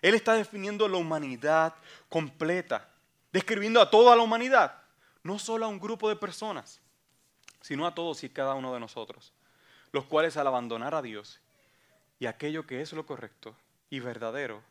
Él 0.00 0.14
está 0.14 0.34
definiendo 0.34 0.86
la 0.86 0.96
humanidad 0.96 1.74
completa, 2.08 2.88
describiendo 3.32 3.80
a 3.80 3.90
toda 3.90 4.14
la 4.14 4.22
humanidad, 4.22 4.80
no 5.24 5.40
solo 5.40 5.66
a 5.66 5.68
un 5.68 5.80
grupo 5.80 6.08
de 6.08 6.14
personas, 6.14 6.80
sino 7.60 7.84
a 7.84 7.94
todos 7.94 8.22
y 8.22 8.28
cada 8.28 8.54
uno 8.54 8.72
de 8.72 8.80
nosotros, 8.80 9.32
los 9.90 10.04
cuales 10.04 10.36
al 10.36 10.46
abandonar 10.46 10.94
a 10.94 11.02
Dios 11.02 11.40
y 12.18 12.26
aquello 12.26 12.66
que 12.66 12.80
es 12.80 12.92
lo 12.92 13.06
correcto 13.06 13.54
y 13.90 14.00
verdadero, 14.00 14.62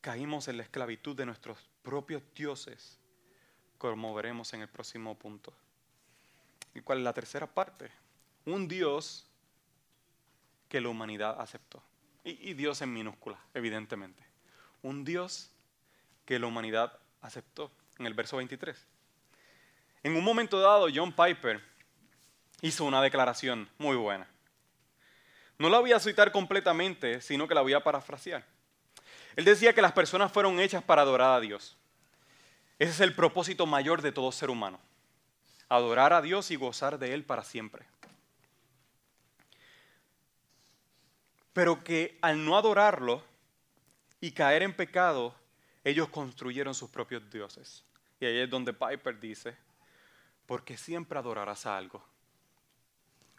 caímos 0.00 0.48
en 0.48 0.56
la 0.56 0.62
esclavitud 0.62 1.16
de 1.16 1.26
nuestros 1.26 1.58
propios 1.82 2.22
dioses, 2.34 2.98
como 3.78 4.14
veremos 4.14 4.52
en 4.54 4.62
el 4.62 4.68
próximo 4.68 5.16
punto. 5.16 5.52
¿Y 6.74 6.80
cuál 6.80 6.98
es 6.98 7.04
la 7.04 7.12
tercera 7.12 7.46
parte? 7.46 7.90
Un 8.44 8.68
Dios 8.68 9.26
que 10.68 10.80
la 10.80 10.88
humanidad 10.88 11.40
aceptó. 11.40 11.82
Y, 12.24 12.50
y 12.50 12.54
Dios 12.54 12.80
en 12.82 12.92
minúscula, 12.92 13.38
evidentemente. 13.54 14.22
Un 14.82 15.04
Dios 15.04 15.50
que 16.24 16.38
la 16.38 16.46
humanidad 16.46 16.98
aceptó, 17.22 17.72
en 17.98 18.06
el 18.06 18.14
verso 18.14 18.36
23. 18.36 18.86
En 20.04 20.14
un 20.14 20.22
momento 20.22 20.60
dado, 20.60 20.86
John 20.94 21.12
Piper 21.12 21.60
hizo 22.60 22.84
una 22.84 23.02
declaración 23.02 23.68
muy 23.78 23.96
buena. 23.96 24.28
No 25.58 25.68
la 25.68 25.80
voy 25.80 25.92
a 25.92 26.00
citar 26.00 26.30
completamente, 26.30 27.20
sino 27.20 27.48
que 27.48 27.54
la 27.54 27.62
voy 27.62 27.72
a 27.72 27.82
parafrasear. 27.82 28.44
Él 29.34 29.44
decía 29.44 29.72
que 29.72 29.82
las 29.82 29.92
personas 29.92 30.32
fueron 30.32 30.60
hechas 30.60 30.82
para 30.82 31.02
adorar 31.02 31.32
a 31.36 31.40
Dios. 31.40 31.76
Ese 32.78 32.92
es 32.92 33.00
el 33.00 33.14
propósito 33.14 33.66
mayor 33.66 34.02
de 34.02 34.12
todo 34.12 34.30
ser 34.30 34.50
humano. 34.50 34.78
Adorar 35.68 36.12
a 36.12 36.22
Dios 36.22 36.50
y 36.50 36.56
gozar 36.56 36.98
de 36.98 37.12
Él 37.12 37.24
para 37.24 37.42
siempre. 37.42 37.84
Pero 41.52 41.82
que 41.82 42.18
al 42.22 42.44
no 42.44 42.56
adorarlo 42.56 43.22
y 44.20 44.30
caer 44.30 44.62
en 44.62 44.74
pecado, 44.74 45.34
ellos 45.82 46.08
construyeron 46.08 46.74
sus 46.74 46.88
propios 46.88 47.28
dioses. 47.30 47.84
Y 48.20 48.26
ahí 48.26 48.38
es 48.38 48.50
donde 48.50 48.72
Piper 48.72 49.18
dice, 49.18 49.56
porque 50.46 50.76
siempre 50.76 51.18
adorarás 51.18 51.66
a 51.66 51.76
algo. 51.76 52.02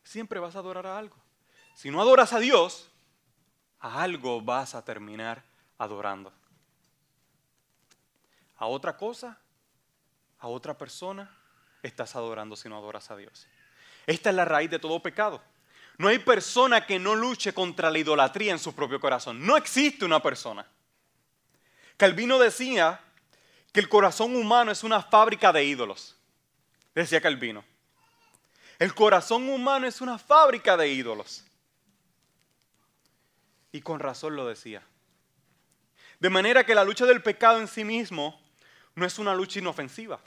Siempre 0.03 0.39
vas 0.39 0.55
a 0.55 0.59
adorar 0.59 0.85
a 0.85 0.97
algo. 0.97 1.15
Si 1.79 1.89
no 1.89 2.01
adoras 2.01 2.33
a 2.33 2.39
Dios, 2.39 2.89
a 3.79 4.03
algo 4.03 4.41
vas 4.41 4.75
a 4.75 4.83
terminar 4.83 5.45
adorando. 5.77 6.33
A 8.57 8.65
otra 8.65 8.97
cosa, 8.97 9.39
a 10.39 10.49
otra 10.49 10.77
persona, 10.77 11.33
estás 11.81 12.17
adorando 12.17 12.57
si 12.57 12.67
no 12.67 12.75
adoras 12.77 13.09
a 13.11 13.15
Dios. 13.15 13.47
Esta 14.05 14.29
es 14.29 14.35
la 14.35 14.43
raíz 14.43 14.69
de 14.69 14.77
todo 14.77 15.01
pecado. 15.01 15.41
No 15.97 16.09
hay 16.09 16.19
persona 16.19 16.85
que 16.85 16.99
no 16.99 17.15
luche 17.15 17.53
contra 17.53 17.89
la 17.89 17.99
idolatría 17.99 18.51
en 18.51 18.59
su 18.59 18.75
propio 18.75 18.99
corazón. 18.99 19.45
No 19.45 19.55
existe 19.55 20.03
una 20.03 20.21
persona. 20.21 20.67
Calvino 21.95 22.39
decía 22.39 22.99
que 23.71 23.79
el 23.79 23.87
corazón 23.87 24.35
humano 24.35 24.69
es 24.69 24.83
una 24.83 25.01
fábrica 25.01 25.53
de 25.53 25.63
ídolos. 25.63 26.17
Decía 26.93 27.21
Calvino. 27.21 27.63
El 28.79 28.93
corazón 28.93 29.47
humano 29.47 29.87
es 29.87 30.01
una 30.01 30.17
fábrica 30.17 30.75
de 30.75 30.89
ídolos. 30.89 31.45
Y 33.71 33.81
con 33.81 33.99
razón 33.99 34.35
lo 34.35 34.47
decía. 34.47 34.81
De 36.19 36.29
manera 36.29 36.65
que 36.65 36.75
la 36.75 36.83
lucha 36.83 37.05
del 37.05 37.21
pecado 37.21 37.59
en 37.59 37.67
sí 37.67 37.83
mismo 37.83 38.41
no 38.95 39.05
es 39.05 39.19
una 39.19 39.33
lucha 39.33 39.59
inofensiva. 39.59 40.19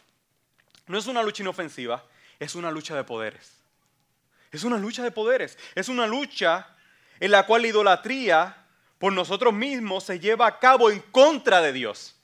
No 0.86 0.98
es 0.98 1.06
una 1.06 1.22
lucha 1.22 1.42
inofensiva, 1.42 2.04
es 2.38 2.54
una 2.54 2.70
lucha 2.70 2.96
de 2.96 3.04
poderes. 3.04 3.58
Es 4.50 4.64
una 4.64 4.78
lucha 4.78 5.02
de 5.02 5.10
poderes. 5.10 5.58
Es 5.74 5.88
una 5.88 6.06
lucha 6.06 6.76
en 7.20 7.30
la 7.30 7.46
cual 7.46 7.62
la 7.62 7.68
idolatría 7.68 8.66
por 8.98 9.12
nosotros 9.12 9.52
mismos 9.52 10.04
se 10.04 10.20
lleva 10.20 10.46
a 10.46 10.58
cabo 10.58 10.90
en 10.90 11.00
contra 11.00 11.60
de 11.60 11.72
Dios. 11.72 12.16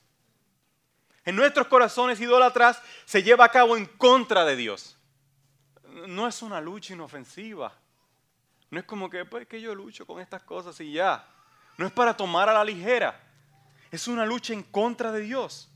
En 1.25 1.37
nuestros 1.37 1.67
corazones 1.67 2.21
idólatras 2.21 2.81
se 3.05 3.23
lleva 3.23 3.45
a 3.45 3.51
cabo 3.51 3.77
en 3.77 3.85
contra 3.85 4.45
de 4.45 4.57
Dios. 4.57 4.97
No 6.07 6.27
es 6.27 6.41
una 6.41 6.61
lucha 6.61 6.95
inofensiva. 6.95 7.75
No 8.71 8.81
es 8.81 8.85
como 8.85 9.09
que, 9.09 9.25
pues, 9.25 9.47
que 9.47 9.61
yo 9.61 9.75
lucho 9.75 10.07
con 10.07 10.21
estas 10.21 10.43
cosas 10.43 10.79
y 10.81 10.93
ya. 10.93 11.27
No 11.77 11.87
es 11.87 11.93
para 11.93 12.17
tomar 12.17 12.49
a 12.49 12.53
la 12.53 12.65
ligera. 12.65 13.21
Es 13.91 14.09
una 14.09 14.27
lucha 14.27 14.53
en 14.53 14.63
contra 14.63 15.11
de 15.13 15.21
Dios. 15.21 15.71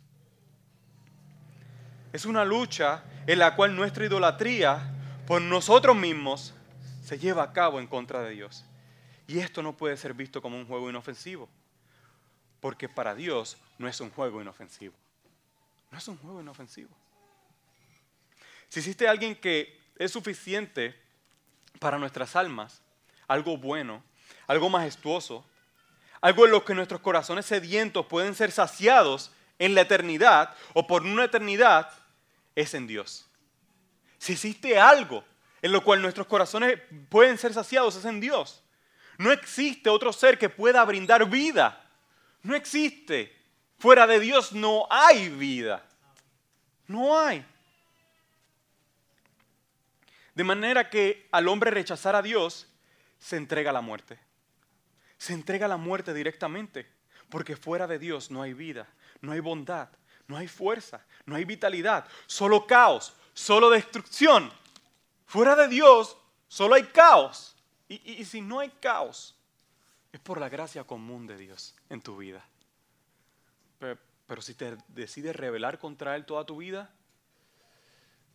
Es 2.12 2.26
una 2.26 2.44
lucha 2.44 3.04
en 3.26 3.38
la 3.38 3.56
cual 3.56 3.74
nuestra 3.74 4.04
idolatría 4.04 4.94
por 5.26 5.40
nosotros 5.40 5.96
mismos 5.96 6.52
se 7.02 7.18
lleva 7.18 7.42
a 7.42 7.52
cabo 7.52 7.80
en 7.80 7.86
contra 7.86 8.20
de 8.20 8.30
Dios. 8.30 8.64
Y 9.26 9.38
esto 9.38 9.62
no 9.62 9.74
puede 9.74 9.96
ser 9.96 10.12
visto 10.12 10.42
como 10.42 10.58
un 10.58 10.66
juego 10.66 10.90
inofensivo, 10.90 11.48
porque 12.60 12.88
para 12.88 13.14
Dios 13.14 13.56
no 13.78 13.88
es 13.88 13.98
un 14.00 14.10
juego 14.10 14.42
inofensivo. 14.42 14.94
No 15.90 15.96
es 15.96 16.06
un 16.08 16.18
juego 16.18 16.42
inofensivo. 16.42 16.90
Si 18.68 18.80
existe 18.80 19.08
alguien 19.08 19.36
que 19.36 19.80
es 19.96 20.10
suficiente 20.10 20.98
para 21.78 21.98
nuestras 21.98 22.36
almas, 22.36 22.81
algo 23.32 23.56
bueno, 23.56 24.02
algo 24.46 24.68
majestuoso, 24.68 25.44
algo 26.20 26.44
en 26.44 26.50
lo 26.52 26.64
que 26.64 26.74
nuestros 26.74 27.00
corazones 27.00 27.46
sedientos 27.46 28.06
pueden 28.06 28.34
ser 28.34 28.52
saciados 28.52 29.32
en 29.58 29.74
la 29.74 29.80
eternidad 29.80 30.54
o 30.74 30.86
por 30.86 31.02
una 31.02 31.24
eternidad, 31.24 31.90
es 32.54 32.74
en 32.74 32.86
Dios. 32.86 33.26
Si 34.18 34.34
existe 34.34 34.78
algo 34.78 35.24
en 35.62 35.72
lo 35.72 35.82
cual 35.82 36.02
nuestros 36.02 36.26
corazones 36.26 36.78
pueden 37.08 37.38
ser 37.38 37.54
saciados, 37.54 37.96
es 37.96 38.04
en 38.04 38.20
Dios. 38.20 38.62
No 39.16 39.32
existe 39.32 39.88
otro 39.88 40.12
ser 40.12 40.38
que 40.38 40.48
pueda 40.48 40.84
brindar 40.84 41.28
vida. 41.28 41.88
No 42.42 42.54
existe. 42.54 43.34
Fuera 43.78 44.06
de 44.06 44.20
Dios 44.20 44.52
no 44.52 44.86
hay 44.90 45.28
vida. 45.28 45.84
No 46.86 47.18
hay. 47.18 47.44
De 50.34 50.44
manera 50.44 50.90
que 50.90 51.28
al 51.30 51.48
hombre 51.48 51.70
rechazar 51.70 52.14
a 52.14 52.22
Dios, 52.22 52.66
se 53.22 53.36
entrega 53.36 53.70
a 53.70 53.72
la 53.72 53.80
muerte. 53.80 54.18
Se 55.16 55.32
entrega 55.32 55.66
a 55.66 55.68
la 55.68 55.76
muerte 55.76 56.12
directamente. 56.12 56.90
Porque 57.28 57.56
fuera 57.56 57.86
de 57.86 57.98
Dios 57.98 58.32
no 58.32 58.42
hay 58.42 58.52
vida, 58.52 58.88
no 59.20 59.30
hay 59.30 59.38
bondad, 59.38 59.88
no 60.26 60.36
hay 60.36 60.48
fuerza, 60.48 61.06
no 61.24 61.36
hay 61.36 61.44
vitalidad, 61.44 62.06
solo 62.26 62.66
caos, 62.66 63.14
solo 63.32 63.70
destrucción. 63.70 64.52
Fuera 65.24 65.54
de 65.54 65.68
Dios 65.68 66.16
solo 66.48 66.74
hay 66.74 66.82
caos. 66.82 67.56
Y, 67.88 68.24
si 68.24 68.40
no 68.40 68.58
hay 68.58 68.70
caos, 68.70 69.36
es 70.12 70.18
por 70.18 70.40
la 70.40 70.48
gracia 70.48 70.84
común 70.84 71.26
de 71.26 71.36
Dios 71.36 71.76
en 71.90 72.02
tu 72.02 72.16
vida. 72.16 72.44
Pero, 73.78 74.00
pero 74.26 74.42
si 74.42 74.54
te 74.54 74.76
decides 74.88 75.36
rebelar 75.36 75.78
contra 75.78 76.16
Él 76.16 76.26
toda 76.26 76.44
tu 76.44 76.56
vida, 76.56 76.90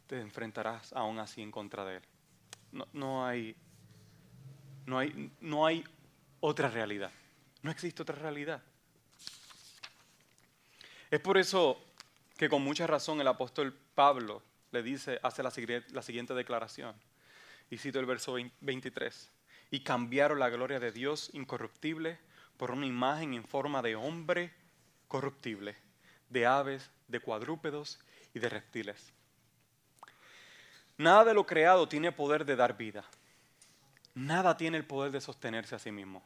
te 0.08 0.22
enfrentarás 0.22 0.94
aún 0.94 1.20
así 1.20 1.42
en 1.42 1.52
contra 1.52 1.84
de 1.86 1.98
Él. 1.98 2.04
No, 2.72 2.88
no, 2.94 3.26
hay, 3.26 3.56
no, 4.88 4.98
hay, 4.98 5.32
no 5.42 5.66
hay 5.66 5.84
otra 6.40 6.70
realidad. 6.70 7.12
No 7.62 7.70
existe 7.70 8.02
otra 8.02 8.16
realidad. 8.16 8.64
Es 11.12 11.20
por 11.20 11.38
eso 11.38 11.80
que 12.38 12.50
con 12.50 12.64
mucha 12.64 12.88
razón 12.88 13.20
el 13.22 13.28
apóstol 13.28 13.78
Pablo 13.94 14.42
le 14.72 14.82
dice, 14.82 15.20
hace 15.24 15.44
la, 15.44 15.52
la 15.92 16.02
siguiente 16.02 16.34
declaración. 16.34 16.96
Y 17.70 17.78
cito 17.78 18.00
el 18.00 18.06
verso 18.06 18.38
23. 18.62 19.30
Y 19.72 19.82
cambiaron 19.82 20.40
la 20.40 20.50
gloria 20.50 20.80
de 20.80 20.94
Dios 20.94 21.32
incorruptible 21.34 22.18
por 22.56 22.72
una 22.72 22.86
imagen 22.86 23.34
en 23.34 23.44
forma 23.44 23.82
de 23.82 23.98
hombre 23.98 24.54
corruptible, 25.10 25.76
de 26.30 26.46
aves, 26.46 26.90
de 27.10 27.20
cuadrúpedos 27.20 28.00
y 28.34 28.40
de 28.40 28.48
reptiles. 28.48 29.12
Nada 30.98 31.26
de 31.26 31.34
lo 31.34 31.46
creado 31.46 31.90
tiene 31.90 32.14
poder 32.14 32.46
de 32.46 32.56
dar 32.56 32.78
vida. 32.78 33.04
Nada 34.18 34.58
tiene 34.58 34.78
el 34.78 34.84
poder 34.84 35.12
de 35.12 35.22
sostenerse 35.22 35.76
a 35.76 35.80
sí 35.80 35.92
mismo. 35.92 36.24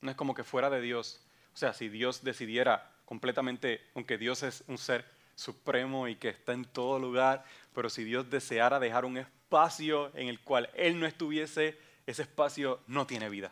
No 0.00 0.12
es 0.12 0.16
como 0.16 0.32
que 0.32 0.44
fuera 0.44 0.70
de 0.70 0.80
Dios. 0.80 1.20
O 1.54 1.56
sea, 1.56 1.72
si 1.72 1.88
Dios 1.88 2.22
decidiera 2.22 2.92
completamente, 3.04 3.84
aunque 3.96 4.16
Dios 4.16 4.44
es 4.44 4.62
un 4.68 4.78
ser 4.78 5.04
supremo 5.34 6.06
y 6.06 6.14
que 6.14 6.28
está 6.28 6.52
en 6.52 6.64
todo 6.64 7.00
lugar, 7.00 7.44
pero 7.74 7.90
si 7.90 8.04
Dios 8.04 8.30
deseara 8.30 8.78
dejar 8.78 9.04
un 9.04 9.18
espacio 9.18 10.14
en 10.14 10.28
el 10.28 10.38
cual 10.38 10.70
Él 10.74 11.00
no 11.00 11.06
estuviese, 11.06 11.76
ese 12.06 12.22
espacio 12.22 12.78
no 12.86 13.08
tiene 13.08 13.28
vida. 13.28 13.50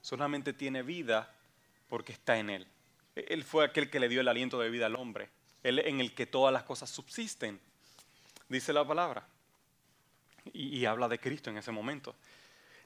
Solamente 0.00 0.52
tiene 0.52 0.84
vida 0.84 1.34
porque 1.88 2.12
está 2.12 2.38
en 2.38 2.50
Él. 2.50 2.68
Él 3.16 3.42
fue 3.42 3.64
aquel 3.64 3.90
que 3.90 3.98
le 3.98 4.08
dio 4.08 4.20
el 4.20 4.28
aliento 4.28 4.60
de 4.60 4.70
vida 4.70 4.86
al 4.86 4.94
hombre, 4.94 5.28
Él 5.64 5.80
en 5.80 5.98
el 5.98 6.14
que 6.14 6.26
todas 6.26 6.52
las 6.52 6.62
cosas 6.62 6.88
subsisten, 6.88 7.58
dice 8.48 8.72
la 8.72 8.86
palabra. 8.86 9.26
Y, 10.52 10.78
y 10.78 10.86
habla 10.86 11.08
de 11.08 11.18
Cristo 11.18 11.50
en 11.50 11.56
ese 11.56 11.72
momento. 11.72 12.14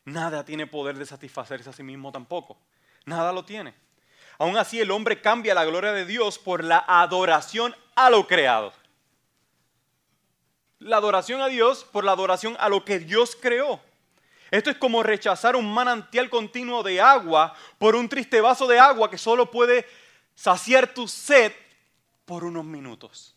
Nada 0.05 0.45
tiene 0.45 0.67
poder 0.67 0.99
de 0.99 1.07
satisfacerse 1.07 1.71
a 1.71 1.73
sí 1.73 1.83
mismo 1.83 2.13
tampoco. 2.13 2.59
Nada 3.07 3.33
lo 3.33 3.45
tiene. 3.45 3.75
Aún 4.39 4.57
así 4.57 4.81
el 4.81 4.91
hombre 4.91 5.21
cambia 5.21 5.55
la 5.55 5.65
gloria 5.65 5.93
de 5.93 6.05
Dios 6.05 6.39
por 6.39 6.65
la 6.65 6.85
adoración 6.87 7.75
a 7.95 8.11
lo 8.11 8.27
creado. 8.27 8.73
La 10.79 10.97
adoración 10.97 11.41
a 11.41 11.47
Dios 11.47 11.85
por 11.85 12.05
la 12.05 12.13
adoración 12.13 12.57
a 12.59 12.69
lo 12.69 12.85
que 12.85 12.99
Dios 12.99 13.37
creó. 13.41 13.81
Esto 14.51 14.71
es 14.71 14.77
como 14.77 15.03
rechazar 15.03 15.57
un 15.57 15.73
manantial 15.73 16.29
continuo 16.29 16.83
de 16.83 17.01
agua 17.01 17.55
por 17.79 17.97
un 17.97 18.09
triste 18.09 18.41
vaso 18.41 18.67
de 18.67 18.79
agua 18.79 19.11
que 19.11 19.19
solo 19.19 19.51
puede 19.51 19.87
saciar 20.35 20.93
tu 20.93 21.09
sed 21.09 21.53
por 22.25 22.45
unos 22.45 22.65
minutos. 22.65 23.35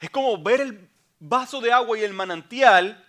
Es 0.00 0.10
como 0.10 0.40
ver 0.42 0.60
el 0.60 0.88
vaso 1.18 1.60
de 1.60 1.72
agua 1.72 1.98
y 1.98 2.02
el 2.02 2.12
manantial, 2.12 3.05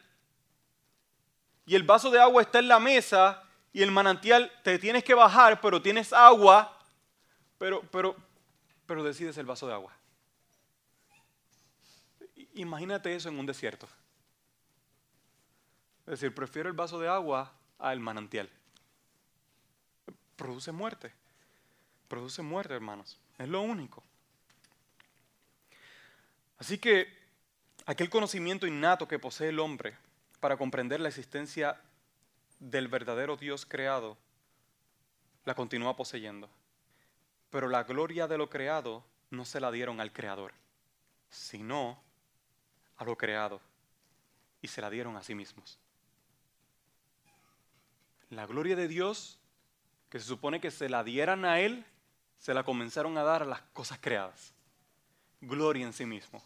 y 1.67 1.75
el 1.75 1.83
vaso 1.83 2.09
de 2.09 2.19
agua 2.19 2.41
está 2.41 2.59
en 2.59 2.69
la 2.69 2.79
mesa, 2.79 3.43
y 3.73 3.83
el 3.83 3.91
manantial 3.91 4.51
te 4.63 4.79
tienes 4.79 5.03
que 5.03 5.13
bajar, 5.13 5.59
pero 5.61 5.81
tienes 5.81 6.13
agua, 6.13 6.79
pero, 7.59 7.81
pero, 7.91 8.15
pero 8.87 9.03
decides 9.03 9.37
el 9.37 9.45
vaso 9.45 9.67
de 9.67 9.73
agua. 9.73 9.93
Imagínate 12.55 13.13
eso 13.13 13.29
en 13.29 13.37
un 13.37 13.45
desierto. 13.45 13.87
Es 16.07 16.21
decir, 16.21 16.33
prefiero 16.33 16.69
el 16.69 16.75
vaso 16.75 16.99
de 16.99 17.09
agua 17.09 17.51
al 17.77 17.99
manantial. 17.99 18.49
Produce 20.37 20.71
muerte. 20.71 21.13
Produce 22.07 22.41
muerte, 22.41 22.73
hermanos. 22.73 23.19
Es 23.37 23.49
lo 23.49 23.61
único. 23.61 24.01
Así 26.57 26.77
que 26.77 27.13
aquel 27.85 28.09
conocimiento 28.09 28.65
innato 28.65 29.05
que 29.05 29.19
posee 29.19 29.49
el 29.49 29.59
hombre 29.59 29.97
para 30.39 30.57
comprender 30.57 30.99
la 30.99 31.09
existencia 31.09 31.81
del 32.59 32.87
verdadero 32.87 33.37
Dios 33.37 33.65
creado, 33.65 34.17
la 35.45 35.55
continúa 35.55 35.95
poseyendo. 35.95 36.49
Pero 37.49 37.69
la 37.69 37.83
gloria 37.83 38.27
de 38.27 38.37
lo 38.37 38.49
creado 38.49 39.03
no 39.29 39.45
se 39.45 39.59
la 39.59 39.71
dieron 39.71 40.01
al 40.01 40.11
creador, 40.11 40.53
sino 41.29 42.01
a 42.97 43.05
lo 43.05 43.17
creado. 43.17 43.61
Y 44.61 44.67
se 44.67 44.81
la 44.81 44.89
dieron 44.89 45.15
a 45.15 45.23
sí 45.23 45.35
mismos. 45.35 45.77
La 48.29 48.45
gloria 48.45 48.75
de 48.75 48.87
Dios, 48.87 49.39
que 50.09 50.19
se 50.19 50.25
supone 50.25 50.59
que 50.59 50.71
se 50.71 50.89
la 50.89 51.03
dieran 51.03 51.45
a 51.45 51.59
Él, 51.59 51.85
se 52.39 52.53
la 52.53 52.63
comenzaron 52.63 53.17
a 53.17 53.23
dar 53.23 53.43
a 53.43 53.45
las 53.45 53.61
cosas 53.73 53.99
creadas. 53.99 54.53
Gloria 55.39 55.85
en 55.85 55.93
sí 55.93 56.05
mismo. 56.05 56.43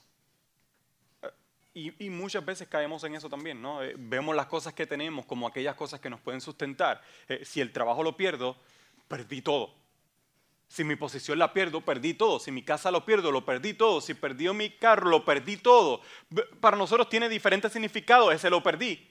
Y, 1.73 2.09
muchas 2.09 2.43
veces 2.43 2.67
caemos 2.67 3.01
en 3.05 3.15
eso 3.15 3.29
también, 3.29 3.61
¿no? 3.61 3.81
Eh, 3.81 3.95
vemos 3.97 4.35
las 4.35 4.47
cosas 4.47 4.73
que 4.73 4.85
tenemos 4.85 5.25
como 5.25 5.47
aquellas 5.47 5.75
cosas 5.75 6.01
que 6.01 6.09
nos 6.09 6.19
pueden 6.19 6.41
sustentar. 6.41 7.01
Eh, 7.29 7.43
si 7.45 7.61
el 7.61 7.71
trabajo 7.71 8.03
lo 8.03 8.17
pierdo, 8.17 8.57
perdí 9.07 9.41
todo. 9.41 9.73
Si 10.67 10.83
mi 10.83 10.97
posición 10.97 11.39
la 11.39 11.53
pierdo, 11.53 11.79
perdí 11.79 12.13
todo. 12.13 12.39
Si 12.39 12.51
mi 12.51 12.61
casa 12.61 12.91
lo 12.91 13.05
pierdo, 13.05 13.31
lo 13.31 13.45
perdí 13.45 13.73
todo. 13.73 14.01
Si 14.01 14.13
perdió 14.13 14.53
mi 14.53 14.69
carro, 14.69 15.09
lo 15.09 15.23
perdí 15.23 15.57
todo. 15.57 16.01
Para 16.59 16.75
nosotros 16.75 17.07
tiene 17.07 17.29
diferentes 17.29 17.71
significados, 17.71 18.33
ese 18.33 18.49
lo 18.49 18.61
perdí. 18.61 19.09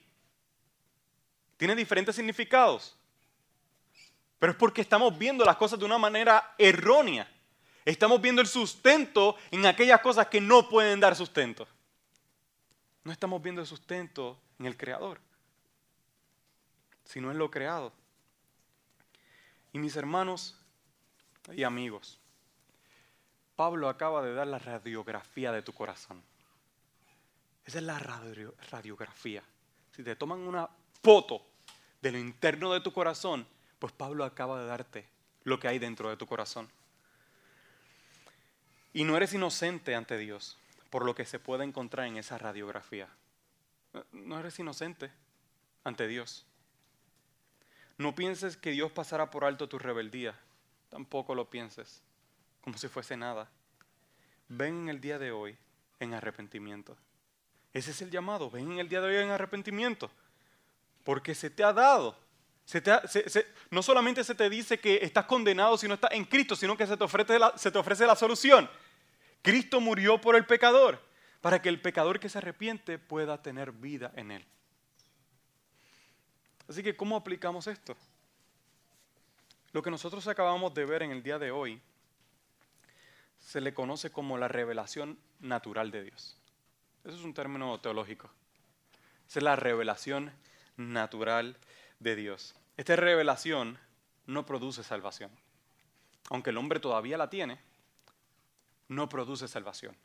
Tiene 1.56 1.74
diferentes 1.74 2.16
significados. 2.16 2.96
Pero 4.38 4.52
es 4.52 4.58
porque 4.58 4.82
estamos 4.82 5.16
viendo 5.16 5.44
las 5.44 5.56
cosas 5.56 5.78
de 5.78 5.84
una 5.86 5.98
manera 5.98 6.54
errónea. 6.58 7.30
Estamos 7.86 8.20
viendo 8.20 8.42
el 8.42 8.48
sustento 8.48 9.36
en 9.50 9.64
aquellas 9.64 10.00
cosas 10.00 10.26
que 10.26 10.40
no 10.42 10.68
pueden 10.68 11.00
dar 11.00 11.16
sustento. 11.16 11.66
No 13.04 13.12
estamos 13.12 13.42
viendo 13.42 13.60
el 13.60 13.66
sustento 13.66 14.38
en 14.58 14.66
el 14.66 14.76
Creador, 14.76 15.20
sino 17.04 17.30
en 17.30 17.38
lo 17.38 17.50
creado. 17.50 17.92
Y 19.72 19.78
mis 19.78 19.96
hermanos 19.96 20.58
y 21.52 21.62
amigos, 21.62 22.18
Pablo 23.56 23.88
acaba 23.88 24.22
de 24.22 24.34
dar 24.34 24.46
la 24.46 24.58
radiografía 24.58 25.52
de 25.52 25.62
tu 25.62 25.72
corazón. 25.72 26.22
Esa 27.64 27.78
es 27.78 27.84
la 27.84 27.98
radiografía. 27.98 29.42
Si 29.92 30.02
te 30.02 30.16
toman 30.16 30.40
una 30.40 30.68
foto 31.02 31.42
de 32.02 32.12
lo 32.12 32.18
interno 32.18 32.72
de 32.72 32.80
tu 32.80 32.92
corazón, 32.92 33.46
pues 33.78 33.92
Pablo 33.92 34.24
acaba 34.24 34.60
de 34.60 34.66
darte 34.66 35.08
lo 35.44 35.58
que 35.58 35.68
hay 35.68 35.78
dentro 35.78 36.10
de 36.10 36.16
tu 36.16 36.26
corazón. 36.26 36.68
Y 38.92 39.04
no 39.04 39.16
eres 39.16 39.32
inocente 39.32 39.94
ante 39.94 40.18
Dios 40.18 40.59
por 40.90 41.04
lo 41.04 41.14
que 41.14 41.24
se 41.24 41.38
puede 41.38 41.64
encontrar 41.64 42.06
en 42.06 42.16
esa 42.16 42.36
radiografía. 42.36 43.08
No 44.12 44.38
eres 44.38 44.58
inocente 44.58 45.10
ante 45.84 46.06
Dios. 46.06 46.46
No 47.96 48.14
pienses 48.14 48.56
que 48.56 48.70
Dios 48.70 48.92
pasará 48.92 49.30
por 49.30 49.44
alto 49.44 49.68
tu 49.68 49.78
rebeldía. 49.78 50.38
Tampoco 50.90 51.34
lo 51.34 51.48
pienses 51.48 52.02
como 52.60 52.76
si 52.78 52.88
fuese 52.88 53.16
nada. 53.16 53.48
Ven 54.48 54.82
en 54.82 54.88
el 54.88 55.00
día 55.00 55.18
de 55.18 55.32
hoy 55.32 55.56
en 55.98 56.14
arrepentimiento. 56.14 56.96
Ese 57.72 57.92
es 57.92 58.02
el 58.02 58.10
llamado. 58.10 58.50
Ven 58.50 58.72
en 58.72 58.78
el 58.78 58.88
día 58.88 59.00
de 59.00 59.08
hoy 59.08 59.22
en 59.22 59.30
arrepentimiento. 59.30 60.10
Porque 61.04 61.34
se 61.34 61.50
te 61.50 61.62
ha 61.62 61.72
dado. 61.72 62.18
no 63.70 63.82
solamente 63.82 64.24
se 64.24 64.34
te 64.34 64.50
dice 64.50 64.78
que 64.78 64.98
estás 65.02 65.24
condenado 65.26 65.78
si 65.78 65.88
no 65.88 65.94
estás 65.94 66.12
en 66.12 66.24
Cristo, 66.24 66.56
sino 66.56 66.76
que 66.76 66.86
se 66.86 66.96
te 66.96 67.04
ofrece 67.04 67.38
se 67.56 67.70
te 67.70 67.78
ofrece 67.78 68.06
la 68.06 68.16
solución. 68.16 68.68
Cristo 69.42 69.80
murió 69.80 70.20
por 70.20 70.36
el 70.36 70.46
pecador, 70.46 71.00
para 71.40 71.62
que 71.62 71.68
el 71.68 71.80
pecador 71.80 72.20
que 72.20 72.28
se 72.28 72.38
arrepiente 72.38 72.98
pueda 72.98 73.42
tener 73.42 73.72
vida 73.72 74.12
en 74.16 74.30
él. 74.30 74.46
Así 76.68 76.82
que, 76.82 76.96
¿cómo 76.96 77.16
aplicamos 77.16 77.66
esto? 77.66 77.96
Lo 79.72 79.82
que 79.82 79.90
nosotros 79.90 80.26
acabamos 80.26 80.74
de 80.74 80.84
ver 80.84 81.02
en 81.02 81.10
el 81.10 81.22
día 81.22 81.38
de 81.38 81.50
hoy 81.50 81.80
se 83.38 83.60
le 83.60 83.72
conoce 83.72 84.10
como 84.10 84.36
la 84.36 84.48
revelación 84.48 85.18
natural 85.40 85.90
de 85.90 86.04
Dios. 86.04 86.36
Eso 87.04 87.16
es 87.16 87.24
un 87.24 87.34
término 87.34 87.80
teológico. 87.80 88.30
Es 89.28 89.42
la 89.42 89.56
revelación 89.56 90.32
natural 90.76 91.56
de 91.98 92.16
Dios. 92.16 92.54
Esta 92.76 92.96
revelación 92.96 93.78
no 94.26 94.44
produce 94.44 94.82
salvación. 94.82 95.30
Aunque 96.30 96.50
el 96.50 96.58
hombre 96.58 96.80
todavía 96.80 97.16
la 97.16 97.30
tiene, 97.30 97.58
no 98.90 99.08
produce 99.08 99.48
salvación. 99.48 99.96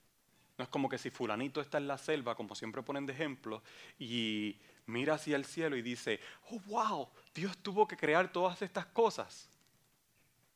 No 0.58 0.64
es 0.64 0.70
como 0.70 0.88
que 0.88 0.98
si 0.98 1.10
fulanito 1.10 1.60
está 1.60 1.80
en 1.80 1.88
la 1.88 1.98
selva, 1.98 2.36
como 2.36 2.56
siempre 2.56 2.84
ponen 2.84 3.06
de 3.06 3.14
ejemplo, 3.14 3.62
y 4.00 4.56
mira 4.86 5.16
hacia 5.16 5.36
el 5.36 5.44
cielo 5.44 5.76
y 5.76 5.82
dice, 5.82 6.20
oh, 6.52 6.60
wow, 6.68 7.10
Dios 7.34 7.58
tuvo 7.58 7.88
que 7.88 7.98
crear 7.98 8.32
todas 8.32 8.62
estas 8.62 8.86
cosas. 8.86 9.50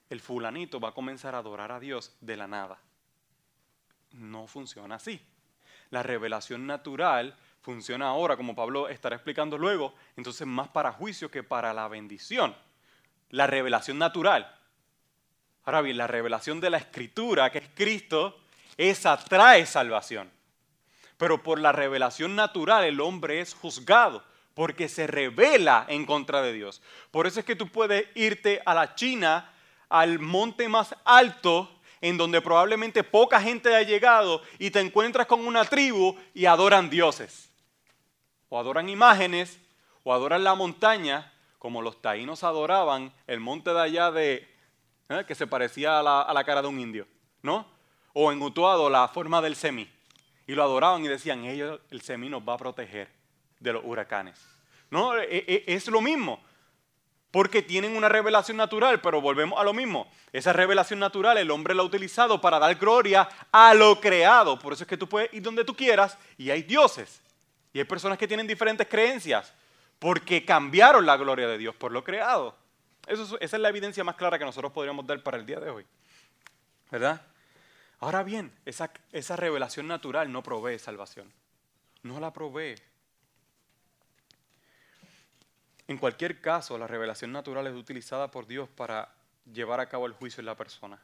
El 0.09 0.21
fulanito 0.21 0.79
va 0.79 0.89
a 0.89 0.93
comenzar 0.93 1.35
a 1.35 1.39
adorar 1.39 1.71
a 1.71 1.79
Dios 1.79 2.15
de 2.21 2.37
la 2.37 2.47
nada. 2.47 2.79
No 4.11 4.47
funciona 4.47 4.95
así. 4.95 5.19
La 5.89 6.03
revelación 6.03 6.67
natural 6.67 7.35
funciona 7.61 8.07
ahora, 8.07 8.37
como 8.37 8.55
Pablo 8.55 8.87
estará 8.89 9.15
explicando 9.15 9.57
luego, 9.57 9.95
entonces 10.15 10.45
más 10.45 10.69
para 10.69 10.93
juicio 10.93 11.31
que 11.31 11.43
para 11.43 11.73
la 11.73 11.87
bendición. 11.87 12.55
La 13.31 13.47
revelación 13.47 13.97
natural 13.97 14.58
Ahora 15.69 15.81
bien, 15.81 15.97
la 15.97 16.07
revelación 16.07 16.59
de 16.59 16.71
la 16.71 16.79
escritura, 16.79 17.51
que 17.51 17.59
es 17.59 17.69
Cristo, 17.75 18.39
esa 18.75 19.15
trae 19.17 19.67
salvación. 19.67 20.31
Pero 21.15 21.43
por 21.43 21.59
la 21.59 21.71
revelación 21.71 22.35
natural 22.35 22.85
el 22.85 22.99
hombre 22.99 23.39
es 23.39 23.53
juzgado 23.53 24.23
porque 24.55 24.89
se 24.89 25.05
revela 25.05 25.85
en 25.87 26.07
contra 26.07 26.41
de 26.41 26.53
Dios. 26.53 26.81
Por 27.11 27.27
eso 27.27 27.39
es 27.39 27.45
que 27.45 27.55
tú 27.55 27.67
puedes 27.67 28.07
irte 28.15 28.63
a 28.65 28.73
la 28.73 28.95
China, 28.95 29.53
al 29.89 30.17
monte 30.17 30.67
más 30.67 30.95
alto, 31.05 31.69
en 32.01 32.17
donde 32.17 32.41
probablemente 32.41 33.03
poca 33.03 33.39
gente 33.39 33.75
ha 33.75 33.83
llegado, 33.83 34.41
y 34.57 34.71
te 34.71 34.79
encuentras 34.79 35.27
con 35.27 35.45
una 35.45 35.65
tribu 35.65 36.17
y 36.33 36.47
adoran 36.47 36.89
dioses. 36.89 37.51
O 38.49 38.57
adoran 38.57 38.89
imágenes, 38.89 39.59
o 40.01 40.15
adoran 40.15 40.43
la 40.43 40.55
montaña, 40.55 41.31
como 41.59 41.83
los 41.83 42.01
taínos 42.01 42.43
adoraban 42.43 43.13
el 43.27 43.39
monte 43.39 43.71
de 43.71 43.81
allá 43.81 44.09
de 44.09 44.48
¿eh? 45.09 45.25
que 45.27 45.35
se 45.35 45.47
parecía 45.47 45.99
a 45.99 46.33
la, 46.33 46.43
cara 46.43 46.61
de 46.61 46.67
un 46.67 46.79
indio, 46.79 47.07
¿no? 47.41 47.65
O 48.13 48.31
en 48.31 48.41
Utuado 48.41 48.89
la 48.89 49.07
forma 49.07 49.41
del 49.41 49.55
semí. 49.55 49.89
Y 50.47 50.53
lo 50.53 50.63
adoraban 50.63 51.03
y 51.03 51.07
decían, 51.07 51.45
ellos, 51.45 51.79
el 51.91 52.01
semí 52.01 52.29
nos 52.29 52.47
va 52.47 52.53
a 52.53 52.57
proteger 52.57 53.09
de 53.59 53.73
los 53.73 53.83
huracanes. 53.85 54.39
No, 54.89 55.15
e, 55.17 55.27
e, 55.47 55.63
es 55.67 55.87
lo 55.87 56.01
mismo. 56.01 56.41
Porque 57.29 57.61
tienen 57.61 57.95
una 57.95 58.09
revelación 58.09 58.57
natural, 58.57 59.01
pero 59.01 59.21
volvemos 59.21 59.59
a 59.59 59.63
lo 59.63 59.73
mismo. 59.73 60.11
Esa 60.33 60.51
revelación 60.51 60.99
natural 60.99 61.37
el 61.37 61.51
hombre 61.51 61.75
la 61.75 61.83
ha 61.83 61.85
utilizado 61.85 62.41
para 62.41 62.57
dar 62.57 62.73
gloria 62.75 63.29
a 63.51 63.75
lo 63.75 64.01
creado. 64.01 64.57
Por 64.57 64.73
eso 64.73 64.83
es 64.83 64.87
que 64.87 64.97
tú 64.97 65.07
puedes 65.07 65.31
ir 65.33 65.43
donde 65.43 65.63
tú 65.63 65.75
quieras 65.75 66.17
y 66.37 66.49
hay 66.49 66.63
dioses. 66.63 67.21
Y 67.71 67.77
hay 67.77 67.85
personas 67.85 68.17
que 68.17 68.27
tienen 68.27 68.47
diferentes 68.47 68.87
creencias 68.87 69.53
porque 69.99 70.43
cambiaron 70.43 71.05
la 71.05 71.17
gloria 71.17 71.47
de 71.47 71.59
Dios 71.59 71.75
por 71.75 71.91
lo 71.91 72.03
creado 72.03 72.55
esa 73.09 73.37
es 73.39 73.53
la 73.53 73.69
evidencia 73.69 74.03
más 74.03 74.15
clara 74.15 74.37
que 74.37 74.45
nosotros 74.45 74.71
podríamos 74.71 75.05
dar 75.05 75.21
para 75.23 75.37
el 75.37 75.45
día 75.45 75.59
de 75.59 75.69
hoy. 75.69 75.85
¿Verdad? 76.91 77.21
Ahora 77.99 78.23
bien, 78.23 78.51
esa, 78.65 78.91
esa 79.11 79.35
revelación 79.35 79.87
natural 79.87 80.31
no 80.31 80.43
provee 80.43 80.79
salvación. 80.79 81.31
No 82.03 82.19
la 82.19 82.31
provee. 82.31 82.75
En 85.87 85.97
cualquier 85.97 86.39
caso, 86.39 86.77
la 86.77 86.87
revelación 86.87 87.31
natural 87.31 87.65
es 87.67 87.73
utilizada 87.73 88.29
por 88.29 88.45
Dios 88.45 88.69
para 88.69 89.13
llevar 89.51 89.79
a 89.79 89.89
cabo 89.89 90.05
el 90.05 90.13
juicio 90.13 90.41
en 90.41 90.45
la 90.45 90.55
persona, 90.55 91.01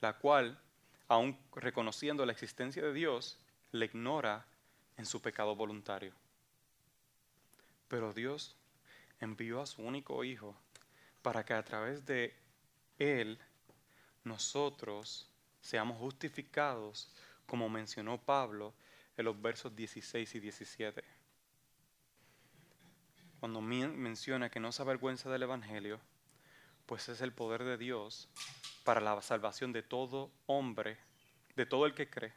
la 0.00 0.14
cual, 0.14 0.58
aun 1.06 1.38
reconociendo 1.54 2.24
la 2.24 2.32
existencia 2.32 2.82
de 2.82 2.94
Dios, 2.94 3.38
le 3.72 3.84
ignora 3.84 4.46
en 4.96 5.04
su 5.04 5.20
pecado 5.20 5.54
voluntario. 5.54 6.14
Pero 7.88 8.12
Dios 8.14 8.56
envió 9.20 9.60
a 9.60 9.66
su 9.66 9.82
único 9.82 10.24
Hijo 10.24 10.56
para 11.24 11.42
que 11.42 11.54
a 11.54 11.64
través 11.64 12.04
de 12.04 12.36
Él 12.98 13.38
nosotros 14.24 15.26
seamos 15.62 15.96
justificados, 15.96 17.10
como 17.46 17.70
mencionó 17.70 18.20
Pablo 18.20 18.74
en 19.16 19.24
los 19.24 19.40
versos 19.40 19.74
16 19.74 20.34
y 20.34 20.40
17. 20.40 21.02
Cuando 23.40 23.62
menciona 23.62 24.50
que 24.50 24.60
no 24.60 24.70
se 24.70 24.82
avergüenza 24.82 25.30
del 25.30 25.44
Evangelio, 25.44 25.98
pues 26.84 27.08
es 27.08 27.22
el 27.22 27.32
poder 27.32 27.64
de 27.64 27.78
Dios 27.78 28.28
para 28.84 29.00
la 29.00 29.22
salvación 29.22 29.72
de 29.72 29.82
todo 29.82 30.30
hombre, 30.44 30.98
de 31.56 31.64
todo 31.64 31.86
el 31.86 31.94
que 31.94 32.10
cree, 32.10 32.34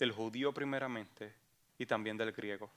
del 0.00 0.10
judío 0.10 0.52
primeramente 0.52 1.32
y 1.78 1.86
también 1.86 2.16
del 2.16 2.32
griego. 2.32 2.72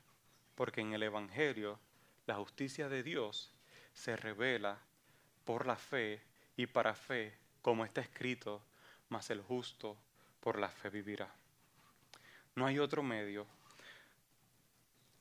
Porque 0.53 0.81
en 0.81 0.93
el 0.93 1.01
Evangelio 1.01 1.79
la 2.27 2.35
justicia 2.35 2.87
de 2.87 3.01
Dios 3.01 3.51
se 3.93 4.15
revela 4.15 4.79
por 5.49 5.65
la 5.65 5.77
fe 5.77 6.21
y 6.57 6.67
para 6.67 6.93
fe, 6.93 7.33
como 7.63 7.83
está 7.83 8.01
escrito, 8.01 8.61
mas 9.09 9.31
el 9.31 9.41
justo 9.41 9.97
por 10.41 10.59
la 10.59 10.69
fe 10.69 10.91
vivirá. 10.91 11.27
No 12.53 12.67
hay 12.67 12.77
otro 12.77 13.01
medio. 13.01 13.47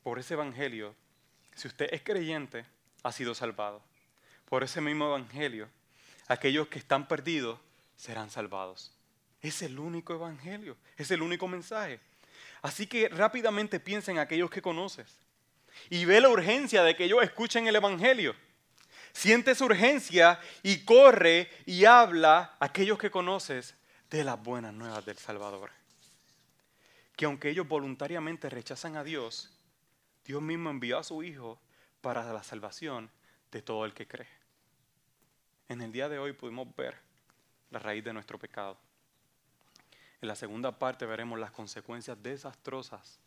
Por 0.03 0.19
ese 0.19 0.35
Evangelio, 0.35 0.95
si 1.55 1.67
usted 1.67 1.89
es 1.91 2.03
creyente, 2.03 2.67
ha 3.05 3.11
sido 3.11 3.35
salvado. 3.35 3.81
Por 4.45 4.63
ese 4.63 4.83
mismo 4.83 5.07
Evangelio, 5.07 5.67
aquellos 6.27 6.69
que 6.69 6.79
están 6.79 7.09
perdidos 7.09 7.59
serán 7.97 8.29
salvados. 8.29 8.93
Es 9.41 9.63
el 9.63 9.79
único 9.79 10.13
Evangelio, 10.13 10.77
es 10.99 11.11
el 11.11 11.23
único 11.23 11.49
mensaje. 11.49 12.01
Así 12.61 12.87
que 12.87 13.09
rápidamente 13.09 13.81
piensa 13.81 14.11
en 14.11 14.19
aquellos 14.19 14.51
que 14.51 14.61
conoces 14.61 15.21
y 15.89 16.05
ve 16.05 16.21
la 16.21 16.29
urgencia 16.29 16.83
de 16.83 16.95
que 16.95 17.05
ellos 17.05 17.23
escuchen 17.23 17.67
el 17.67 17.77
Evangelio. 17.77 18.37
Siente 19.19 19.57
su 19.57 19.65
urgencia 19.65 20.39
y 20.63 20.85
corre 20.85 21.51
y 21.67 21.87
habla 21.87 22.55
a 22.61 22.67
aquellos 22.67 22.99
que 22.99 23.11
conoces 23.11 23.75
de 24.09 24.23
las 24.23 24.41
buenas 24.41 24.73
nuevas 24.73 25.05
del 25.05 25.19
Salvador. 25.19 25.73
Que 27.17 27.25
aunque 27.25 27.51
ellos 27.51 27.67
voluntariamente 27.67 28.49
rechazan 28.49 28.95
a 28.95 29.03
Dios, 29.03 29.51
Dios 30.25 30.41
mismo 30.41 30.71
envió 30.71 30.99
a 30.99 31.03
su 31.03 31.25
Hijo 31.25 31.59
para 32.01 32.33
la 32.33 32.45
salvación 32.45 33.11
de 33.51 33.61
todo 33.61 33.85
el 33.85 33.93
que 33.93 34.07
cree. 34.07 34.29
En 35.69 35.83
el 35.83 35.91
día 35.91 36.09
de 36.09 36.21
hoy 36.21 36.33
pudimos 36.33 36.69
ver 36.77 36.95
la 37.73 37.81
raíz 37.81 38.05
de 38.05 38.13
nuestro 38.13 38.39
pecado. 38.39 38.79
En 40.21 40.29
la 40.29 40.37
segunda 40.37 40.79
parte 40.79 41.07
veremos 41.07 41.41
las 41.41 41.51
consecuencias 41.51 42.23
desastrosas 42.23 43.19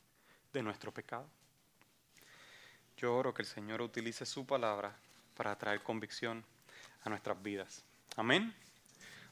de 0.53 0.63
nuestro 0.63 0.93
pecado. 0.93 1.27
Yo 2.95 3.13
oro 3.13 3.33
que 3.33 3.41
el 3.41 3.47
Señor 3.49 3.81
utilice 3.81 4.25
su 4.25 4.45
palabra 4.45 4.97
para 5.41 5.55
traer 5.55 5.81
convicción 5.81 6.45
a 7.03 7.09
nuestras 7.09 7.41
vidas. 7.41 7.83
Amén. 8.15 8.53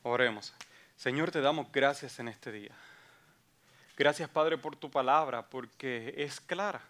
Oremos. 0.02 0.56
Señor, 0.98 1.30
te 1.30 1.40
damos 1.40 1.72
gracias 1.72 2.18
en 2.18 2.30
este 2.30 2.52
día. 2.52 2.72
Gracias, 3.96 4.28
Padre, 4.28 4.58
por 4.58 4.76
tu 4.76 4.90
palabra, 4.90 5.48
porque 5.48 6.16
es 6.18 6.42
clara. 6.42 6.82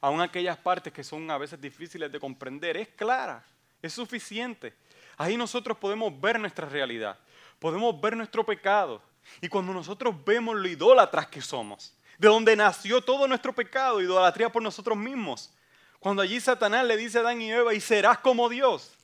Aún 0.00 0.20
aquellas 0.20 0.56
partes 0.56 0.92
que 0.92 1.04
son 1.04 1.30
a 1.30 1.38
veces 1.38 1.60
difíciles 1.60 2.10
de 2.10 2.18
comprender, 2.18 2.76
es 2.76 2.88
clara, 2.88 3.44
es 3.80 3.92
suficiente. 3.92 4.74
Ahí 5.16 5.36
nosotros 5.36 5.78
podemos 5.78 6.20
ver 6.20 6.40
nuestra 6.40 6.68
realidad, 6.68 7.16
podemos 7.60 8.00
ver 8.00 8.16
nuestro 8.16 8.44
pecado, 8.44 9.00
y 9.40 9.46
cuando 9.46 9.72
nosotros 9.72 10.16
vemos 10.24 10.56
lo 10.56 10.66
idólatras 10.66 11.28
que 11.28 11.40
somos, 11.40 11.96
de 12.18 12.26
donde 12.26 12.56
nació 12.56 13.00
todo 13.02 13.28
nuestro 13.28 13.52
pecado, 13.52 14.00
idolatría 14.00 14.50
por 14.50 14.64
nosotros 14.64 14.98
mismos, 14.98 15.52
cuando 15.98 16.22
allí 16.22 16.40
Satanás 16.40 16.86
le 16.86 16.96
dice 16.96 17.18
a 17.18 17.20
Adán 17.22 17.40
y 17.40 17.50
Eva, 17.50 17.74
y 17.74 17.80
serás 17.80 18.18
como 18.18 18.48
Dios. 18.48 18.94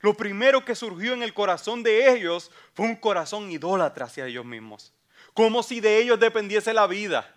Lo 0.00 0.14
primero 0.14 0.64
que 0.64 0.74
surgió 0.74 1.14
en 1.14 1.22
el 1.22 1.32
corazón 1.32 1.82
de 1.82 2.12
ellos 2.12 2.50
fue 2.74 2.86
un 2.86 2.96
corazón 2.96 3.50
idólatra 3.50 4.06
hacia 4.06 4.26
ellos 4.26 4.44
mismos, 4.44 4.92
como 5.32 5.62
si 5.62 5.80
de 5.80 5.98
ellos 5.98 6.20
dependiese 6.20 6.74
la 6.74 6.86
vida. 6.86 7.34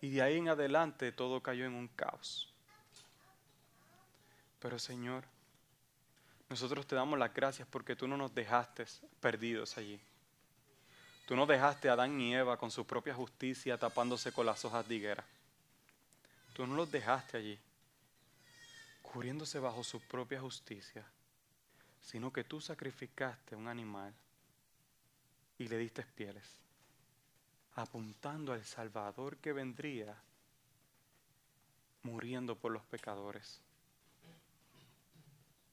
Y 0.00 0.10
de 0.10 0.22
ahí 0.22 0.38
en 0.38 0.48
adelante 0.48 1.12
todo 1.12 1.42
cayó 1.42 1.66
en 1.66 1.74
un 1.74 1.88
caos. 1.88 2.52
Pero 4.58 4.78
Señor, 4.78 5.24
nosotros 6.48 6.86
te 6.86 6.94
damos 6.94 7.18
las 7.18 7.32
gracias 7.32 7.68
porque 7.70 7.94
tú 7.94 8.08
no 8.08 8.16
nos 8.16 8.34
dejaste 8.34 8.84
perdidos 9.20 9.76
allí. 9.76 10.00
Tú 11.30 11.36
no 11.36 11.46
dejaste 11.46 11.88
a 11.88 11.92
Adán 11.92 12.20
y 12.20 12.34
Eva 12.34 12.56
con 12.56 12.72
su 12.72 12.84
propia 12.84 13.14
justicia 13.14 13.78
tapándose 13.78 14.32
con 14.32 14.44
las 14.44 14.64
hojas 14.64 14.88
de 14.88 14.96
higuera. 14.96 15.24
Tú 16.52 16.66
no 16.66 16.74
los 16.74 16.90
dejaste 16.90 17.36
allí, 17.36 17.56
cubriéndose 19.00 19.60
bajo 19.60 19.84
su 19.84 20.00
propia 20.00 20.40
justicia, 20.40 21.06
sino 22.02 22.32
que 22.32 22.42
tú 22.42 22.60
sacrificaste 22.60 23.54
un 23.54 23.68
animal 23.68 24.12
y 25.56 25.68
le 25.68 25.78
diste 25.78 26.02
pieles, 26.02 26.48
apuntando 27.76 28.52
al 28.52 28.64
Salvador 28.64 29.36
que 29.36 29.52
vendría 29.52 30.20
muriendo 32.02 32.56
por 32.56 32.72
los 32.72 32.82
pecadores. 32.86 33.60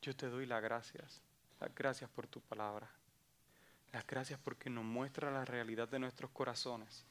Yo 0.03 0.15
te 0.15 0.27
doy 0.27 0.45
las 0.45 0.61
gracias, 0.61 1.19
las 1.59 1.73
gracias 1.73 2.11
por 2.11 2.27
tu 2.27 2.41
palabra. 2.41 2.96
Las 3.91 4.05
gracias 4.05 4.39
porque 4.39 4.69
nos 4.69 4.83
muestra 4.83 5.31
la 5.31 5.45
realidad 5.45 5.87
de 5.87 5.99
nuestros 5.99 6.31
corazones, 6.31 7.05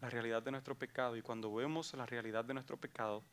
la 0.00 0.08
realidad 0.08 0.42
de 0.42 0.52
nuestro 0.52 0.74
pecado. 0.74 1.16
Y 1.16 1.22
cuando 1.22 1.52
vemos 1.52 1.92
la 1.94 2.06
realidad 2.06 2.44
de 2.44 2.54
nuestro 2.54 2.76
pecado, 2.76 3.24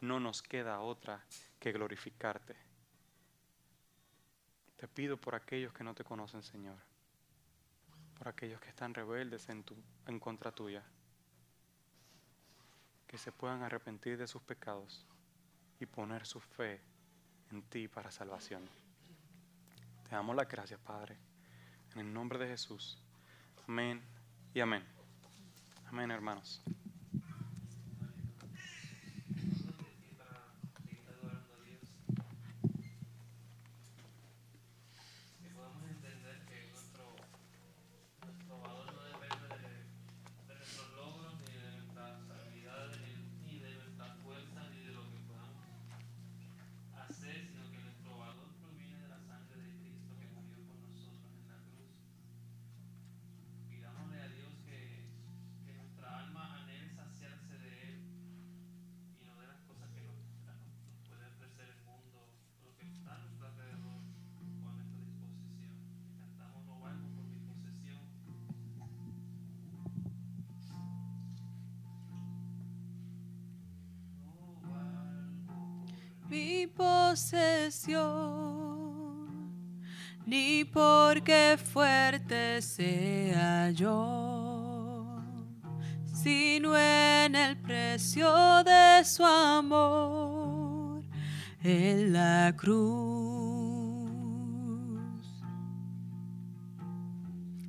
no 0.00 0.20
nos 0.20 0.42
queda 0.42 0.80
otra 0.80 1.24
que 1.58 1.72
glorificarte. 1.72 2.56
Te 4.76 4.88
pido 4.88 5.16
por 5.16 5.34
aquellos 5.34 5.72
que 5.72 5.84
no 5.84 5.94
te 5.94 6.04
conocen, 6.04 6.42
Señor, 6.42 6.76
por 8.18 8.28
aquellos 8.28 8.60
que 8.60 8.68
están 8.68 8.94
rebeldes 8.94 9.48
en, 9.48 9.62
tu, 9.62 9.76
en 10.06 10.18
contra 10.18 10.50
tuya, 10.50 10.82
que 13.06 13.18
se 13.18 13.30
puedan 13.30 13.62
arrepentir 13.62 14.18
de 14.18 14.26
sus 14.26 14.42
pecados 14.42 15.06
y 15.78 15.86
poner 15.86 16.26
su 16.26 16.40
fe 16.40 16.80
en 17.50 17.62
ti 17.62 17.86
para 17.86 18.10
salvación. 18.10 18.68
Te 20.02 20.10
damos 20.10 20.34
las 20.34 20.48
gracias, 20.48 20.80
Padre. 20.80 21.31
En 21.94 22.00
el 22.00 22.12
nombre 22.12 22.38
de 22.38 22.48
Jesús. 22.48 22.98
Amén 23.68 24.00
y 24.54 24.60
amén. 24.60 24.82
Amén, 25.86 26.10
hermanos. 26.10 26.62
Mi 76.32 76.66
posesión, 76.66 78.00
ni 80.24 80.64
porque 80.64 81.58
fuerte 81.62 82.62
sea 82.62 83.70
yo, 83.70 85.20
sino 86.06 86.74
en 86.74 87.34
el 87.34 87.58
precio 87.58 88.64
de 88.64 89.04
su 89.04 89.22
amor 89.26 91.04
en 91.62 92.14
la 92.14 92.54
cruz. 92.56 94.08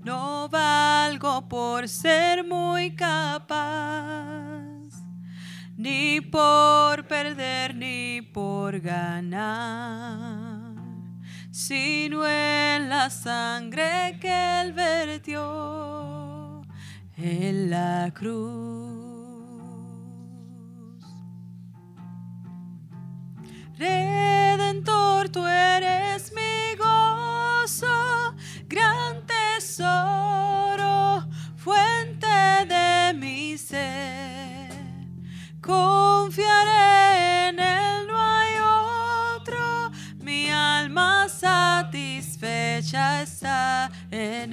No 0.06 0.48
valgo 0.48 1.50
por 1.50 1.90
ser 1.90 2.46
muy 2.46 2.96
capaz 2.96 4.24
ni 5.84 6.22
por 6.22 7.06
perder 7.08 7.76
ni 7.76 8.22
por 8.34 8.80
ganar, 8.80 10.74
sino 11.52 12.28
en 12.28 12.90
la 12.90 13.12
sangre 13.12 14.18
que 14.20 14.62
él 14.62 14.74
vertió 14.74 16.64
en 17.16 17.70
la 17.70 18.12
cruz. 18.14 19.04
Redentor, 23.78 25.30
tú 25.30 25.46
eres 25.46 26.34
mi 26.34 26.76
gozo, 26.76 28.36
gran 28.68 29.24
tesoro, 29.28 31.28
fuente 31.56 32.26
de 32.68 33.14
mi 33.14 33.60
ser 33.60 34.13
está 42.44 43.92
en. 44.12 44.52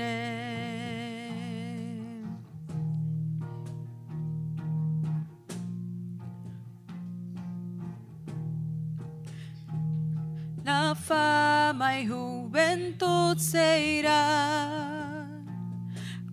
La 10.65 10.95
fama 10.95 11.99
y 11.99 12.07
juventud 12.07 13.37
se 13.39 13.99
irá 13.99 15.27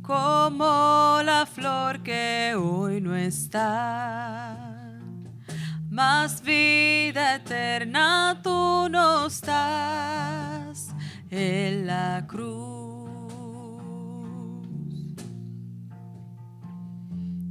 como 0.02 1.20
la 1.24 1.46
flor 1.46 2.04
que 2.04 2.54
hoy 2.56 3.02
no 3.02 3.16
está. 3.16 4.56
Más 5.90 6.42
vida 6.44 7.36
eterna 7.36 8.40
tú 8.44 8.88
nos 8.90 9.42
das 9.42 10.57
en 11.30 11.88
la 11.88 12.26
cruz. 12.28 12.78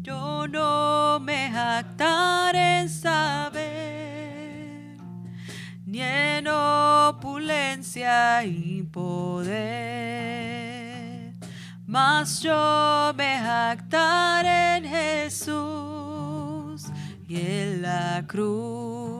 Yo 0.02 0.46
no 0.48 1.20
me 1.20 1.50
jactaré 1.50 2.80
en 2.80 2.88
saber 2.88 4.96
ni 5.84 6.00
en 6.00 6.48
opulencia 6.48 8.42
y 8.44 8.82
poder, 8.82 9.54
mas 11.86 12.42
yo 12.42 13.12
me 13.16 13.38
jactaré 13.38 14.78
en 14.78 14.84
Jesús 14.84 16.86
y 17.28 17.36
en 17.36 17.82
la 17.82 18.24
cruz. 18.26 19.15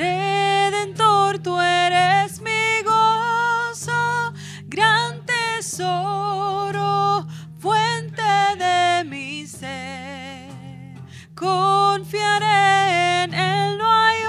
Redentor, 0.00 1.38
tú 1.40 1.60
eres 1.60 2.40
mi 2.40 2.80
gozo, 2.86 4.32
gran 4.64 5.26
tesoro, 5.26 7.26
fuente 7.58 8.22
de 8.56 9.04
mi 9.04 9.46
ser. 9.46 10.96
Confiaré 11.34 13.24
en 13.24 13.34
él, 13.34 13.76
no 13.76 13.92
hay 13.92 14.22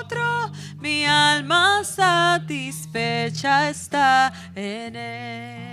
otro, 0.00 0.50
mi 0.78 1.04
alma 1.04 1.84
satisfecha 1.84 3.68
está 3.68 4.32
en 4.54 4.96
él. 4.96 5.66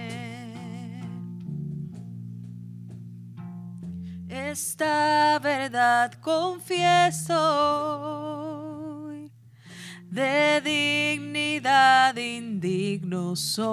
Esta 4.27 5.39
verdad 5.39 6.11
confieso 6.19 7.31
de 10.13 10.61
dignidad 10.61 12.15
indigno 12.15 13.35
soy. 13.35 13.63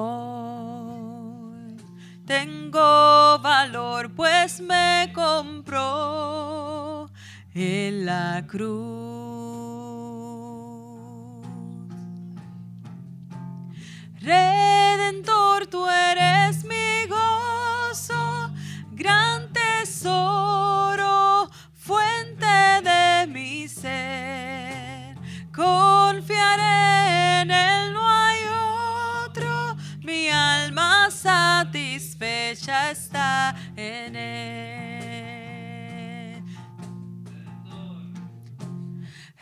Tengo 2.25 3.39
valor 3.41 4.15
pues 4.15 4.59
me 4.63 5.13
compró 5.15 7.11
en 7.53 8.07
la 8.07 8.43
cruz. 8.47 8.71
Redentor, 14.21 15.67
tú 15.67 15.87
eres 15.87 16.65
mi 16.65 17.07
gozo, 17.07 18.51
gran 18.93 19.53
tesoro, 19.53 21.51
fuente 21.75 22.81
de 22.83 23.27
mi 23.27 23.69
ser. 23.69 25.19
Confiaré 26.31 27.41
en 27.41 27.51
él, 27.51 27.93
no 27.93 28.09
hay 28.09 28.39
otro, 29.25 29.77
mi 29.99 30.29
alma 30.29 31.11
satisfecha 31.11 32.93
está 32.93 33.57
en 33.75 34.15
él. 34.15 35.41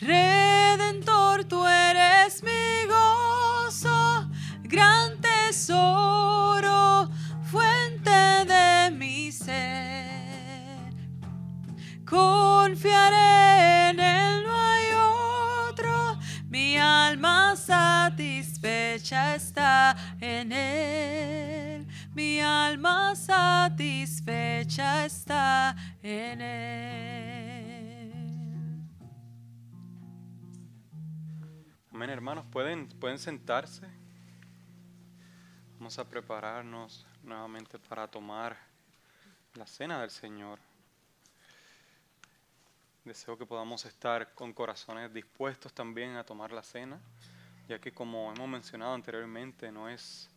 Redentor, 0.00 1.44
tú 1.44 1.66
eres 1.66 2.42
mi 2.42 2.86
gozo, 2.86 4.30
gran 4.62 5.20
tesoro, 5.20 7.10
fuente 7.42 8.46
de 8.46 8.90
mi 8.92 9.30
ser. 9.30 10.94
Confiaré 12.06 13.90
en 13.90 14.00
él, 14.00 14.48
alma 16.78 17.54
satisfecha 17.56 19.34
está 19.34 19.96
en 20.20 20.52
él. 20.52 21.86
Mi 22.14 22.40
alma 22.40 23.14
satisfecha 23.14 25.04
está 25.04 25.76
en 26.02 26.40
él. 26.40 27.68
Amén, 31.92 32.10
hermanos, 32.10 32.44
pueden, 32.50 32.88
pueden 32.88 33.18
sentarse. 33.18 33.86
Vamos 35.78 35.98
a 35.98 36.08
prepararnos 36.08 37.06
nuevamente 37.22 37.78
para 37.78 38.06
tomar 38.08 38.56
la 39.54 39.66
cena 39.66 40.00
del 40.00 40.10
Señor. 40.10 40.67
Deseo 43.08 43.38
que 43.38 43.46
podamos 43.46 43.86
estar 43.86 44.34
con 44.34 44.52
corazones 44.52 45.10
dispuestos 45.14 45.72
también 45.72 46.16
a 46.16 46.24
tomar 46.24 46.52
la 46.52 46.62
cena, 46.62 47.00
ya 47.66 47.78
que 47.78 47.90
como 47.90 48.30
hemos 48.34 48.46
mencionado 48.46 48.92
anteriormente, 48.92 49.72
no 49.72 49.88
es 49.88 50.28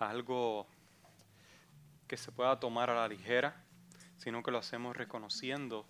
algo 0.00 0.66
que 2.08 2.16
se 2.16 2.32
pueda 2.32 2.58
tomar 2.58 2.90
a 2.90 2.96
la 2.96 3.06
ligera, 3.06 3.54
sino 4.16 4.42
que 4.42 4.50
lo 4.50 4.58
hacemos 4.58 4.96
reconociendo 4.96 5.86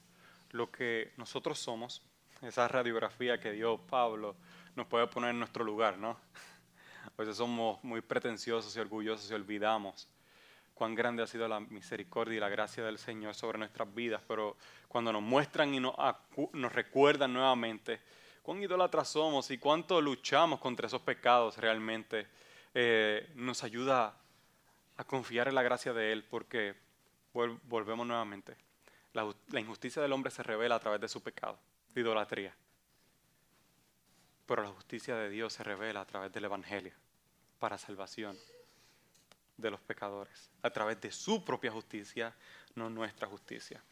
lo 0.51 0.71
que 0.71 1.15
nosotros 1.17 1.59
somos, 1.59 2.03
esa 2.43 2.69
radiografía 2.69 3.41
que 3.41 3.53
dio 3.53 3.79
Pablo 3.79 4.37
nos 4.77 4.89
puede 4.89 5.07
poner 5.07 5.31
en 5.31 5.39
nuestro 5.39 5.65
lugar, 5.65 5.97
¿no? 5.97 6.19
A 7.07 7.13
veces 7.17 7.39
somos 7.39 7.83
muy 7.83 8.03
pretenciosos 8.03 8.77
y 8.77 8.81
orgullosos 8.81 9.31
y 9.31 9.35
olvidamos 9.35 10.11
cuán 10.75 10.95
grande 10.95 11.23
ha 11.23 11.27
sido 11.27 11.47
la 11.49 11.61
misericordia 11.61 12.37
y 12.37 12.41
la 12.41 12.49
gracia 12.49 12.83
del 12.85 12.99
Señor 12.99 13.35
sobre 13.35 13.59
nuestras 13.59 13.93
vidas, 13.95 14.23
pero 14.27 14.57
cuando 14.89 15.13
nos 15.13 15.23
muestran 15.23 15.75
y 15.75 15.81
nos, 15.81 15.95
recuerdan 16.73 17.33
nuevamente 17.33 18.01
cuán 18.43 18.63
idólatras 18.63 19.09
somos 19.09 19.51
y 19.51 19.59
cuánto 19.59 20.01
luchamos 20.01 20.59
contra 20.61 20.87
esos 20.87 21.03
pecados 21.03 21.57
realmente, 21.59 22.27
eh, 22.75 23.31
nos 23.37 23.63
ayuda 23.63 24.17
a 24.97 25.05
confiar 25.05 25.49
en 25.49 25.55
la 25.55 25.63
gracia 25.63 25.93
de 25.93 26.13
Él, 26.13 26.25
porque 26.25 26.75
vol- 27.33 27.61
volvemos 27.65 28.07
nuevamente. 28.07 28.57
La, 29.13 29.25
ju- 29.25 29.37
la 29.51 29.61
injusticia 29.61 30.03
del 30.03 30.13
hombre 30.13 30.31
se 30.31 30.43
revela 30.43 30.75
a 30.75 30.81
través 30.81 31.01
de 31.01 31.09
su 31.09 31.23
pecado, 31.23 31.59
de 31.95 32.01
idolatría. 32.01 32.55
Pero 34.47 34.63
la 34.63 34.71
justicia 34.71 35.15
de 35.17 35.29
Dios 35.31 35.53
se 35.53 35.63
revela 35.63 36.01
a 36.01 36.07
través 36.07 36.33
del 36.33 36.45
Evangelio, 36.45 36.93
para 37.59 37.79
salvación 37.79 38.37
de 39.63 39.71
los 39.71 39.81
pecadores, 39.81 40.51
a 40.61 40.71
través 40.71 41.01
de 41.01 41.11
su 41.11 41.45
propia 41.45 41.71
justicia, 41.73 42.35
no 42.75 42.91
nuestra 42.91 43.27
justicia. 43.27 43.83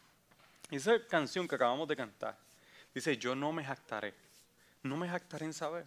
Y 0.69 0.75
esa 0.75 1.05
canción 1.07 1.47
que 1.47 1.55
acabamos 1.55 1.87
de 1.87 1.95
cantar 1.95 2.37
dice, 2.93 3.17
yo 3.17 3.35
no 3.35 3.51
me 3.51 3.63
jactaré, 3.63 4.13
no 4.83 4.97
me 4.97 5.09
jactaré 5.09 5.45
en 5.45 5.53
saber, 5.53 5.85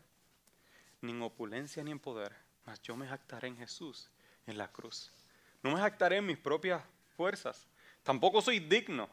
ni 1.00 1.12
en 1.12 1.22
opulencia 1.22 1.84
ni 1.84 1.90
en 1.90 2.00
poder, 2.00 2.34
mas 2.66 2.80
yo 2.82 2.96
me 2.96 3.06
jactaré 3.06 3.48
en 3.48 3.56
Jesús, 3.56 4.08
en 4.46 4.58
la 4.58 4.68
cruz. 4.68 5.12
No 5.62 5.70
me 5.70 5.80
jactaré 5.80 6.16
en 6.16 6.26
mis 6.26 6.38
propias 6.38 6.82
fuerzas, 7.16 7.66
tampoco 8.02 8.40
soy 8.40 8.58
digno. 8.58 9.08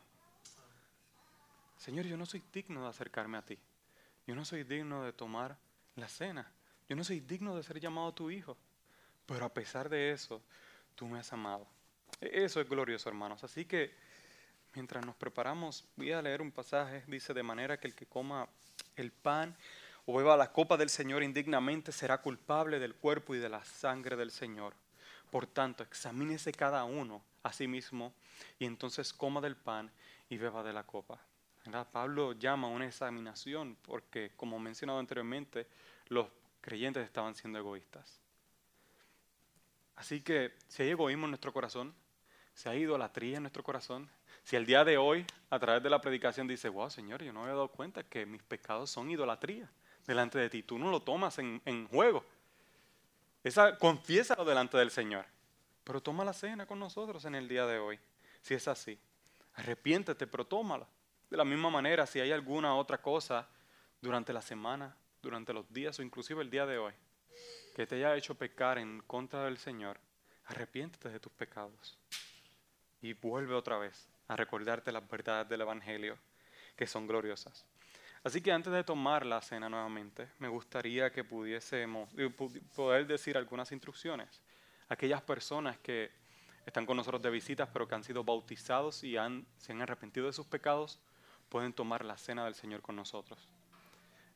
Señor, 1.78 2.05
yo 2.05 2.15
no 2.15 2.26
soy 2.26 2.43
digno 2.53 2.84
de 2.84 2.89
acercarme 2.89 3.38
a 3.38 3.41
ti. 3.41 3.57
Yo 4.28 4.36
no 4.36 4.45
soy 4.45 4.63
digno 4.63 5.03
de 5.03 5.13
tomar 5.13 5.57
la 5.95 6.07
cena. 6.07 6.51
Yo 6.88 6.95
no 6.95 7.03
soy 7.03 7.22
digno 7.22 7.55
de 7.55 7.63
ser 7.63 7.80
llamado 7.80 8.13
tu 8.13 8.30
hijo. 8.30 8.55
Pero 9.32 9.46
a 9.46 9.54
pesar 9.54 9.90
de 9.90 10.12
eso, 10.12 10.42
tú 10.96 11.08
me 11.08 11.20
has 11.20 11.32
amado. 11.32 11.66
E- 12.20 12.44
Eso 12.44 12.60
es 12.60 12.68
glorioso, 12.70 13.10
hermanos. 13.10 13.44
Así 13.44 13.66
que 13.66 13.92
mientras 14.74 15.06
nos 15.06 15.16
preparamos, 15.16 15.86
voy 15.96 16.12
a 16.12 16.22
leer 16.22 16.42
un 16.42 16.52
pasaje. 16.52 17.04
Dice, 17.08 17.34
de 17.34 17.44
manera 17.44 17.80
que 17.80 17.88
el 17.88 17.96
que 17.96 18.06
coma 18.06 18.48
el 18.96 19.12
pan 19.12 19.56
o 20.06 20.18
beba 20.18 20.36
la 20.36 20.52
copa 20.52 20.78
del 20.78 20.90
Señor 20.90 21.24
indignamente 21.24 21.92
será 21.92 22.18
culpable 22.22 22.80
del 22.80 22.96
cuerpo 22.96 23.36
y 23.36 23.40
de 23.40 23.50
la 23.50 23.64
sangre 23.64 24.16
del 24.16 24.32
Señor. 24.32 24.74
Por 25.30 25.48
tanto, 25.48 25.84
examínese 25.84 26.52
cada 26.52 26.84
uno 26.84 27.24
a 27.44 27.54
sí 27.54 27.68
mismo 27.68 28.14
y 28.60 28.66
entonces 28.66 29.14
coma 29.14 29.40
del 29.40 29.56
pan 29.56 29.92
y 30.30 30.38
beba 30.38 30.62
de 30.62 30.74
la 30.74 30.84
copa. 30.84 31.20
¿Verdad? 31.64 31.88
Pablo 31.92 32.34
llama 32.34 32.68
a 32.68 32.72
una 32.72 32.88
examinación 32.88 33.78
porque, 33.84 34.32
como 34.36 34.60
mencionado 34.60 35.00
anteriormente, 35.00 35.68
los 36.08 36.28
creyentes 36.60 37.06
estaban 37.06 37.36
siendo 37.36 37.60
egoístas. 37.60 38.20
Así 39.96 40.22
que 40.22 40.54
si 40.68 40.84
hay 40.84 40.89
egoísmo 40.89 41.26
en 41.26 41.32
nuestro 41.32 41.54
corazón, 41.54 41.94
si 42.54 42.70
hay 42.70 42.82
idolatría 42.82 43.38
en 43.38 43.44
nuestro 43.44 43.64
corazón, 43.64 44.10
si 44.44 44.56
el 44.56 44.66
día 44.66 44.84
de 44.84 44.98
hoy, 44.98 45.26
a 45.50 45.60
través 45.60 45.84
de 45.84 45.89
la 45.89 46.02
predicación, 46.02 46.48
dice, 46.48 46.70
wow, 46.70 46.89
Señor, 46.89 47.24
yo 47.24 47.32
no 47.32 47.42
había 47.42 47.54
dado 47.54 47.68
cuenta 47.68 48.04
que 48.04 48.26
mis 48.26 48.42
pecados 48.42 48.89
son 48.89 49.10
idolatría, 49.10 49.70
delante 50.06 50.39
de 50.39 50.50
ti. 50.50 50.64
Tú 50.64 50.80
no 50.80 50.89
lo 50.89 51.02
tomas 51.02 51.38
en, 51.39 51.62
en 51.66 51.88
juego. 51.88 52.26
Esa, 53.44 53.78
confiésalo 53.78 54.46
delante 54.46 54.78
del 54.78 54.92
Señor. 54.92 55.26
Pero 55.84 56.02
toma 56.02 56.24
la 56.24 56.34
cena 56.34 56.66
con 56.66 56.80
nosotros 56.80 57.26
en 57.26 57.36
el 57.36 57.48
día 57.48 57.66
de 57.66 57.80
hoy, 57.80 58.00
si 58.42 58.54
es 58.54 58.68
así. 58.68 59.00
Arrepiéntete, 59.56 60.28
pero 60.28 60.46
tómala. 60.46 60.88
De 61.30 61.38
la 61.38 61.46
misma 61.46 61.70
manera, 61.70 62.06
si 62.06 62.20
hay 62.20 62.32
alguna 62.32 62.76
otra 62.76 63.02
cosa 63.02 63.48
durante 64.02 64.34
la 64.34 64.42
semana, 64.42 64.96
durante 65.22 65.54
los 65.54 65.72
días 65.72 65.98
o 66.00 66.04
inclusive 66.04 66.42
el 66.42 66.50
día 66.50 66.66
de 66.66 66.78
hoy, 66.78 66.94
que 67.82 67.88
te 67.88 67.96
haya 67.96 68.16
hecho 68.16 68.36
pecar 68.36 68.78
en 68.78 69.02
contra 69.08 69.46
del 69.46 69.58
Señor, 69.58 70.00
arrepiéntete 70.46 71.10
de 71.10 71.20
tus 71.20 71.32
pecados 71.32 71.98
y 73.02 73.14
vuelve 73.14 73.56
otra 73.56 73.80
vez 73.80 74.08
a 74.28 74.36
recordarte 74.36 74.92
las 74.92 75.10
verdades 75.10 75.50
del 75.50 75.62
Evangelio 75.62 76.16
que 76.76 76.86
son 76.86 77.08
gloriosas. 77.08 77.66
Así 78.24 78.40
que 78.40 78.52
antes 78.52 78.72
de 78.72 78.84
tomar 78.84 79.26
la 79.26 79.42
cena 79.42 79.68
nuevamente, 79.68 80.30
me 80.38 80.48
gustaría 80.48 81.12
que 81.12 81.24
pudiésemos 81.24 82.08
eh, 82.20 82.30
poder 82.76 83.08
decir 83.08 83.36
algunas 83.36 83.72
instrucciones. 83.72 84.44
Aquellas 84.88 85.24
personas 85.24 85.80
que 85.80 86.12
están 86.68 86.86
con 86.86 86.98
nosotros 86.98 87.24
de 87.24 87.32
visitas, 87.32 87.68
pero 87.74 87.88
que 87.88 87.96
han 87.96 88.04
sido 88.04 88.24
bautizados 88.24 89.04
y 89.04 89.18
han, 89.18 89.48
se 89.58 89.72
han 89.72 89.82
arrepentido 89.82 90.28
de 90.28 90.34
sus 90.34 90.46
pecados, 90.46 91.00
pueden 91.50 91.74
tomar 91.74 92.06
la 92.06 92.16
cena 92.16 92.46
del 92.46 92.54
Señor 92.54 92.84
con 92.84 92.96
nosotros. 92.96 93.50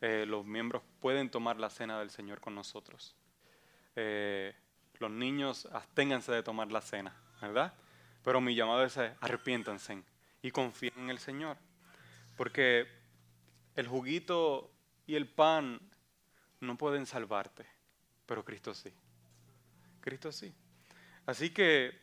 Eh, 0.02 0.26
los 0.28 0.43
miembros 0.43 0.82
pueden 1.00 1.30
tomar 1.30 1.60
la 1.60 1.70
cena 1.70 2.00
del 2.00 2.10
Señor 2.10 2.41
con 2.41 2.56
nosotros. 2.56 3.16
Eh, 3.96 4.56
los 5.00 5.12
niños 5.12 5.68
absténganse 5.72 6.32
de 6.32 6.43
tomar 6.43 6.72
la 6.72 6.82
cena, 6.82 7.16
¿verdad? 7.41 7.74
Pero 8.24 8.41
mi 8.41 8.56
llamado 8.56 8.84
es 8.84 8.98
arrepiéntanse 8.98 10.04
y 10.41 10.52
confíen 10.52 10.93
en 10.98 11.10
el 11.10 11.20
Señor. 11.20 11.58
Porque 12.36 12.88
el 13.76 13.88
juguito 13.88 14.72
y 15.06 15.16
el 15.16 15.28
pan 15.28 15.80
no 16.60 16.78
pueden 16.78 17.06
salvarte, 17.06 17.66
pero 18.26 18.43
Cristo 18.43 18.74
sí. 18.74 18.93
Cristo 20.02 20.32
sí. 20.32 20.54
Así 21.26 21.50
que 21.50 22.00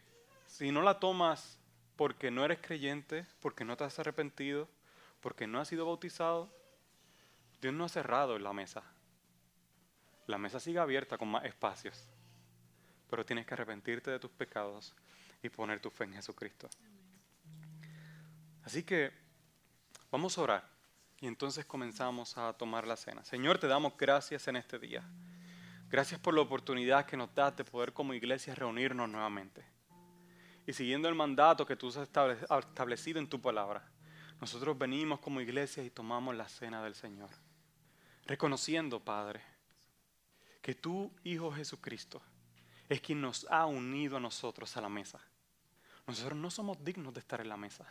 si 0.46 0.70
no 0.70 0.82
la 0.82 0.98
tomas 0.98 1.58
porque 1.96 2.30
no 2.30 2.44
eres 2.44 2.58
creyente, 2.60 3.26
porque 3.40 3.64
no 3.64 3.76
te 3.76 3.84
has 3.84 3.98
arrepentido, 3.98 4.68
porque 5.20 5.46
no 5.46 5.60
has 5.60 5.68
sido 5.68 5.86
bautizado, 5.86 6.52
Dios 7.60 7.72
no 7.72 7.84
ha 7.84 7.88
cerrado 7.88 8.38
la 8.38 8.52
mesa. 8.52 8.82
La 10.26 10.38
mesa 10.38 10.60
sigue 10.60 10.78
abierta 10.78 11.18
con 11.18 11.28
más 11.28 11.44
espacios, 11.44 12.08
pero 13.08 13.24
tienes 13.24 13.46
que 13.46 13.54
arrepentirte 13.54 14.10
de 14.10 14.18
tus 14.18 14.30
pecados 14.30 14.94
y 15.42 15.48
poner 15.48 15.80
tu 15.80 15.90
fe 15.90 16.04
en 16.04 16.14
Jesucristo. 16.14 16.68
Así 18.62 18.84
que 18.84 19.12
vamos 20.10 20.38
a 20.38 20.42
orar 20.42 20.68
y 21.20 21.26
entonces 21.26 21.64
comenzamos 21.64 22.38
a 22.38 22.52
tomar 22.52 22.86
la 22.86 22.96
cena. 22.96 23.24
Señor, 23.24 23.58
te 23.58 23.66
damos 23.66 23.96
gracias 23.96 24.46
en 24.48 24.56
este 24.56 24.78
día. 24.78 25.02
Gracias 25.88 26.18
por 26.20 26.34
la 26.34 26.40
oportunidad 26.40 27.04
que 27.04 27.16
nos 27.16 27.34
das 27.34 27.56
de 27.56 27.64
poder 27.64 27.92
como 27.92 28.14
iglesia 28.14 28.54
reunirnos 28.54 29.08
nuevamente. 29.08 29.64
Y 30.66 30.72
siguiendo 30.72 31.08
el 31.08 31.14
mandato 31.14 31.66
que 31.66 31.76
tú 31.76 31.88
has 31.88 31.96
establecido 31.98 33.18
en 33.18 33.28
tu 33.28 33.40
palabra, 33.40 33.84
nosotros 34.40 34.78
venimos 34.78 35.20
como 35.20 35.40
iglesia 35.40 35.84
y 35.84 35.90
tomamos 35.90 36.34
la 36.34 36.48
cena 36.48 36.82
del 36.82 36.94
Señor. 36.94 37.30
Reconociendo, 38.26 39.00
Padre, 39.00 39.42
que 40.62 40.74
tu 40.76 41.12
Hijo 41.24 41.50
Jesucristo 41.52 42.22
es 42.88 43.00
quien 43.00 43.20
nos 43.20 43.46
ha 43.50 43.66
unido 43.66 44.16
a 44.16 44.20
nosotros 44.20 44.76
a 44.76 44.80
la 44.80 44.88
mesa. 44.88 45.20
Nosotros 46.06 46.38
no 46.38 46.50
somos 46.50 46.82
dignos 46.82 47.12
de 47.12 47.20
estar 47.20 47.40
en 47.40 47.48
la 47.48 47.56
mesa. 47.56 47.84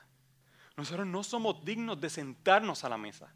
Nosotros 0.77 1.05
no 1.05 1.23
somos 1.23 1.63
dignos 1.65 1.99
de 1.99 2.09
sentarnos 2.09 2.83
a 2.83 2.89
la 2.89 2.97
mesa. 2.97 3.33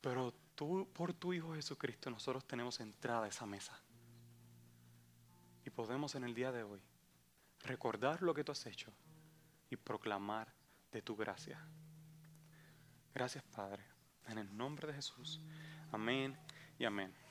Pero 0.00 0.32
tú, 0.54 0.88
por 0.92 1.12
tu 1.14 1.32
Hijo 1.32 1.54
Jesucristo, 1.54 2.10
nosotros 2.10 2.46
tenemos 2.46 2.78
entrada 2.80 3.24
a 3.24 3.28
esa 3.28 3.44
mesa. 3.44 3.78
Y 5.64 5.70
podemos 5.70 6.14
en 6.14 6.24
el 6.24 6.34
día 6.34 6.52
de 6.52 6.62
hoy 6.62 6.80
recordar 7.64 8.22
lo 8.22 8.34
que 8.34 8.44
tú 8.44 8.52
has 8.52 8.66
hecho 8.66 8.92
y 9.68 9.76
proclamar 9.76 10.52
de 10.92 11.02
tu 11.02 11.16
gracia. 11.16 11.60
Gracias, 13.12 13.42
Padre. 13.42 13.84
En 14.28 14.38
el 14.38 14.56
nombre 14.56 14.86
de 14.86 14.94
Jesús. 14.94 15.40
Amén 15.90 16.36
y 16.78 16.84
amén. 16.84 17.25